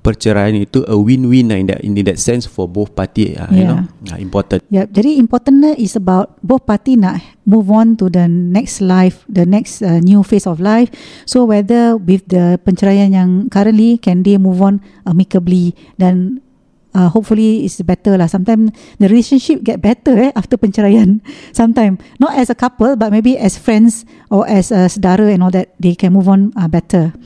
perceraian 0.04 0.52
itu 0.52 0.84
a 0.84 0.92
win-win 0.92 1.48
lah 1.48 1.56
in 1.56 1.66
that 1.72 1.80
in 1.80 1.96
that 2.04 2.20
sense 2.20 2.44
for 2.44 2.68
both 2.68 2.92
party 2.92 3.32
uh, 3.34 3.48
you 3.48 3.64
Yeah. 3.64 3.88
know. 3.88 4.12
Uh, 4.12 4.20
important. 4.20 4.60
Yep. 4.68 4.92
Jadi 4.92 5.10
importantnya 5.16 5.72
is 5.80 5.96
about 5.96 6.36
both 6.44 6.68
party 6.68 7.00
nak 7.00 7.24
move 7.48 7.72
on 7.72 7.96
to 7.96 8.12
the 8.12 8.28
next 8.28 8.84
life, 8.84 9.24
the 9.32 9.48
next 9.48 9.80
uh, 9.80 10.04
new 10.04 10.20
phase 10.20 10.44
of 10.44 10.60
life. 10.60 10.92
So 11.24 11.48
whether 11.48 11.96
with 11.96 12.28
the 12.28 12.60
penceraian 12.60 13.16
yang 13.16 13.30
currently 13.48 13.96
can 13.96 14.20
they 14.20 14.36
move 14.36 14.60
on 14.60 14.84
amicably 15.08 15.72
dan 15.96 16.44
uh, 16.92 17.08
hopefully 17.08 17.64
it's 17.64 17.80
better 17.80 18.20
lah. 18.20 18.28
Sometimes 18.28 18.76
the 19.00 19.08
relationship 19.08 19.64
get 19.64 19.80
better 19.80 20.12
eh 20.20 20.32
after 20.36 20.60
penceraian. 20.60 21.24
Sometimes 21.56 22.04
not 22.20 22.36
as 22.36 22.52
a 22.52 22.56
couple 22.58 22.92
but 23.00 23.08
maybe 23.08 23.40
as 23.40 23.56
friends 23.56 24.04
or 24.28 24.44
as 24.44 24.68
a 24.68 24.92
saudara 24.92 25.32
and 25.32 25.40
all 25.40 25.50
that 25.50 25.72
they 25.80 25.96
can 25.96 26.12
move 26.12 26.28
on 26.28 26.52
uh, 26.60 26.68
better. 26.68 27.16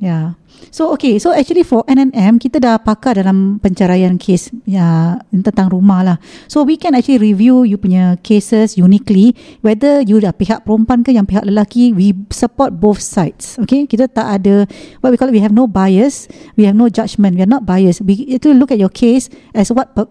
Yeah. 0.00 0.40
So 0.70 0.92
okay, 0.94 1.18
so 1.18 1.34
actually 1.34 1.66
for 1.66 1.82
NNM 1.90 2.38
kita 2.38 2.62
dah 2.62 2.78
pakar 2.78 3.18
dalam 3.18 3.58
penceraian 3.58 4.14
case 4.20 4.54
ya 4.68 5.18
tentang 5.32 5.72
rumah 5.72 6.06
lah. 6.06 6.16
So 6.46 6.62
we 6.62 6.78
can 6.78 6.94
actually 6.94 7.18
review 7.18 7.66
you 7.66 7.80
punya 7.80 8.20
cases 8.22 8.78
uniquely 8.78 9.34
whether 9.66 10.04
you 10.04 10.22
dah 10.22 10.30
pihak 10.30 10.62
perempuan 10.62 11.02
ke 11.02 11.10
yang 11.10 11.26
pihak 11.26 11.42
lelaki 11.42 11.90
we 11.90 12.14
support 12.30 12.78
both 12.78 13.02
sides. 13.02 13.58
Okay, 13.64 13.90
kita 13.90 14.06
tak 14.06 14.28
ada 14.28 14.68
what 15.02 15.10
we 15.10 15.18
call 15.18 15.32
it 15.32 15.34
we 15.34 15.42
have 15.42 15.54
no 15.54 15.66
bias, 15.66 16.30
we 16.54 16.68
have 16.68 16.78
no 16.78 16.86
judgment, 16.86 17.34
we 17.34 17.42
are 17.42 17.50
not 17.50 17.66
biased. 17.66 18.04
We 18.06 18.28
itu 18.28 18.54
look 18.54 18.70
at 18.70 18.78
your 18.78 18.92
case 18.92 19.32
as 19.56 19.72
what 19.74 19.96
per, 19.98 20.06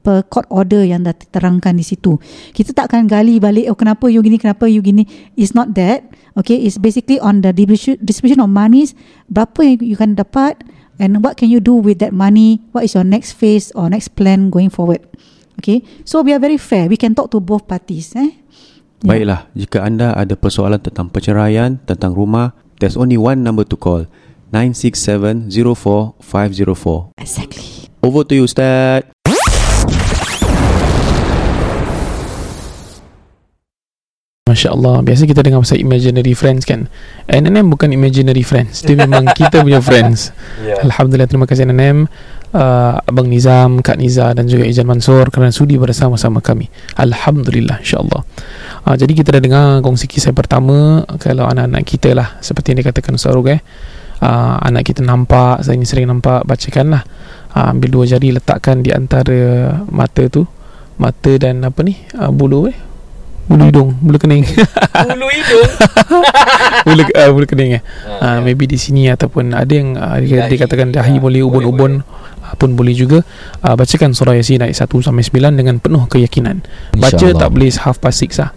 per 0.00 0.24
court 0.26 0.48
order 0.48 0.84
yang 0.84 1.04
dah 1.04 1.12
terangkan 1.12 1.76
di 1.76 1.84
situ. 1.84 2.16
Kita 2.56 2.72
tak 2.72 2.92
akan 2.92 3.06
gali 3.06 3.36
balik 3.36 3.68
oh 3.68 3.76
kenapa 3.76 4.08
you 4.08 4.24
gini 4.24 4.40
kenapa 4.40 4.64
you 4.66 4.80
gini. 4.80 5.04
It's 5.36 5.52
not 5.52 5.76
that. 5.76 6.08
Okay, 6.38 6.62
it's 6.62 6.80
basically 6.80 7.20
on 7.20 7.44
the 7.44 7.52
distribution, 7.52 8.40
of 8.40 8.48
monies. 8.48 8.96
Berapa 9.28 9.60
yang 9.66 9.82
you 9.82 9.98
can 9.98 10.16
dapat 10.16 10.62
and 10.96 11.20
what 11.20 11.36
can 11.36 11.52
you 11.52 11.60
do 11.60 11.76
with 11.76 12.00
that 12.00 12.16
money? 12.16 12.64
What 12.72 12.88
is 12.88 12.96
your 12.96 13.04
next 13.04 13.36
phase 13.36 13.74
or 13.76 13.90
next 13.90 14.16
plan 14.16 14.48
going 14.48 14.72
forward? 14.72 15.04
Okay, 15.60 15.84
so 16.08 16.24
we 16.24 16.32
are 16.32 16.40
very 16.40 16.56
fair. 16.56 16.88
We 16.88 16.96
can 16.96 17.12
talk 17.12 17.28
to 17.36 17.40
both 17.40 17.68
parties. 17.68 18.16
Eh? 18.16 18.24
Yeah. 18.24 18.40
Baiklah, 19.00 19.48
jika 19.56 19.80
anda 19.84 20.12
ada 20.12 20.36
persoalan 20.36 20.80
tentang 20.80 21.08
perceraian, 21.08 21.80
tentang 21.88 22.12
rumah, 22.12 22.52
there's 22.80 22.96
only 23.00 23.16
one 23.16 23.40
number 23.40 23.64
to 23.64 23.76
call. 23.76 24.04
967-04-504. 24.52 27.16
Exactly. 27.16 27.64
Over 28.02 28.24
to 28.24 28.34
you, 28.34 28.44
Ustaz. 28.48 29.04
Masya 34.50 34.74
Allah 34.74 34.98
Biasa 35.06 35.30
kita 35.30 35.46
dengar 35.46 35.62
pasal 35.62 35.78
imaginary 35.78 36.34
friends 36.34 36.66
kan. 36.66 36.90
NNM 37.30 37.70
bukan 37.70 37.94
imaginary 37.94 38.42
friends. 38.42 38.82
Dia 38.82 38.98
memang 38.98 39.30
kita 39.38 39.62
punya 39.62 39.78
friends. 39.78 40.34
Yeah. 40.58 40.82
Alhamdulillah 40.82 41.30
terima 41.30 41.46
kasih 41.46 41.70
NNM 41.70 42.10
uh, 42.54 42.98
Abang 43.06 43.30
Nizam, 43.30 43.78
Kak 43.82 43.98
Niza 43.98 44.34
dan 44.34 44.50
juga 44.50 44.66
Ijan 44.66 44.86
Mansur 44.86 45.30
Kerana 45.30 45.54
sudi 45.54 45.78
bersama-sama 45.78 46.42
kami. 46.42 46.66
Alhamdulillah 46.98 47.78
insyaAllah. 47.82 48.22
Uh, 48.86 48.96
Jadi 48.98 49.12
kita 49.14 49.38
dah 49.38 49.42
dengar 49.42 49.66
kongsi 49.86 50.10
kisah 50.10 50.34
pertama. 50.34 51.06
Kalau 51.22 51.46
anak-anak 51.46 51.82
kita 51.86 52.10
lah 52.14 52.38
Seperti 52.42 52.74
yang 52.74 52.82
dikatakan 52.82 53.14
Ustaz 53.14 53.34
Ruk 53.34 53.50
eh. 53.50 53.62
Uh, 54.20 54.60
Anak 54.60 54.84
kita 54.84 55.00
nampak 55.00 55.64
Saya 55.64 55.80
sering 55.88 56.04
nampak 56.04 56.44
Bacakan 56.44 56.92
lah 56.92 57.02
uh, 57.56 57.72
Ambil 57.72 57.88
dua 57.88 58.04
jari 58.04 58.34
letakkan 58.34 58.84
di 58.84 58.90
antara 58.92 59.80
mata 59.88 60.26
tu. 60.28 60.44
Mata 61.00 61.32
dan 61.40 61.64
apa 61.64 61.80
ni? 61.80 61.96
Uh, 62.12 62.28
Bulu 62.28 62.68
eh 62.68 62.89
Bulu 63.50 63.66
hidung 63.66 63.90
Bulu 63.98 64.18
kening. 64.22 64.46
Bulu 65.10 65.26
hidung? 65.26 65.68
Bulu, 66.86 67.02
uh, 67.02 67.28
bulu 67.34 67.46
kening 67.50 67.82
eh. 67.82 67.82
Uh, 68.22 68.38
maybe 68.46 68.70
di 68.70 68.78
sini 68.78 69.10
ataupun 69.10 69.50
ada 69.50 69.68
yang 69.68 69.98
uh, 69.98 70.22
dia, 70.22 70.46
dia 70.46 70.58
katakan 70.62 70.94
dahi 70.94 71.18
boleh 71.18 71.42
ubun-ubun. 71.42 72.06
uh, 72.06 72.54
pun 72.54 72.78
boleh 72.78 72.94
juga. 72.94 73.26
Uh, 73.60 73.74
bacakan 73.74 74.14
surah 74.14 74.38
Yasin 74.38 74.62
ayat 74.62 74.78
1 74.78 74.86
sampai 74.86 75.26
9 75.26 75.58
dengan 75.58 75.76
penuh 75.82 76.06
keyakinan. 76.06 76.62
Baca 76.94 77.18
InsyaAllah. 77.18 77.42
tak 77.42 77.50
boleh 77.50 77.68
half 77.74 77.98
past 77.98 78.22
6 78.22 78.38
lah. 78.38 78.50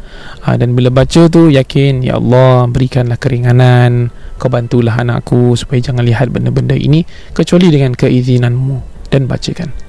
Uh, 0.45 0.55
dan 0.61 0.77
bila 0.77 0.93
baca 0.93 1.21
tu 1.25 1.49
yakin 1.49 2.05
ya 2.05 2.21
Allah 2.21 2.69
berikanlah 2.69 3.17
keringanan, 3.17 4.13
kau 4.37 4.53
bantulah 4.53 4.93
anakku 4.93 5.57
supaya 5.57 5.81
jangan 5.81 6.05
lihat 6.05 6.29
benda-benda 6.29 6.77
ini 6.77 7.01
kecuali 7.33 7.73
dengan 7.73 7.97
keizinanmu. 7.97 8.93
Dan 9.09 9.29
bacakan. 9.29 9.82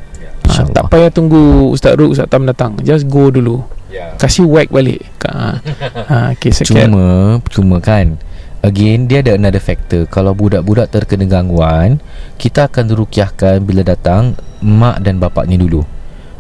InsyaAllah. 0.54 0.74
tak 0.78 0.84
payah 0.94 1.10
tunggu 1.10 1.74
Ustaz 1.74 1.98
Ruk 1.98 2.14
Ustaz 2.14 2.30
Tam 2.30 2.46
datang. 2.46 2.78
Just 2.86 3.10
go 3.10 3.28
dulu. 3.34 3.66
Ya. 3.90 4.14
Kasih 4.14 4.46
whack 4.46 4.70
balik. 4.70 5.02
Ha. 5.26 5.58
ha 6.06 6.16
okay, 6.34 6.54
sekian. 6.56 6.94
Cuma 6.94 7.06
Cuma 7.50 7.76
kan 7.82 8.18
Again 8.64 9.06
Dia 9.06 9.20
ada 9.20 9.36
another 9.36 9.60
factor 9.60 10.08
Kalau 10.08 10.32
budak-budak 10.32 10.90
terkena 10.92 11.28
gangguan 11.28 12.00
Kita 12.36 12.66
akan 12.68 12.90
dirukiahkan 12.90 13.60
Bila 13.64 13.84
datang 13.84 14.34
Mak 14.64 15.04
dan 15.04 15.20
bapaknya 15.20 15.60
dulu 15.60 15.84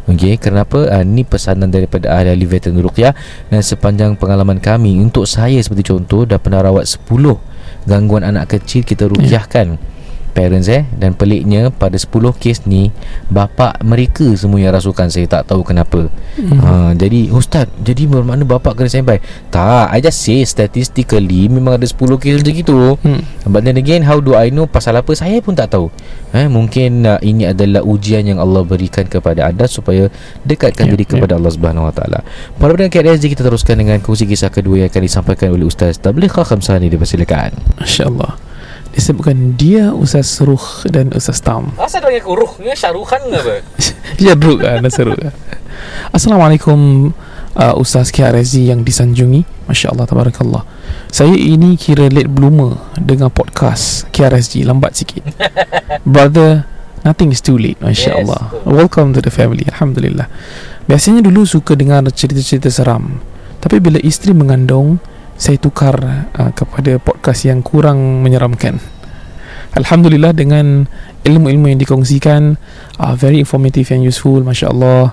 Okey, 0.04 0.36
kenapa? 0.36 0.84
Uh, 0.84 1.00
ni 1.00 1.24
pesanan 1.24 1.72
daripada 1.72 2.12
ahli-ahli 2.12 2.44
veteran 2.44 2.76
ruqyah 2.76 3.16
dan 3.48 3.64
sepanjang 3.64 4.20
pengalaman 4.20 4.60
kami 4.60 5.00
untuk 5.00 5.24
saya 5.24 5.56
seperti 5.64 5.96
contoh 5.96 6.28
dah 6.28 6.36
pernah 6.36 6.60
rawat 6.60 6.84
10 6.84 7.08
gangguan 7.88 8.20
anak 8.20 8.52
kecil 8.52 8.84
kita 8.84 9.08
ruqyahkan 9.08 9.80
parents 10.34 10.66
eh 10.66 10.82
dan 10.98 11.14
peliknya 11.14 11.70
pada 11.70 11.94
10 11.94 12.10
kes 12.34 12.66
ni 12.66 12.90
bapa 13.30 13.78
mereka 13.80 14.26
semua 14.34 14.58
yang 14.58 14.74
rasukan 14.74 15.06
saya 15.06 15.30
tak 15.30 15.46
tahu 15.48 15.62
kenapa 15.62 16.10
Hmm. 16.34 16.58
Ha, 16.58 16.70
jadi 16.98 17.30
ustaz, 17.30 17.70
jadi 17.78 18.10
bermakna 18.10 18.42
bapa 18.42 18.74
kena 18.74 18.90
standby. 18.90 19.22
Tak, 19.54 19.86
I 19.94 20.02
just 20.02 20.18
say 20.18 20.42
statistically 20.42 21.46
memang 21.46 21.78
ada 21.78 21.86
10 21.86 21.94
kes 22.18 22.42
macam 22.42 22.54
gitu. 22.58 22.78
Hmm. 23.06 23.22
But 23.46 23.62
then 23.62 23.78
again, 23.78 24.02
how 24.02 24.18
do 24.18 24.34
I 24.34 24.50
know 24.50 24.66
pasal 24.66 24.98
apa? 24.98 25.14
Saya 25.14 25.38
pun 25.38 25.54
tak 25.54 25.70
tahu. 25.70 25.94
Eh, 26.34 26.50
mungkin 26.50 27.06
uh, 27.06 27.22
ini 27.22 27.46
adalah 27.46 27.86
ujian 27.86 28.26
yang 28.26 28.42
Allah 28.42 28.66
berikan 28.66 29.06
kepada 29.06 29.46
anda 29.46 29.70
supaya 29.70 30.10
dekatkan 30.42 30.90
Ya, 30.90 30.98
diri 30.98 31.06
ya. 31.06 31.10
kepada 31.14 31.38
Allah 31.38 31.54
Subhanahu 31.54 31.86
Wa 31.86 31.94
Taala. 31.94 32.26
Pada 32.58 32.70
pendengar 32.74 32.90
KRSG 32.98 33.38
kita 33.38 33.46
teruskan 33.46 33.78
dengan 33.78 34.02
kongsi 34.02 34.26
kisah 34.26 34.50
kedua 34.50 34.82
yang 34.82 34.90
akan 34.90 35.02
disampaikan 35.06 35.54
oleh 35.54 35.70
Ustaz 35.70 36.02
Tabligh 36.02 36.34
Khamsani 36.34 36.90
dipersilakan. 36.90 37.78
Masya 37.78 38.10
Allah 38.10 38.34
Disebutkan 38.94 39.58
dia 39.58 39.90
Ustaz 39.90 40.38
Ruh 40.38 40.86
dan 40.86 41.10
Ustaz 41.10 41.42
Tam. 41.42 41.74
Asal 41.82 41.98
dia 42.06 42.22
yang 42.22 42.30
ruh? 42.30 42.54
Ni 42.62 42.70
Syaruhan 42.78 43.26
ke 43.26 43.36
apa? 43.42 43.54
Dia 44.22 44.38
druk 44.38 44.62
kan 44.62 44.86
seru 44.86 45.18
kan. 45.18 45.34
Assalamualaikum 46.14 47.10
uh, 47.58 47.74
Ustaz 47.74 48.14
KRSZ 48.14 48.70
yang 48.70 48.86
disanjungi. 48.86 49.66
Masya 49.66 49.90
Allah 49.90 50.06
Tabarakallah. 50.06 50.62
Saya 51.10 51.34
ini 51.34 51.74
kira 51.74 52.06
late 52.06 52.30
bloomer 52.30 52.78
Dengan 52.94 53.34
podcast 53.34 54.06
KRSG 54.14 54.62
Lambat 54.62 54.94
sikit. 54.94 55.26
Brother 56.06 56.62
Nothing 57.02 57.34
is 57.34 57.42
too 57.42 57.58
late 57.58 57.82
Masya 57.82 58.14
Yes, 58.14 58.18
Allah. 58.22 58.54
Welcome 58.62 59.18
to 59.18 59.20
the 59.20 59.34
family 59.34 59.66
Alhamdulillah. 59.74 60.30
Biasanya 60.86 61.26
dulu 61.26 61.42
suka 61.42 61.74
dengar 61.74 62.06
cerita-cerita 62.14 62.70
seram. 62.70 63.18
Tapi 63.58 63.82
bila 63.82 63.98
isteri 63.98 64.30
mengandung 64.30 65.02
Saya 65.34 65.58
tukar 65.58 65.98
uh, 66.30 66.50
kepada 66.54 66.98
podcast 67.02 67.46
yang 67.46 67.58
kurang 67.60 68.22
menyeramkan. 68.22 68.78
Alhamdulillah 69.74 70.30
dengan 70.30 70.86
ilmu-ilmu 71.26 71.66
yang 71.66 71.80
dikongsikan 71.82 72.54
uh, 73.02 73.14
Very 73.18 73.42
informative 73.42 73.90
and 73.90 74.06
useful 74.06 74.38
Masya 74.46 74.70
Allah 74.70 75.10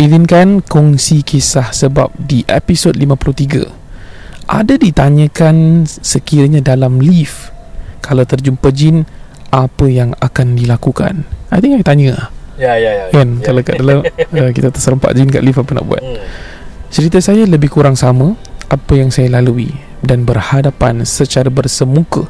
Izinkan 0.00 0.64
kongsi 0.64 1.20
kisah 1.20 1.76
sebab 1.76 2.08
di 2.16 2.40
episod 2.48 2.96
53 2.96 4.48
Ada 4.48 4.80
ditanyakan 4.80 5.84
sekiranya 5.84 6.64
dalam 6.64 7.04
lift 7.04 7.52
Kalau 8.00 8.24
terjumpa 8.24 8.72
jin 8.72 9.04
Apa 9.52 9.84
yang 9.92 10.16
akan 10.16 10.56
dilakukan? 10.56 11.28
I 11.52 11.60
think 11.60 11.76
I 11.76 11.84
tanya. 11.84 12.32
Ya 12.56 12.80
ya 12.80 12.90
ya. 12.90 13.04
kan? 13.12 13.44
Kalau 13.44 13.60
kat 13.60 13.76
dalam 13.76 14.00
uh, 14.08 14.50
Kita 14.56 14.72
terserempak 14.72 15.12
jin 15.12 15.28
kat 15.28 15.44
lift 15.44 15.60
apa 15.60 15.76
nak 15.76 15.84
buat? 15.84 16.00
Hmm. 16.00 16.16
Cerita 16.88 17.20
saya 17.20 17.44
lebih 17.44 17.68
kurang 17.68 17.92
sama 17.92 18.32
apa 18.68 18.92
yang 18.96 19.08
saya 19.08 19.32
lalui 19.32 19.72
dan 20.04 20.28
berhadapan 20.28 21.02
secara 21.08 21.48
bersemuka 21.48 22.28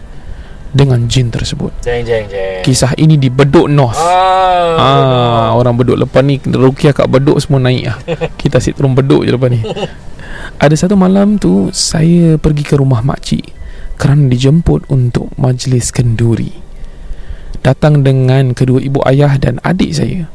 dengan 0.70 1.08
jin 1.08 1.32
tersebut. 1.32 1.72
Jeng 1.80 2.04
jeng 2.04 2.28
jeng. 2.28 2.60
Kisah 2.62 2.92
ini 3.00 3.16
di 3.16 3.32
Bedok 3.32 3.66
North. 3.72 3.98
Ah, 3.98 4.76
Ah, 4.78 5.48
orang 5.56 5.74
Bedok 5.74 5.96
lepas 6.06 6.20
ni 6.22 6.38
Rukiah 6.38 6.92
kat 6.92 7.08
Bedok 7.08 7.40
semua 7.40 7.64
naik 7.64 7.84
ah. 7.88 7.96
Kita 8.40 8.60
asyik 8.60 8.78
turun 8.78 8.92
Bedok 8.92 9.24
je 9.24 9.30
lepas 9.32 9.48
ni. 9.48 9.64
Ada 10.60 10.74
satu 10.86 10.94
malam 10.94 11.40
tu 11.40 11.72
saya 11.72 12.36
pergi 12.36 12.64
ke 12.66 12.74
rumah 12.76 13.00
makcik 13.00 13.54
kerana 13.98 14.30
dijemput 14.30 14.86
untuk 14.92 15.32
majlis 15.34 15.90
kenduri. 15.90 16.54
Datang 17.64 18.06
dengan 18.06 18.54
kedua 18.54 18.78
ibu 18.78 19.02
ayah 19.08 19.34
dan 19.40 19.58
adik 19.66 19.90
saya. 19.90 20.30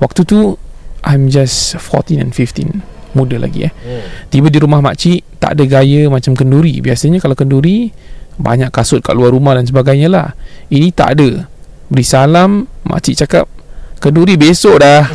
Waktu 0.00 0.24
tu 0.24 0.56
I'm 1.02 1.28
just 1.28 1.74
14 1.76 2.22
and 2.22 2.32
15 2.32 2.91
Muda 3.12 3.36
lagi 3.36 3.68
eh. 3.68 3.72
Hmm. 3.72 4.04
Tiba 4.32 4.48
di 4.48 4.58
rumah 4.58 4.80
makcik 4.80 5.38
Tak 5.38 5.56
ada 5.58 5.64
gaya 5.68 6.08
macam 6.08 6.32
kenduri. 6.32 6.80
Biasanya 6.80 7.20
kalau 7.20 7.36
kenduri 7.36 7.92
Banyak 8.40 8.72
kasut 8.72 9.04
kat 9.04 9.12
luar 9.12 9.30
rumah 9.32 9.52
dan 9.56 9.68
sebagainya 9.68 10.08
lah. 10.08 10.28
Ini 10.72 10.88
tak 10.96 11.20
ada. 11.20 11.44
Beri 11.92 12.04
salam 12.04 12.64
Makcik 12.88 13.24
cakap 13.24 13.46
Kenduri 14.02 14.34
besok 14.34 14.82
dah. 14.82 15.06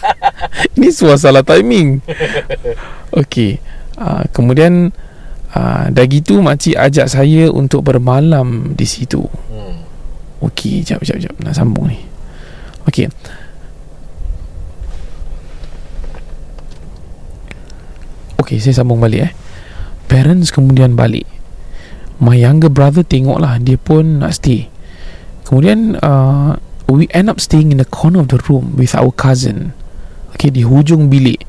Ini 0.80 0.88
semua 0.88 1.20
salah 1.20 1.44
timing. 1.44 2.00
Okey. 3.20 3.60
Uh, 4.00 4.24
Kemudian 4.32 4.94
uh, 5.52 5.84
Dah 5.92 6.06
gitu 6.08 6.40
makcik 6.40 6.72
ajak 6.78 7.10
saya 7.12 7.52
Untuk 7.52 7.84
bermalam 7.84 8.72
di 8.72 8.86
situ. 8.88 9.28
Hmm. 9.52 9.84
Okey, 10.40 10.84
jap 10.84 11.04
jap 11.04 11.20
jap. 11.20 11.34
Nak 11.40 11.52
sambung 11.52 11.88
ni. 11.88 12.00
Okey. 12.88 13.08
Okey, 18.44 18.60
saya 18.60 18.84
sambung 18.84 19.00
balik 19.00 19.20
eh. 19.24 19.32
Parents 20.04 20.52
kemudian 20.52 20.92
balik. 20.92 21.24
My 22.20 22.36
younger 22.36 22.68
brother 22.68 23.00
tengoklah 23.00 23.56
dia 23.56 23.80
pun 23.80 24.20
nak 24.20 24.36
stay. 24.36 24.68
Kemudian 25.48 25.96
uh, 26.04 26.60
we 26.92 27.08
end 27.16 27.32
up 27.32 27.40
staying 27.40 27.72
in 27.72 27.80
the 27.80 27.88
corner 27.88 28.20
of 28.20 28.28
the 28.28 28.36
room 28.44 28.76
with 28.76 28.92
our 28.92 29.08
cousin. 29.16 29.72
Okey, 30.36 30.52
di 30.52 30.60
hujung 30.60 31.08
bilik 31.08 31.40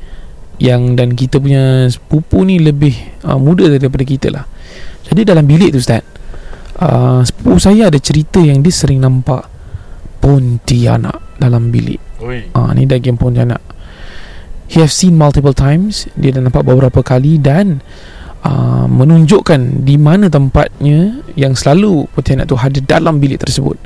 yang 0.56 0.96
dan 0.96 1.20
kita 1.20 1.44
punya 1.44 1.92
sepupu 1.92 2.48
ni 2.48 2.64
lebih 2.64 2.96
uh, 3.28 3.36
muda 3.36 3.68
daripada 3.68 4.08
kita 4.08 4.32
lah. 4.32 4.48
Jadi 5.04 5.28
dalam 5.28 5.44
bilik 5.44 5.76
tu 5.76 5.84
Ustaz, 5.84 6.00
uh, 6.80 7.20
sepupu 7.28 7.60
saya 7.60 7.92
ada 7.92 8.00
cerita 8.00 8.40
yang 8.40 8.64
dia 8.64 8.72
sering 8.72 9.04
nampak 9.04 9.52
Pontianak 10.24 11.38
dalam 11.38 11.70
bilik. 11.70 12.00
Ah, 12.56 12.72
ni 12.74 12.88
dah 12.88 12.98
game 12.98 13.20
Pontianak. 13.20 13.75
He 14.66 14.82
have 14.82 14.94
seen 14.94 15.18
multiple 15.18 15.54
times. 15.54 16.10
Dia 16.18 16.34
dah 16.34 16.42
nampak 16.42 16.66
beberapa 16.66 17.06
kali 17.06 17.38
dan 17.38 17.86
uh, 18.42 18.90
menunjukkan 18.90 19.86
di 19.86 19.96
mana 19.98 20.30
tempatnya 20.30 21.22
yang 21.38 21.54
selalu 21.54 22.10
Pontianak 22.14 22.50
tu 22.50 22.58
hadir 22.58 22.82
dalam 22.86 23.22
bilik 23.22 23.42
tersebut. 23.42 23.78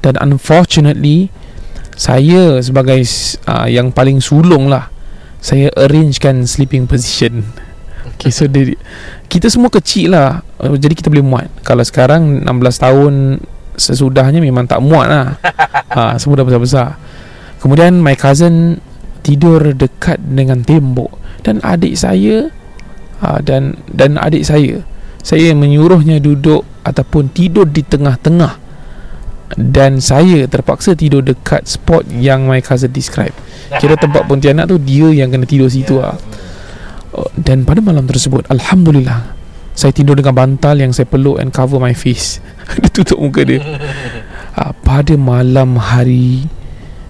Dan 0.00 0.20
unfortunately, 0.20 1.32
saya 1.96 2.60
sebagai 2.60 3.00
uh, 3.48 3.68
yang 3.68 3.92
paling 3.92 4.20
sulung 4.20 4.68
lah, 4.68 4.88
saya 5.40 5.72
arrangekan 5.76 6.44
sleeping 6.44 6.84
position. 6.84 7.44
Okay, 8.20 8.28
so 8.32 8.44
dia, 8.44 8.76
kita 9.32 9.48
semua 9.48 9.72
kecil 9.72 10.12
lah 10.12 10.44
uh, 10.60 10.76
Jadi 10.76 10.92
kita 10.92 11.08
boleh 11.08 11.24
muat 11.24 11.48
Kalau 11.64 11.80
sekarang 11.80 12.44
16 12.44 12.84
tahun 12.84 13.14
Sesudahnya 13.80 14.44
memang 14.44 14.68
tak 14.68 14.84
muat 14.84 15.08
lah 15.08 15.40
ha, 15.88 16.12
Semua 16.20 16.40
dah 16.40 16.44
besar-besar 16.44 17.00
Kemudian 17.64 17.96
my 17.96 18.12
cousin 18.16 18.76
Tidur 19.20 19.76
dekat 19.76 20.20
dengan 20.20 20.64
tembok. 20.64 21.20
Dan 21.40 21.56
adik 21.64 21.96
saya 21.96 22.52
ha, 23.24 23.40
Dan 23.40 23.80
dan 23.88 24.20
adik 24.20 24.44
saya 24.44 24.84
Saya 25.24 25.56
menyuruhnya 25.56 26.20
duduk 26.20 26.68
Ataupun 26.84 27.32
tidur 27.32 27.68
di 27.68 27.84
tengah-tengah. 27.84 28.60
Dan 29.56 29.98
saya 29.98 30.46
terpaksa 30.46 30.94
tidur 30.94 31.24
dekat 31.24 31.66
spot 31.66 32.06
Yang 32.08 32.40
my 32.46 32.60
cousin 32.62 32.90
describe. 32.92 33.34
Kira 33.78 33.98
tempat 33.98 34.26
Pontianak 34.26 34.70
tu 34.70 34.78
Dia 34.78 35.10
yang 35.10 35.30
kena 35.30 35.46
tidur 35.46 35.70
situ 35.70 35.98
lah 35.98 36.16
Oh, 37.10 37.26
dan 37.34 37.66
pada 37.66 37.82
malam 37.82 38.06
tersebut 38.06 38.46
Alhamdulillah 38.46 39.34
Saya 39.74 39.90
tidur 39.90 40.14
dengan 40.14 40.30
bantal 40.30 40.78
Yang 40.78 41.02
saya 41.02 41.10
peluk 41.10 41.42
and 41.42 41.50
cover 41.50 41.82
my 41.82 41.90
face. 41.90 42.38
Dia 42.78 42.86
tutup 42.86 43.18
muka 43.18 43.42
dia. 43.42 43.58
Uh, 44.54 44.70
Pada 44.86 45.18
malam 45.18 45.74
hari 45.74 46.46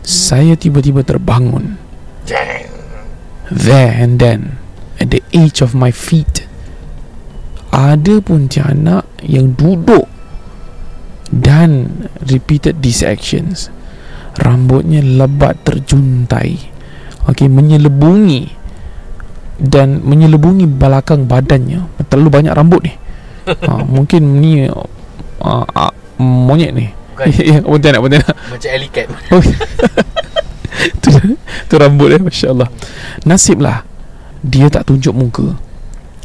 Saya 0.00 0.56
tiba-tiba 0.56 1.04
terbangun 1.04 1.76
There 3.50 3.90
and 3.90 4.22
then 4.22 4.62
At 5.02 5.10
the 5.10 5.22
age 5.34 5.60
of 5.60 5.74
my 5.74 5.90
feet 5.90 6.46
Ada 7.74 8.22
Pontianak 8.22 9.06
Yang 9.26 9.46
duduk 9.58 10.06
Dan 11.30 12.06
Repeated 12.26 12.82
these 12.82 13.06
actions. 13.06 13.70
Rambutnya 14.34 14.98
lebat 14.98 15.62
terjuntai. 15.62 16.58
Okay 17.30 17.46
Menyelebungi 17.46 18.60
dan 19.60 20.00
menyelubungi 20.00 20.64
belakang 20.64 21.28
badannya. 21.28 21.84
Terlalu 22.08 22.28
banyak 22.32 22.52
rambut 22.56 22.80
ni. 22.80 22.92
Ha, 23.44 23.84
mungkin 23.94 24.40
ni 24.40 24.64
uh, 24.64 24.88
uh, 25.44 25.92
monyet 26.16 26.72
ni. 26.72 26.88
Bukan. 27.12 27.26
Ya, 27.52 27.60
Pontianak, 27.60 28.00
Pontianak. 28.00 28.32
Macam 28.48 28.70
alley 28.72 28.88
cat 28.88 29.06
Oh. 29.28 29.44
tu, 31.04 31.10
tu 31.68 31.74
rambut 31.76 32.08
eh 32.12 32.20
Masya 32.20 32.52
Allah 32.52 32.68
Nasib 33.28 33.60
lah 33.60 33.84
Dia 34.40 34.72
tak 34.72 34.88
tunjuk 34.88 35.12
muka. 35.12 35.56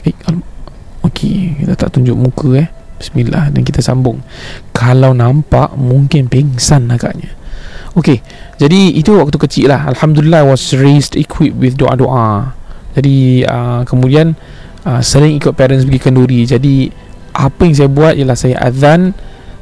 Eh 0.07 0.15
Okey 1.03 1.61
Kita 1.63 1.73
tak 1.75 1.99
tunjuk 1.99 2.15
muka 2.15 2.49
eh. 2.55 2.67
Bismillah 2.95 3.51
Dan 3.51 3.67
kita 3.67 3.83
sambung. 3.83 4.23
Kalau 4.71 5.11
nampak 5.11 5.75
Mungkin 5.75 6.31
pingsan 6.31 6.87
agaknya. 6.91 7.31
Okey 7.95 8.23
Jadi 8.59 8.95
itu 8.95 9.15
waktu 9.15 9.35
kecil 9.35 9.71
lah. 9.71 9.87
Alhamdulillah 9.91 10.47
I 10.47 10.47
was 10.47 10.63
raised 10.75 11.19
Equipped 11.19 11.59
with 11.59 11.75
doa-doa. 11.75 12.55
Jadi 12.95 13.43
uh, 13.43 13.83
Kemudian 13.83 14.35
uh, 14.87 15.01
Sering 15.03 15.35
ikut 15.35 15.53
parents 15.55 15.83
pergi 15.83 15.99
kenduri. 15.99 16.47
Jadi 16.47 16.87
Apa 17.35 17.67
yang 17.67 17.75
saya 17.75 17.89
buat 17.91 18.15
Ialah 18.15 18.37
saya 18.39 18.55
azan 18.63 19.11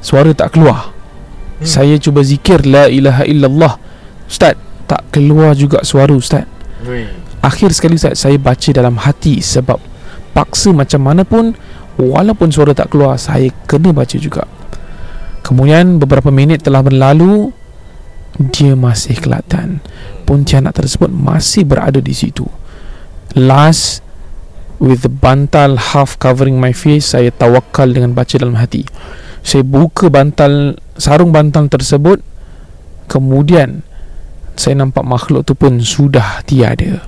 Suara 0.04 0.36
tak 0.36 0.60
keluar. 0.60 0.92
Hmm. 0.92 1.64
Saya 1.64 1.96
cuba 1.96 2.20
zikir 2.28 2.68
La 2.68 2.92
ilaha 2.92 3.24
illallah. 3.24 3.80
Ustaz 4.28 4.73
Tak 4.94 5.10
keluar 5.10 5.58
juga 5.58 5.82
suara 5.82 6.14
Ustaz. 6.14 6.46
Akhir 7.42 7.74
sekali 7.74 7.98
Ustaz 7.98 8.22
Saya 8.22 8.38
baca 8.38 8.70
dalam 8.70 9.02
hati 9.02 9.42
Sebab 9.42 9.82
Paksa 10.38 10.70
macam 10.70 11.02
mana 11.02 11.26
pun 11.26 11.58
Walaupun 11.98 12.54
suara 12.54 12.78
tak 12.78 12.94
keluar 12.94 13.18
Saya 13.18 13.50
kena 13.66 13.90
baca 13.90 14.14
juga. 14.22 14.46
Kemudian 15.42 15.98
beberapa 15.98 16.30
minit 16.30 16.62
telah 16.62 16.86
berlalu 16.86 17.50
Dia 18.38 18.78
masih 18.78 19.18
kelatan 19.18 19.82
Pontianak 20.30 20.78
tersebut 20.78 21.10
masih 21.10 21.66
berada 21.66 21.98
di 21.98 22.14
situ. 22.14 22.46
Last 23.34 24.06
With 24.78 25.02
the 25.02 25.10
bantal 25.10 25.80
half 25.80 26.22
covering 26.22 26.62
my 26.62 26.70
face 26.70 27.18
Saya 27.18 27.34
tawakal 27.34 27.90
dengan 27.90 28.14
baca 28.14 28.36
dalam 28.38 28.62
hati. 28.62 28.86
Saya 29.42 29.66
buka 29.66 30.14
bantal 30.14 30.78
Sarung 31.02 31.34
bantal 31.34 31.66
tersebut 31.66 32.22
Kemudian 33.10 33.93
Saya 34.54 34.78
nampak 34.78 35.06
makhluk 35.06 35.48
tu 35.48 35.58
pun 35.58 35.82
sudah 35.82 36.46
tiada 36.46 37.02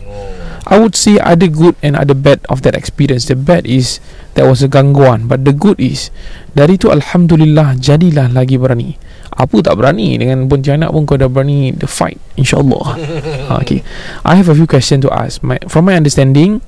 I 0.65 0.81
would 0.81 0.97
say 0.97 1.21
ada 1.21 1.45
good 1.45 1.77
and 1.85 1.93
ada 1.93 2.17
bad 2.17 2.41
of 2.49 2.65
that 2.65 2.73
experience. 2.73 3.29
The 3.29 3.37
bad 3.37 3.69
is 3.69 4.01
there 4.33 4.49
was 4.49 4.65
a 4.65 4.69
gangguan, 4.69 5.29
but 5.29 5.45
the 5.45 5.53
good 5.53 5.77
is 5.77 6.09
dari 6.57 6.81
tu 6.81 6.89
alhamdulillah 6.89 7.77
jadilah 7.77 8.33
lagi 8.33 8.57
berani. 8.57 8.97
Apa 9.35 9.61
tak 9.61 9.77
berani 9.77 10.17
dengan 10.17 10.49
Pontianak 10.49 10.89
pun 10.89 11.05
kau 11.05 11.21
dah 11.21 11.29
berani 11.29 11.69
the 11.77 11.85
fight 11.85 12.17
insyaallah. 12.33 12.97
ha, 13.45 13.53
okay. 13.61 13.85
I 14.25 14.41
have 14.41 14.49
a 14.49 14.57
few 14.57 14.65
questions 14.65 15.05
to 15.05 15.13
ask. 15.13 15.45
My, 15.45 15.61
from 15.69 15.85
my 15.85 15.93
understanding, 15.93 16.65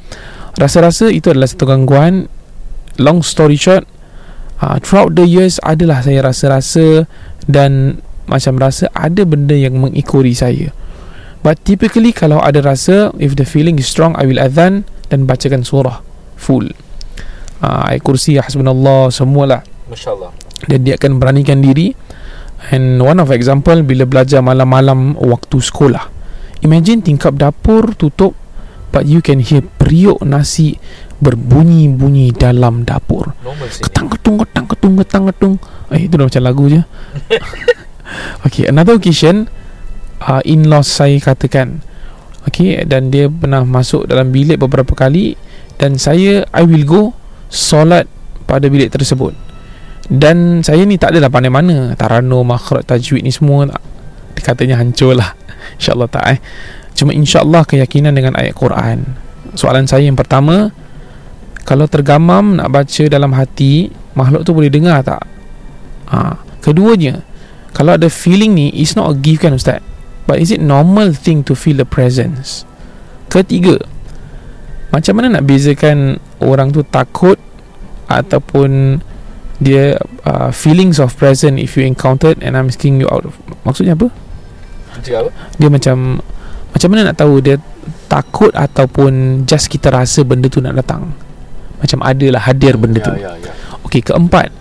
rasa-rasa 0.62 1.10
itu 1.10 1.34
adalah 1.34 1.50
satu 1.50 1.66
gangguan. 1.66 2.30
Long 3.02 3.26
story 3.26 3.58
short, 3.58 3.90
uh, 4.62 4.78
throughout 4.78 5.18
the 5.18 5.26
years 5.26 5.58
adalah 5.66 6.06
saya 6.06 6.22
rasa-rasa 6.22 7.10
dan 7.50 8.04
macam 8.28 8.60
rasa 8.60 8.92
ada 8.92 9.24
benda 9.24 9.56
yang 9.56 9.80
mengikori 9.80 10.36
saya. 10.36 10.72
But 11.48 11.64
typically 11.64 12.12
kalau 12.12 12.42
ada 12.42 12.60
rasa 12.60 13.14
If 13.22 13.38
the 13.38 13.46
feeling 13.46 13.78
is 13.78 13.88
strong 13.88 14.18
I 14.18 14.26
will 14.26 14.42
adhan 14.42 14.84
Dan 15.08 15.30
bacakan 15.30 15.64
surah 15.64 16.02
Full. 16.36 16.74
Uh, 17.62 17.88
Ayat 17.88 18.02
kursi 18.04 18.36
Hasbunallah 18.36 19.14
Semualah. 19.14 19.62
Masya 19.88 20.10
Allah 20.18 20.32
Dan 20.66 20.84
dia 20.84 20.98
akan 20.98 21.22
beranikan 21.22 21.62
diri. 21.62 21.94
And 22.74 23.00
one 23.00 23.22
of 23.22 23.30
example 23.32 23.80
Bila 23.86 24.04
belajar 24.04 24.42
malam-malam 24.42 25.16
Waktu 25.16 25.58
sekolah. 25.62 26.10
Imagine 26.66 27.06
tingkap 27.06 27.38
dapur 27.38 27.94
tutup 27.94 28.34
But 28.92 29.06
you 29.06 29.22
can 29.22 29.40
hear 29.40 29.62
periuk 29.64 30.20
nasi 30.26 30.82
Berbunyi-bunyi 31.18 32.30
dalam 32.36 32.86
dapur. 32.86 33.34
Ketang 33.82 34.12
ketung 34.12 34.38
ketang 34.38 34.66
ketung 34.70 34.94
ketang 35.00 35.24
ketung 35.32 35.54
Eh 35.90 36.06
itu 36.06 36.14
dah 36.14 36.28
macam 36.30 36.44
lagu 36.44 36.64
je 36.70 36.82
Okay 38.48 38.68
another 38.68 38.96
occasion 38.96 39.52
uh, 40.24 40.42
In-laws 40.48 40.88
saya 40.88 41.18
katakan 41.20 41.84
Okay 42.48 42.84
Dan 42.88 43.12
dia 43.12 43.28
pernah 43.28 43.68
masuk 43.68 44.08
dalam 44.08 44.32
bilik 44.32 44.58
beberapa 44.62 44.96
kali 44.96 45.36
Dan 45.76 46.00
saya 46.00 46.48
I 46.56 46.64
will 46.64 46.88
go 46.88 47.02
Solat 47.52 48.08
pada 48.48 48.72
bilik 48.72 48.92
tersebut 48.92 49.36
Dan 50.08 50.64
saya 50.64 50.88
ni 50.88 50.96
tak 50.96 51.16
adalah 51.16 51.32
pandai 51.32 51.52
mana 51.52 51.92
Tarano, 52.00 52.44
makhraj, 52.48 52.88
tajwid 52.88 53.24
ni 53.24 53.32
semua 53.32 53.68
tak. 53.68 53.84
Katanya 54.40 54.80
hancur 54.80 55.12
lah 55.12 55.36
InsyaAllah 55.80 56.08
tak 56.08 56.26
eh 56.32 56.40
Cuma 56.96 57.12
insyaAllah 57.12 57.68
keyakinan 57.68 58.16
dengan 58.16 58.40
ayat 58.40 58.56
Quran 58.56 59.04
Soalan 59.60 59.84
saya 59.84 60.08
yang 60.08 60.16
pertama 60.16 60.72
Kalau 61.68 61.84
tergamam 61.92 62.56
nak 62.56 62.72
baca 62.72 63.04
dalam 63.12 63.36
hati 63.36 63.92
Makhluk 64.16 64.48
tu 64.48 64.56
boleh 64.56 64.72
dengar 64.72 65.04
tak? 65.04 65.22
Ha. 66.08 66.40
Keduanya 66.64 67.27
Kalau 67.78 67.94
ada 67.94 68.10
feeling 68.10 68.58
ni 68.58 68.74
It's 68.74 68.98
not 68.98 69.14
a 69.14 69.16
gift 69.16 69.46
kan 69.46 69.54
Ustaz 69.54 69.86
But 70.26 70.42
is 70.42 70.50
it 70.50 70.58
normal 70.58 71.14
thing 71.14 71.46
to 71.46 71.54
feel 71.54 71.78
the 71.78 71.86
presence? 71.86 72.66
Ketiga 73.30 73.78
Macam 74.90 75.22
mana 75.22 75.38
nak 75.38 75.46
bezakan 75.46 76.18
Orang 76.42 76.74
tu 76.74 76.82
takut 76.82 77.38
Ataupun 78.10 78.98
Dia 79.62 79.94
uh, 80.26 80.50
Feelings 80.50 80.98
of 80.98 81.14
present 81.22 81.62
If 81.62 81.78
you 81.78 81.86
encountered 81.86 82.42
And 82.42 82.58
I'm 82.58 82.74
asking 82.74 82.98
you 82.98 83.08
out 83.14 83.30
of 83.30 83.38
Maksudnya 83.62 83.94
apa? 83.94 84.10
Cakap 85.06 85.30
apa? 85.30 85.32
Dia 85.62 85.70
macam 85.70 86.26
Macam 86.74 86.88
mana 86.90 87.14
nak 87.14 87.18
tahu 87.22 87.46
Dia 87.46 87.62
takut 88.10 88.50
Ataupun 88.58 89.46
Just 89.46 89.70
kita 89.70 89.94
rasa 89.94 90.26
Benda 90.26 90.50
tu 90.50 90.66
nak 90.66 90.74
datang 90.74 91.14
Macam 91.78 92.02
adalah 92.02 92.42
Hadir 92.42 92.74
benda 92.74 93.06
tu 93.06 93.14
Ya 93.14 93.38
ya 93.38 93.54
ya 93.54 93.54
Okay 93.86 94.02
keempat 94.02 94.57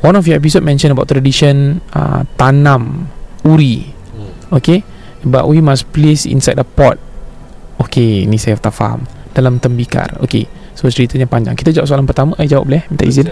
One 0.00 0.16
of 0.16 0.24
your 0.24 0.40
episode 0.40 0.64
mention 0.64 0.96
about 0.96 1.12
tradition 1.12 1.84
uh, 1.92 2.24
Tanam 2.40 3.04
Uri. 3.44 3.84
Hmm. 3.84 4.56
Okay? 4.56 4.80
But 5.20 5.44
we 5.44 5.60
must 5.60 5.92
place 5.92 6.24
inside 6.24 6.56
a 6.56 6.64
pot. 6.64 6.96
Okay 7.76 8.24
Ni 8.24 8.40
saya 8.40 8.56
tak 8.56 8.72
faham. 8.72 9.04
Dalam 9.36 9.60
tembikar. 9.60 10.16
Okay 10.24 10.48
So 10.72 10.88
ceritanya 10.88 11.28
panjang. 11.28 11.52
Kita 11.52 11.76
jawab 11.76 11.84
soalan 11.84 12.08
pertama. 12.08 12.32
I 12.40 12.48
jawab 12.48 12.72
boleh? 12.72 12.88
Minta 12.88 13.04
izin. 13.04 13.28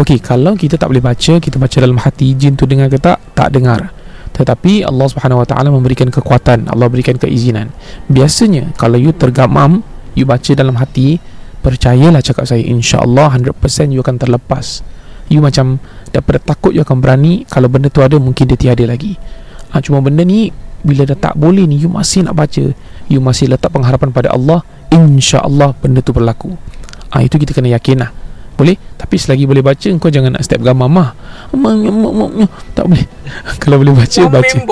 Okay 0.00 0.16
Kalau 0.16 0.56
kita 0.56 0.80
tak 0.80 0.88
boleh 0.88 1.04
baca 1.04 1.36
Kita 1.36 1.60
baca 1.60 1.76
dalam 1.76 2.00
hati 2.00 2.32
Jin 2.40 2.56
tu 2.56 2.64
dengar 2.64 2.88
ke 2.88 2.96
tak? 2.96 3.20
Tak 3.36 3.52
dengar. 3.52 3.92
Tetapi 4.32 4.88
Allah 4.88 5.06
subhanahu 5.12 5.44
wa 5.44 5.46
ta'ala 5.46 5.68
Memberikan 5.68 6.08
kekuatan. 6.08 6.72
Allah 6.72 6.88
berikan 6.88 7.20
keizinan. 7.20 7.68
Biasanya 8.08 8.72
Kalau 8.80 8.96
you 8.96 9.12
tergamam 9.12 9.84
You 10.16 10.24
baca 10.24 10.56
dalam 10.56 10.80
hati 10.80 11.20
Percayalah 11.60 12.24
cakap 12.24 12.48
saya 12.48 12.64
InsyaAllah 12.64 13.36
100% 13.36 13.92
you 13.92 14.00
akan 14.00 14.16
terlepas 14.16 14.80
You 15.30 15.44
macam 15.44 15.78
Daripada 16.10 16.42
takut 16.42 16.74
you 16.74 16.82
akan 16.82 16.98
berani 16.98 17.46
Kalau 17.46 17.70
benda 17.70 17.92
tu 17.92 18.02
ada 18.02 18.18
Mungkin 18.18 18.48
dia 18.48 18.58
tiada 18.58 18.84
lagi. 18.88 19.14
Ha, 19.72 19.80
Cuma 19.84 20.02
benda 20.02 20.26
ni 20.26 20.50
Bila 20.82 21.06
dah 21.06 21.18
tak 21.18 21.34
boleh 21.38 21.68
ni 21.68 21.78
You 21.78 21.92
masih 21.92 22.26
nak 22.26 22.38
baca. 22.38 22.74
You 23.06 23.20
masih 23.22 23.52
letak 23.52 23.70
pengharapan 23.70 24.10
pada 24.10 24.34
Allah 24.34 24.64
InsyaAllah 24.92 25.72
benda 25.80 26.04
tu 26.04 26.12
berlaku. 26.12 26.52
Ha, 27.12 27.24
Itu 27.24 27.40
kita 27.40 27.56
kena 27.56 27.72
yakin 27.72 28.04
lah. 28.04 28.10
Boleh? 28.52 28.76
Tapi 29.00 29.16
selagi 29.16 29.48
boleh 29.48 29.64
baca 29.64 29.88
Kau 29.96 30.12
jangan 30.12 30.36
nak 30.36 30.44
step 30.44 30.60
gamam 30.60 30.92
mah. 30.92 31.16
Tak 32.76 32.84
boleh. 32.84 33.06
Kalau 33.62 33.80
boleh 33.80 33.96
baca 33.96 34.22
Baca. 34.28 34.56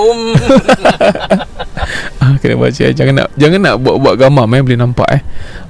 ah, 2.21 2.33
Kena 2.37 2.55
baca. 2.61 2.81
Eh. 2.85 2.93
Jangan 2.93 3.13
nak 3.17 3.27
Jangan 3.35 3.59
nak 3.59 3.75
buat-buat 3.81 4.15
gamam 4.21 4.47
eh 4.53 4.61
Boleh 4.61 4.79
nampak 4.79 5.09
eh. 5.11 5.21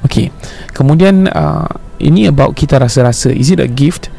Okay 0.04 0.28
Kemudian 0.76 1.32
uh, 1.32 1.72
Ini 1.98 2.30
about 2.30 2.54
kita 2.58 2.82
rasa-rasa. 2.82 3.32
Is 3.32 3.54
it 3.54 3.64
a 3.64 3.70
gift? 3.70 4.12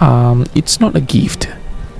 Um, 0.00 0.48
it's 0.56 0.80
not 0.80 0.96
a 0.96 1.04
gift. 1.04 1.52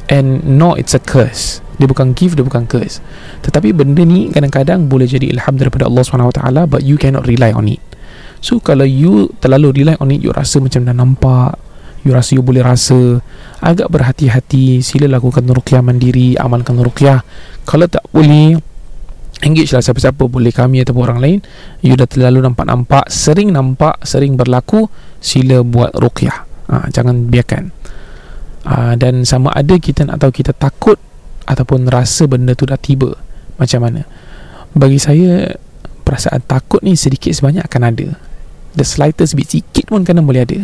And 0.08 0.42
no 0.42 0.74
it's 0.74 0.96
a 0.96 1.00
curse. 1.00 1.60
Dia 1.80 1.88
bukan 1.88 2.12
gift 2.12 2.36
Dia 2.36 2.44
bukan 2.44 2.68
curse. 2.68 3.00
Tetapi 3.40 3.72
benda 3.72 4.04
ni 4.04 4.28
Kadang-kadang 4.28 4.92
boleh 4.92 5.08
jadi 5.08 5.32
ilham 5.32 5.56
Daripada 5.56 5.88
Allah 5.88 6.04
SWT 6.04 6.42
But 6.68 6.84
you 6.84 7.00
cannot 7.00 7.24
rely 7.24 7.56
on 7.56 7.72
it. 7.72 7.80
So 8.44 8.60
kalau 8.60 8.84
you 8.84 9.32
Terlalu 9.40 9.80
rely 9.80 9.96
on 9.96 10.12
it 10.12 10.20
You 10.20 10.36
rasa 10.36 10.60
macam 10.60 10.84
dah 10.84 10.92
nampak 10.92 11.56
You 12.04 12.12
rasa 12.12 12.36
you 12.36 12.44
boleh 12.44 12.60
rasa 12.60 13.24
Agak 13.64 13.88
berhati-hati 13.88 14.84
Sila 14.84 15.08
lakukan 15.08 15.48
ruqyah 15.48 15.80
mandiri 15.80 16.36
Amalkan 16.36 16.76
ruqyah. 16.76 17.24
Kalau 17.64 17.88
tak 17.88 18.04
boleh 18.12 18.60
Engage 19.40 19.72
lah 19.72 19.80
siapa-siapa 19.80 20.20
Boleh 20.28 20.52
kami 20.52 20.84
ataupun 20.84 21.00
orang 21.00 21.20
lain. 21.24 21.38
You 21.80 21.96
dah 21.96 22.04
terlalu 22.04 22.44
nampak-nampak 22.44 23.08
Sering 23.08 23.56
nampak 23.56 24.04
Sering 24.04 24.36
berlaku 24.36 24.84
Sila 25.16 25.64
buat 25.64 25.96
ruqyah. 25.96 26.44
Ha, 26.68 26.92
Jangan 26.92 27.24
biarkan 27.32 27.79
ha, 28.66 28.96
Dan 28.96 29.24
sama 29.24 29.52
ada 29.54 29.76
kita 29.76 30.04
nak 30.08 30.20
tahu 30.20 30.32
Kita 30.34 30.52
takut 30.52 30.98
Ataupun 31.46 31.88
rasa 31.88 32.28
benda 32.28 32.52
tu 32.52 32.68
dah 32.68 32.78
tiba 32.80 33.14
Macam 33.56 33.80
mana? 33.84 34.04
Bagi 34.76 34.98
saya 35.00 35.56
Perasaan 36.00 36.42
takut 36.42 36.82
ni 36.82 36.98
sedikit 36.98 37.30
sebanyak 37.30 37.62
akan 37.70 37.82
ada. 37.86 38.08
The 38.74 38.82
slightest 38.82 39.38
bit 39.38 39.46
Sikit 39.46 39.86
pun 39.86 40.02
kadang 40.02 40.26
boleh 40.26 40.42
ada. 40.42 40.58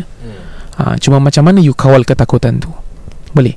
Ha, 0.77 0.99
Cuma 0.99 1.23
macam 1.23 1.47
mana 1.47 1.63
you 1.63 1.71
kawal 1.71 2.03
ketakutan 2.03 2.59
tu? 2.59 2.71
Boleh. 3.31 3.55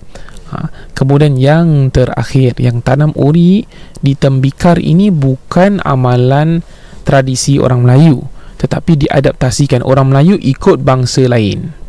Ha, 0.54 0.70
Kemudian 0.94 1.34
yang 1.34 1.90
terakhir 1.90 2.58
Yang 2.58 2.82
tanam 2.86 3.10
uri 3.18 3.66
Di 3.98 4.14
tembikar 4.14 4.78
ini 4.78 5.10
bukan 5.10 5.82
amalan 5.82 6.62
Tradisi 7.02 7.58
orang 7.58 7.82
Melayu 7.86 8.22
Tetapi 8.58 9.06
diadaptasikan. 9.06 9.82
Orang 9.82 10.14
Melayu 10.14 10.38
ikut 10.38 10.82
bangsa 10.82 11.26
lain 11.26 11.79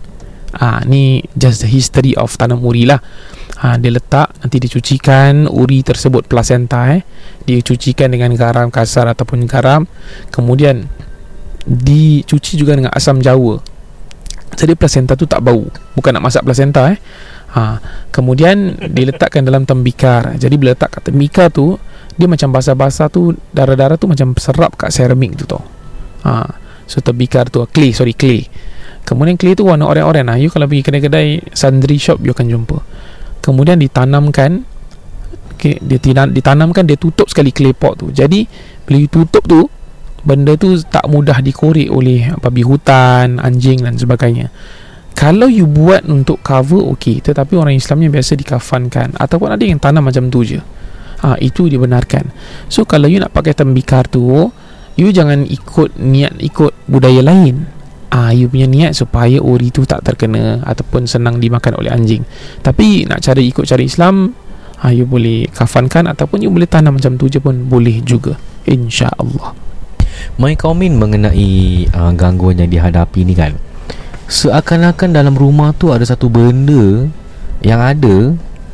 Ah, 0.51 0.83
ni 0.83 1.23
just 1.31 1.63
the 1.63 1.69
history 1.71 2.11
of 2.19 2.35
tanam 2.35 2.59
uri 2.59 2.83
lah. 2.83 2.99
ha, 3.63 3.79
Dia 3.79 3.87
letak 3.87 4.35
Nanti 4.43 4.59
dicucikan 4.59 5.47
Uri 5.47 5.79
tersebut 5.79 6.27
Placenta 6.27 6.91
eh. 6.91 7.07
Dia 7.47 7.63
cucikan 7.63 8.11
dengan 8.11 8.35
garam 8.35 8.67
kasar 8.67 9.07
Ataupun 9.07 9.47
garam. 9.47 9.87
Kemudian 10.27 10.91
Dicuci 11.63 12.57
juga 12.59 12.75
dengan 12.75 12.91
asam 12.91 13.23
jawa. 13.23 13.61
Jadi 14.51 14.75
placenta 14.75 15.15
tu 15.15 15.23
tak 15.23 15.39
bau. 15.39 15.63
Bukan 15.95 16.11
nak 16.11 16.27
masak 16.27 16.43
placenta 16.43 16.91
eh. 16.91 16.99
Ha, 17.55 17.79
Kemudian 18.11 18.75
Diletakkan 18.91 19.47
dalam 19.47 19.63
tembikar. 19.63 20.35
Jadi 20.35 20.55
bila 20.59 20.75
letak 20.75 20.99
kat 20.99 21.07
tembikar 21.07 21.47
tu 21.47 21.79
Dia 22.19 22.27
macam 22.27 22.51
basah-basah 22.51 23.07
tu 23.07 23.31
Darah-darah 23.55 23.95
tu 23.95 24.11
macam 24.11 24.35
serap 24.35 24.75
kat 24.75 24.91
ceramik 24.91 25.39
tu 25.39 25.47
tau. 25.47 25.63
Ha, 26.27 26.43
So 26.91 26.99
tembikar 26.99 27.47
tu 27.47 27.63
Clay 27.71 27.95
sorry 27.95 28.11
clay 28.11 28.51
Kemudian 29.01 29.35
clay 29.35 29.57
tu 29.57 29.67
warna 29.67 29.89
oranye-oranye 29.89 30.27
lah. 30.27 30.37
You 30.37 30.53
kalau 30.53 30.69
pergi 30.69 30.85
kedai-kedai 30.85 31.27
Sundry 31.51 31.97
shop 31.97 32.21
You 32.21 32.31
akan 32.31 32.47
jumpa. 32.47 32.77
Kemudian 33.41 33.81
ditanamkan 33.81 34.61
okay, 35.57 35.81
Dia 35.81 35.97
tina- 35.97 36.29
ditanamkan 36.29 36.85
Dia 36.85 36.95
tutup 36.95 37.27
sekali 37.27 37.49
clay 37.49 37.73
pot 37.73 37.97
tu. 37.97 38.13
Jadi 38.13 38.45
Bila 38.85 38.97
you 39.01 39.09
tutup 39.09 39.43
tu 39.49 39.67
Benda 40.21 40.53
tu 40.53 40.77
tak 40.85 41.09
mudah 41.09 41.41
dikorek 41.41 41.89
oleh 41.89 42.29
Babi 42.37 42.61
hutan 42.61 43.41
Anjing 43.41 43.81
dan 43.81 43.97
sebagainya. 43.97 44.53
Kalau 45.17 45.49
you 45.49 45.65
buat 45.65 46.05
untuk 46.05 46.45
cover 46.45 46.93
Okey 46.93 47.25
Tetapi 47.25 47.57
orang 47.57 47.73
Islamnya 47.73 48.13
biasa 48.13 48.37
dikafankan 48.37 49.17
Ataupun 49.17 49.49
ada 49.49 49.65
yang 49.65 49.81
tanam 49.81 50.05
macam 50.05 50.29
tu 50.29 50.45
je. 50.45 50.61
Ha, 51.25 51.41
Itu 51.41 51.65
dibenarkan. 51.65 52.29
So 52.69 52.85
kalau 52.85 53.09
you 53.09 53.17
nak 53.17 53.33
pakai 53.33 53.57
tembikar 53.57 54.05
tu 54.05 54.53
You 54.93 55.09
jangan 55.09 55.49
ikut 55.49 55.97
Niat 55.97 56.37
ikut 56.37 56.85
budaya 56.85 57.25
lain 57.25 57.80
Ah, 58.11 58.35
you 58.35 58.51
punya 58.51 58.67
niat 58.67 58.91
supaya 58.91 59.39
uri 59.39 59.71
tu 59.71 59.87
tak 59.87 60.03
terkena 60.03 60.59
ataupun 60.67 61.07
senang 61.07 61.39
dimakan 61.39 61.79
oleh 61.79 61.95
anjing. 61.95 62.27
Tapi 62.59 63.07
nak 63.07 63.23
cara 63.23 63.39
ikut 63.39 63.63
cara 63.63 63.79
Islam, 63.79 64.35
ah, 64.83 64.91
you 64.91 65.07
boleh 65.07 65.47
kafankan 65.47 66.11
ataupun 66.11 66.43
you 66.43 66.51
boleh 66.51 66.67
tanam 66.67 66.99
macam 66.99 67.15
tu 67.15 67.31
je 67.31 67.39
pun 67.39 67.55
boleh 67.55 68.03
juga. 68.03 68.35
InsyaAllah. 68.67 69.71
My 70.37 70.53
komen 70.57 70.97
mengenai 70.97 71.87
uh, 71.91 72.11
gangguan 72.13 72.59
yang 72.61 72.69
dihadapi 72.69 73.25
ni 73.25 73.33
kan 73.33 73.57
Seakan-akan 74.31 75.11
dalam 75.11 75.35
rumah 75.35 75.75
tu 75.75 75.91
ada 75.91 76.05
satu 76.07 76.31
benda 76.31 77.09
Yang 77.65 77.81
ada 77.81 78.17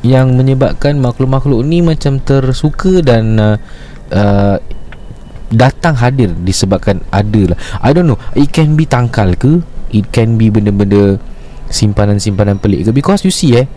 Yang 0.06 0.28
menyebabkan 0.38 1.00
makhluk-makhluk 1.02 1.66
ni 1.66 1.82
macam 1.82 2.22
tersuka 2.22 3.02
dan 3.02 3.40
uh, 3.40 3.56
uh, 4.14 4.58
Datang 5.48 5.95
hadir 5.95 6.36
disebabkan 6.43 7.00
ada 7.08 7.56
lah 7.56 7.58
I 7.80 7.95
don't 7.95 8.08
know 8.08 8.20
It 8.36 8.52
can 8.52 8.76
be 8.76 8.84
tangkal 8.84 9.39
ke? 9.39 9.64
It 9.95 10.12
can 10.12 10.36
be 10.36 10.52
benda-benda 10.52 11.20
Simpanan-simpanan 11.72 12.60
pelik 12.60 12.88
ke? 12.88 12.91
Because 12.91 13.24
you 13.24 13.32
see 13.32 13.56
eh 13.56 13.68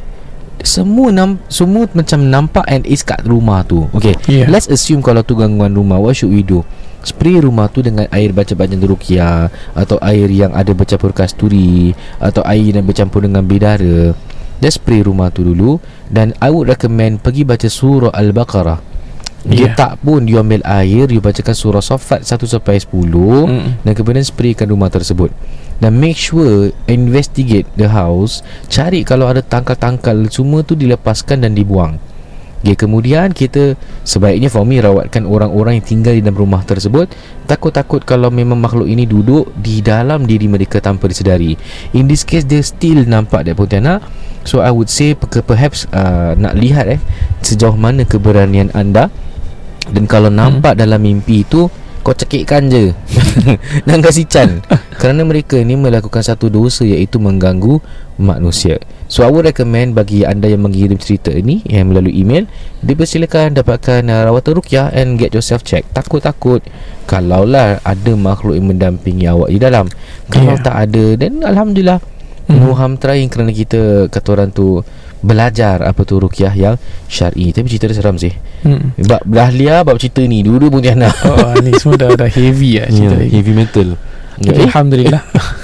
semua 0.60 1.08
nam, 1.08 1.40
semua 1.48 1.88
macam 1.96 2.20
nampak 2.20 2.68
and 2.68 2.84
is 2.84 3.00
kat 3.00 3.24
rumah 3.24 3.64
tu 3.64 3.88
Okay? 3.96 4.12
Yeah. 4.28 4.48
Let's 4.48 4.68
assume 4.68 5.00
kalau 5.00 5.24
tu 5.24 5.32
gangguan 5.32 5.72
rumah 5.72 5.96
What 5.96 6.20
should 6.20 6.32
we 6.32 6.44
do? 6.44 6.64
Spray 7.00 7.40
rumah 7.40 7.72
tu 7.72 7.80
dengan 7.80 8.04
air 8.12 8.36
baca-baca 8.36 8.76
ruqyah 8.76 9.48
Atau 9.72 9.96
air 10.04 10.28
yang 10.28 10.52
ada 10.52 10.76
bercampur 10.76 11.16
kasturi 11.16 11.96
Atau 12.20 12.44
air 12.44 12.76
yang 12.76 12.84
bercampur 12.84 13.24
dengan 13.24 13.40
bidara 13.48 14.12
Just 14.60 14.84
spray 14.84 15.00
rumah 15.00 15.32
tu 15.32 15.40
dulu 15.40 15.80
Dan 16.12 16.36
I 16.44 16.52
would 16.52 16.68
recommend 16.68 17.24
Pergi 17.24 17.48
baca 17.48 17.64
surah 17.64 18.12
Al-Baqarah 18.12 18.89
Dia 19.40 19.72
Yeah. 19.72 19.76
tak 19.76 19.92
pun 20.04 20.28
You 20.28 20.36
ambil 20.36 20.60
air 20.68 21.08
You 21.08 21.24
bacakan 21.24 21.56
surah 21.56 21.80
Sofat 21.80 22.28
1 22.28 22.44
sampai 22.44 22.76
10 22.76 23.48
Mm. 23.48 23.80
Dan 23.80 23.92
kemudian 23.96 24.20
spraykan 24.20 24.68
rumah 24.68 24.92
tersebut. 24.92 25.32
Dan 25.80 25.96
make 25.96 26.20
sure 26.20 26.76
Investigate 26.84 27.64
the 27.74 27.88
house 27.88 28.44
Cari 28.68 29.00
kalau 29.00 29.32
ada 29.32 29.40
tangkal-tangkal 29.40 30.28
Semua 30.28 30.60
tu 30.60 30.76
dilepaskan 30.76 31.48
dan 31.48 31.56
dibuang. 31.56 31.96
Okay, 32.60 32.76
kemudian 32.76 33.32
kita 33.32 33.72
sebaiknya 34.04 34.52
for 34.52 34.68
me 34.68 34.84
rawatkan 34.84 35.24
orang-orang 35.24 35.80
yang 35.80 35.86
tinggal 35.96 36.12
di 36.12 36.20
dalam 36.20 36.36
rumah 36.36 36.60
tersebut. 36.60 37.08
Takut-takut 37.48 38.04
kalau 38.04 38.28
memang 38.28 38.60
makhluk 38.60 38.84
ini 38.84 39.08
duduk 39.08 39.48
di 39.56 39.80
dalam 39.80 40.28
diri 40.28 40.44
mereka 40.44 40.76
tanpa 40.76 41.08
disedari. 41.08 41.56
In 41.96 42.04
this 42.04 42.20
case 42.20 42.44
dia 42.44 42.60
still 42.60 43.08
nampak 43.08 43.48
dia 43.48 43.56
pontianak. 43.56 44.04
So 44.44 44.60
I 44.60 44.68
would 44.68 44.92
say 44.92 45.16
pe- 45.16 45.40
perhaps 45.40 45.88
uh, 45.88 46.36
nak 46.36 46.52
lihat 46.52 46.84
eh 46.92 47.00
sejauh 47.40 47.80
mana 47.80 48.04
keberanian 48.04 48.68
anda 48.76 49.08
dan 49.88 50.04
kalau 50.04 50.28
nampak 50.28 50.76
hmm. 50.76 50.80
dalam 50.84 51.00
mimpi 51.00 51.42
itu 51.42 51.72
kau 52.00 52.16
cekikkan 52.16 52.68
je. 52.72 52.96
Dan 53.88 54.00
kasih 54.00 54.24
can. 54.28 54.64
Kerana 55.00 55.24
mereka 55.24 55.60
ni 55.60 55.76
melakukan 55.76 56.24
satu 56.24 56.48
dosa 56.48 56.84
Iaitu 56.84 57.20
mengganggu 57.20 57.80
manusia. 58.20 58.80
So 59.08 59.24
I 59.24 59.32
would 59.32 59.48
recommend 59.48 59.96
bagi 59.96 60.24
anda 60.24 60.48
yang 60.48 60.62
mengirim 60.64 61.00
cerita 61.00 61.34
ini 61.34 61.66
Yang 61.66 61.86
melalui 61.90 62.14
email 62.14 62.44
Dipersilakan 62.84 63.58
dapatkan 63.58 64.06
uh, 64.06 64.22
rawatan 64.28 64.60
rukyah 64.60 64.86
And 64.94 65.18
get 65.18 65.32
yourself 65.32 65.64
check 65.64 65.88
Takut-takut. 65.92 66.64
Kalaulah 67.08 67.80
ada 67.84 68.12
makhluk 68.16 68.56
yang 68.56 68.72
mendampingi 68.72 69.28
awak 69.28 69.52
di 69.52 69.58
dalam. 69.60 69.88
Kalau 70.28 70.56
Yeah. 70.56 70.64
tak 70.64 70.76
ada 70.88 71.04
Dan 71.20 71.44
Alhamdulillah. 71.44 72.00
Muham 72.50 72.98
trying 72.98 73.28
kerana 73.30 73.52
kita 73.52 74.08
Kata 74.08 74.28
orang 74.34 74.50
tu 74.50 74.82
Belajar 75.20 75.84
apa 75.84 76.00
tu 76.08 76.16
rukyah 76.16 76.52
yang 76.56 76.76
syar'i. 77.06 77.52
Tapi 77.52 77.66
cerita 77.68 77.92
dia 77.92 77.96
seram 78.00 78.16
sih. 78.16 78.32
Hmm. 78.60 78.92
Bab 78.96 79.24
Dahlia 79.24 79.80
Bab 79.80 79.96
cerita 79.96 80.20
ni 80.20 80.44
Dua-dua 80.44 80.68
pun 80.68 80.84
tiada 80.84 81.08
Oh, 81.32 81.56
ni 81.64 81.72
semua 81.80 81.96
dah, 81.96 82.12
dah 82.12 82.28
heavy 82.28 82.76
lah 82.76 82.92
cerita 82.92 83.16
yeah, 83.16 83.32
Heavy 83.32 83.52
metal. 83.56 83.88
Okay, 84.40 84.68
Alhamdulillah. 84.68 85.20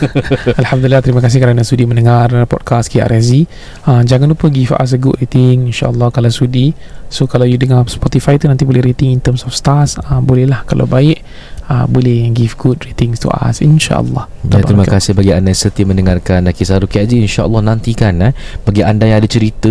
Alhamdulillah 0.64 1.00
Terima 1.00 1.20
kasih 1.24 1.40
kerana 1.40 1.60
sudi 1.64 1.84
mendengar 1.88 2.28
Podcast 2.44 2.88
KRSZ 2.92 3.44
uh, 3.88 4.00
Jangan 4.04 4.32
lupa 4.32 4.48
give 4.52 4.72
us 4.72 4.92
a 4.92 5.00
good 5.00 5.16
rating 5.16 5.72
InsyaAllah 5.72 6.08
kalau 6.12 6.28
sudi. 6.28 6.72
So 7.12 7.28
kalau 7.28 7.44
you 7.44 7.60
dengar 7.60 7.84
Spotify 7.88 8.36
tu 8.40 8.48
Nanti 8.48 8.64
boleh 8.64 8.80
rating 8.80 9.16
in 9.16 9.20
terms 9.20 9.44
of 9.44 9.52
stars. 9.52 9.96
Uh, 10.00 10.20
Boleh 10.20 10.48
lah 10.48 10.64
Kalau 10.64 10.84
baik 10.88 11.20
uh, 11.68 11.84
Boleh 11.86 12.30
give 12.30 12.54
good 12.56 12.82
ratings 12.82 13.18
to 13.18 13.28
us 13.28 13.60
InsyaAllah. 13.60 14.26
Ya, 14.46 14.62
terima 14.62 14.86
kasih 14.86 15.12
bagi 15.12 15.34
anda 15.34 15.50
yang 15.50 15.58
setia 15.58 15.82
mendengarkan 15.82 16.46
uh, 16.46 16.54
Kisah 16.54 16.78
Ruki 16.78 17.02
SG 17.02 17.18
InsyaAllah 17.20 17.60
nantikan 17.60 18.14
eh, 18.22 18.32
Bagi 18.62 18.82
anda 18.82 19.04
yang 19.04 19.18
ada 19.18 19.26
cerita 19.26 19.68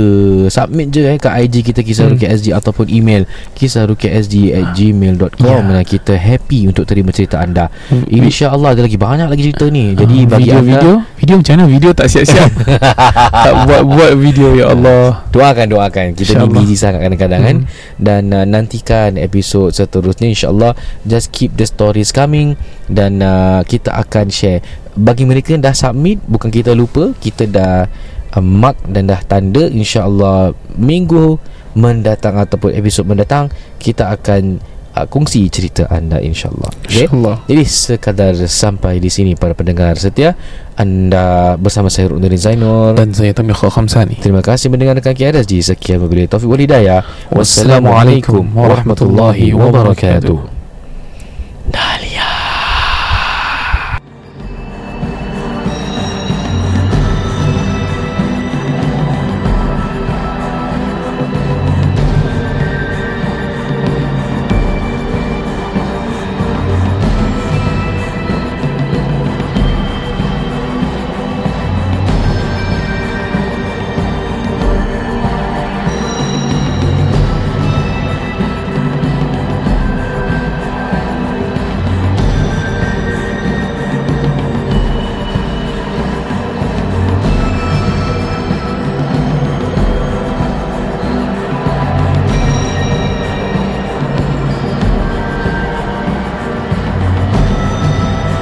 Submit 0.47 0.91
je 0.91 1.01
eh, 1.05 1.15
Kat 1.15 1.39
IG 1.39 1.63
kita 1.63 1.79
Kisah 1.79 2.05
Hmm. 2.05 2.13
Ruki 2.13 2.27
SG 2.27 2.47
Ataupun 2.51 2.91
email 2.91 3.23
Kisah 3.55 3.87
Ruki 3.87 4.11
SG 4.11 4.51
at 4.51 4.75
gmail.com 4.75 5.63
Ya. 5.65 5.73
Dan 5.73 5.85
Kita 5.85 6.13
happy 6.13 6.67
untuk 6.67 6.83
terima 6.85 7.09
cerita 7.09 7.39
anda. 7.39 7.71
Hmm, 7.87 8.03
InsyaAllah 8.05 8.75
ada 8.75 8.83
lagi 8.83 8.97
banyak 8.97 9.27
lagi 9.27 9.41
cerita 9.47 9.65
ni. 9.69 9.93
Jadi 9.93 10.15
Ah, 10.21 10.27
bagi 10.27 10.43
video, 10.45 10.59
anda 10.59 10.69
video 10.75 10.93
Video 11.25 11.41
macam 11.41 11.53
mana? 11.57 11.65
Video 11.65 11.89
tak 11.89 12.05
siap-siap. 12.05 12.51
Tak 13.49 13.53
buat-buat 13.65 14.13
video 14.21 14.53
Ya 14.53 14.69
Allah. 14.69 15.25
Doakan 15.33 15.73
doakan. 15.73 16.13
Kita 16.13 16.37
ni 16.37 16.45
busy 16.53 16.77
sangat 16.77 17.01
kadang-kadang 17.01 17.41
kan? 17.41 17.57
Hmm. 17.65 17.97
Dan 17.97 18.21
uh, 18.29 18.45
nantikan 18.45 19.17
episod 19.17 19.73
seterusnya 19.73 20.29
InsyaAllah. 20.29 20.77
Just 21.01 21.33
keep 21.33 21.57
the 21.57 21.65
stories 21.65 22.13
coming. 22.13 22.53
Dan 22.85 23.25
uh, 23.25 23.65
kita 23.65 23.97
akan 23.97 24.29
share. 24.29 24.61
Bagi 24.93 25.25
mereka 25.25 25.57
yang 25.57 25.65
dah 25.65 25.75
submit 25.75 26.23
Bukan 26.23 26.47
kita 26.47 26.71
lupa 26.71 27.11
Kita 27.19 27.43
dah 27.49 27.83
uh, 28.31 28.45
mark 28.45 28.79
dan 28.87 29.11
dah 29.11 29.19
tanda 29.27 29.67
InsyaAllah 29.67 30.55
Minggu 30.79 31.35
mendatang 31.75 32.39
Ataupun 32.39 32.71
episod 32.71 33.03
mendatang 33.03 33.51
Kita 33.75 34.13
akan 34.15 34.63
uh, 34.95 35.05
kongsi 35.05 35.45
cerita 35.51 35.85
anda 35.91 36.23
InsyaAllah. 36.23 36.71
Okay? 36.87 37.05
InsyaAllah. 37.05 37.37
Jadi 37.45 37.63
sekadar 37.67 38.33
sampai 38.47 39.03
di 39.03 39.11
sini 39.11 39.35
para 39.35 39.51
pendengar 39.51 39.99
setia 39.99 40.33
Anda 40.75 41.55
bersama 41.55 41.87
saya 41.87 42.11
Ruknuddin 42.11 42.35
Zainul 42.39 42.95
Dan 42.95 43.15
saya 43.15 43.31
Tamir 43.31 43.55
Khamsani. 43.55 44.19
Terima 44.19 44.43
kasih 44.43 44.71
mendengarkan 44.71 45.15
KRSG 45.15 45.63
Sekian 45.63 46.03
wabillahi 46.03 46.27
taufiq 46.27 46.47
wal 46.47 46.63
hidayah 46.63 47.03
Wassalamualaikum 47.31 48.43
warahmatullahi 48.55 49.55
wabarakatuh. 49.55 50.39
Dahlia 51.71 52.44